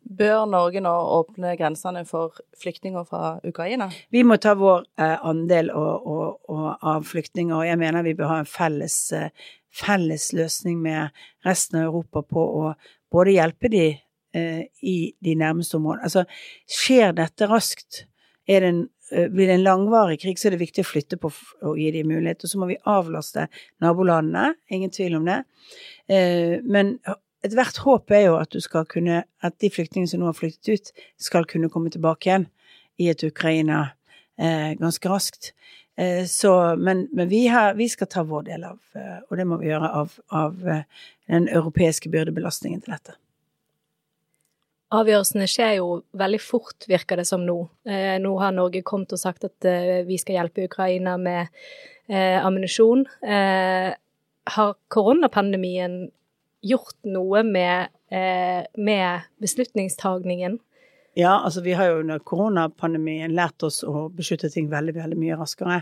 Bør 0.00 0.46
Norge 0.48 0.80
nå 0.80 0.90
åpne 0.90 1.52
grensene 1.60 2.02
for 2.08 2.38
flyktninger 2.58 3.04
fra 3.06 3.34
Ukraina? 3.46 3.90
Vi 4.10 4.22
må 4.24 4.38
ta 4.40 4.54
vår 4.58 4.86
eh, 4.98 5.16
andel 5.28 5.70
og, 5.76 6.06
og, 6.08 6.38
og 6.50 6.86
av 6.94 7.04
flyktninger, 7.06 7.54
og 7.54 7.66
jeg 7.68 7.78
mener 7.78 8.06
vi 8.06 8.16
bør 8.18 8.32
ha 8.32 8.38
en 8.42 8.48
felles, 8.48 8.96
eh, 9.14 9.28
felles 9.70 10.30
løsning 10.34 10.80
med 10.82 11.20
resten 11.46 11.82
av 11.82 11.90
Europa 11.90 12.24
på 12.26 12.46
å 12.62 12.72
både 13.12 13.36
hjelpe 13.36 13.70
de 13.70 13.84
i 14.34 14.96
de 15.18 15.34
nærmeste 15.34 15.74
områdene. 15.78 16.06
Altså, 16.06 16.24
skjer 16.70 17.14
dette 17.18 17.48
raskt, 17.50 18.04
er 18.50 18.64
det 18.64 18.68
en 18.72 18.80
eh, 19.10 19.26
blir 19.30 19.50
det 19.50 19.56
en 19.58 19.64
langvarig 19.66 20.20
krig, 20.22 20.38
så 20.38 20.48
er 20.48 20.54
det 20.54 20.62
viktig 20.62 20.84
å 20.84 20.90
flytte 20.90 21.18
på 21.20 21.32
og 21.66 21.78
gi 21.78 21.90
dem 21.94 22.10
mulighet. 22.12 22.44
Og 22.44 22.52
så 22.52 22.60
må 22.60 22.70
vi 22.70 22.78
avlaste 22.88 23.48
nabolandene, 23.82 24.54
ingen 24.70 24.92
tvil 24.94 25.18
om 25.18 25.26
det. 25.26 25.40
Eh, 26.10 26.58
men 26.62 26.96
ethvert 27.46 27.80
håp 27.84 28.14
er 28.14 28.26
jo 28.28 28.36
at 28.40 28.56
kunne, 28.88 29.22
at 29.42 29.58
de 29.60 29.70
flyktningene 29.72 30.10
som 30.10 30.22
nå 30.22 30.30
har 30.30 30.38
flyktet 30.38 30.72
ut, 30.74 30.92
skal 31.18 31.48
kunne 31.48 31.70
komme 31.72 31.90
tilbake 31.90 32.28
igjen 32.28 32.46
i 33.00 33.08
et 33.10 33.24
Ukraina 33.24 33.90
eh, 34.38 34.76
ganske 34.78 35.08
raskt. 35.08 35.52
Eh, 35.96 36.24
så, 36.26 36.76
men, 36.76 37.08
men 37.12 37.28
vi, 37.28 37.46
har, 37.48 37.74
vi, 37.74 37.88
skal 37.88 38.06
ta 38.06 38.22
vår 38.22 38.46
del 38.50 38.64
av, 38.64 38.78
eh, 38.94 39.18
og 39.28 39.36
det 39.36 39.48
må 39.48 39.58
vi 39.60 39.70
gjøre 39.70 39.90
av, 40.02 40.14
av 40.28 40.68
eh, 40.68 40.86
den 41.28 41.48
europeiske 41.48 42.12
byrdebelastningen 42.12 42.84
til 42.84 42.94
dette. 42.96 43.16
Avgjørelsene 44.90 45.46
skjer 45.46 45.76
jo 45.78 45.88
veldig 46.18 46.40
fort, 46.42 46.86
virker 46.90 47.20
det 47.20 47.26
som 47.28 47.44
nå. 47.46 47.58
Eh, 47.86 48.16
nå 48.22 48.32
har 48.42 48.54
Norge 48.56 48.82
kommet 48.82 49.12
og 49.14 49.20
sagt 49.22 49.46
at 49.46 49.68
eh, 49.68 50.00
vi 50.08 50.18
skal 50.18 50.40
hjelpe 50.40 50.66
Ukraina 50.66 51.16
med 51.20 51.46
eh, 52.10 52.38
ammunisjon. 52.42 53.06
har 54.50 54.72
koronapandemien 54.88 56.08
gjort 56.60 56.96
noe 57.08 57.42
med, 57.42 57.88
eh, 58.10 58.66
med 58.76 59.20
beslutningstagningen? 59.38 60.58
Ja, 61.14 61.40
altså 61.44 61.60
vi 61.60 61.72
har 61.72 61.88
jo 61.88 62.00
under 62.00 62.18
koronapandemien 62.18 63.34
lært 63.34 63.62
oss 63.66 63.82
å 63.82 64.08
beslutte 64.14 64.50
ting 64.50 64.68
veldig, 64.70 64.94
veldig 64.94 65.18
mye 65.18 65.38
raskere. 65.40 65.80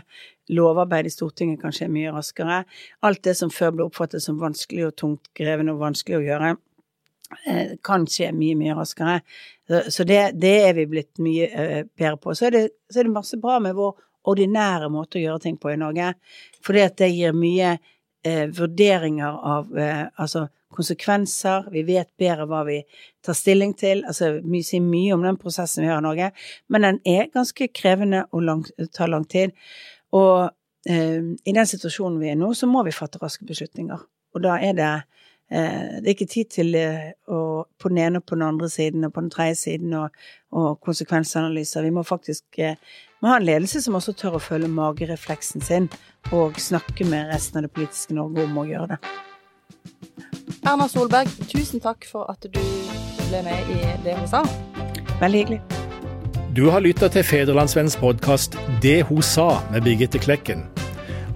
Lovarbeid 0.49 1.05
i 1.05 1.13
Stortinget 1.13 1.61
kan 1.61 1.75
skje 1.75 1.85
mye 1.93 2.13
raskere. 2.15 2.63
Alt 3.05 3.21
det 3.23 3.35
som 3.37 3.51
før 3.53 3.75
ble 3.75 3.85
oppfattet 3.85 4.25
som 4.25 4.39
vanskelig 4.41 4.87
og 4.87 4.95
tungt 4.97 5.29
grevende 5.37 5.75
og 5.75 5.83
vanskelig 5.83 6.17
å 6.17 6.25
gjøre, 6.25 6.49
eh, 6.49 6.63
kan 7.85 8.07
skje 8.09 8.31
mye, 8.33 8.55
mye 8.57 8.75
raskere. 8.77 9.19
Så 9.93 10.03
det, 10.07 10.21
det 10.41 10.53
er 10.65 10.73
vi 10.79 10.85
blitt 10.89 11.21
mye 11.21 11.49
eh, 11.49 11.81
bedre 11.85 12.17
på. 12.17 12.33
Så 12.35 12.47
er, 12.47 12.55
det, 12.55 12.63
så 12.89 13.01
er 13.01 13.07
det 13.07 13.13
masse 13.13 13.37
bra 13.41 13.59
med 13.61 13.77
vår 13.77 13.99
ordinære 14.29 14.89
måte 14.91 15.19
å 15.19 15.23
gjøre 15.23 15.43
ting 15.45 15.57
på 15.61 15.71
i 15.73 15.79
Norge. 15.79 16.13
Fordi 16.65 16.83
at 16.83 16.97
det 17.01 17.11
gir 17.13 17.35
mye 17.37 17.75
eh, 18.25 18.47
vurderinger 18.55 19.37
av 19.53 19.77
eh, 19.77 20.07
altså 20.19 20.47
konsekvenser, 20.75 21.69
vi 21.73 21.83
vet 21.87 22.09
bedre 22.19 22.45
hva 22.49 22.61
vi 22.67 22.79
tar 23.25 23.37
stilling 23.37 23.73
til. 23.77 24.03
Altså, 24.07 24.35
vi 24.43 24.61
sier 24.65 24.83
mye 24.85 25.15
om 25.15 25.25
den 25.25 25.39
prosessen 25.41 25.85
vi 25.85 25.89
har 25.89 26.01
i 26.01 26.05
Norge, 26.05 26.31
men 26.69 26.85
den 26.85 26.99
er 27.09 27.31
ganske 27.33 27.69
krevende 27.73 28.25
og 28.29 28.45
lang, 28.45 28.65
tar 28.95 29.09
lang 29.11 29.25
tid. 29.29 29.55
Og 30.17 30.49
eh, 30.89 31.21
i 31.45 31.55
den 31.55 31.69
situasjonen 31.69 32.19
vi 32.21 32.33
er 32.33 32.39
nå, 32.39 32.53
så 32.57 32.69
må 32.69 32.83
vi 32.87 32.95
fatte 32.95 33.21
raske 33.21 33.47
beslutninger. 33.49 34.05
Og 34.35 34.45
da 34.45 34.59
er 34.61 34.77
det 34.77 34.91
eh, 34.91 35.07
det 35.49 36.05
er 36.05 36.13
ikke 36.13 36.29
tid 36.29 36.49
til 36.53 36.75
eh, 36.77 37.11
å 37.27 37.39
på 37.79 37.89
den 37.89 38.01
ene 38.03 38.21
og 38.21 38.25
på 38.29 38.37
den 38.37 38.45
andre 38.45 38.69
siden 38.69 39.07
og 39.07 39.13
på 39.15 39.23
den 39.23 39.31
tredje 39.33 39.55
siden 39.63 39.95
og, 39.97 40.19
og 40.53 40.77
konsekvensanalyser. 40.85 41.85
Vi 41.87 41.93
må 41.95 42.03
faktisk 42.05 42.59
eh, 42.61 42.77
må 43.21 43.31
ha 43.31 43.39
en 43.39 43.47
ledelse 43.47 43.81
som 43.83 43.97
også 43.97 44.13
tør 44.19 44.37
å 44.37 44.43
følge 44.43 44.69
magerefleksen 44.71 45.65
sin 45.65 45.89
og 46.35 46.59
snakke 46.61 47.07
med 47.09 47.33
resten 47.33 47.59
av 47.59 47.65
det 47.67 47.73
politiske 47.73 48.15
Norge 48.15 48.45
om 48.45 48.61
å 48.61 48.67
gjøre 48.69 48.93
det. 48.93 49.01
Erna 50.67 50.87
Solberg, 50.91 51.31
tusen 51.49 51.81
takk 51.83 52.05
for 52.07 52.29
at 52.31 52.45
du 52.45 52.59
ble 52.59 53.43
med 53.45 53.73
i 53.73 53.79
Det 54.05 54.17
hun 54.19 54.27
sa. 54.29 54.43
Veldig 55.19 55.43
hyggelig. 55.43 55.61
Du 56.55 56.67
har 56.73 56.81
lytta 56.83 57.09
til 57.13 57.23
Federlandsvennens 57.23 57.97
podkast 57.97 58.57
'Det 58.81 59.05
hun 59.07 59.21
sa' 59.21 59.71
med 59.71 59.83
Birgitte 59.83 60.19
Klekken. 60.19 60.65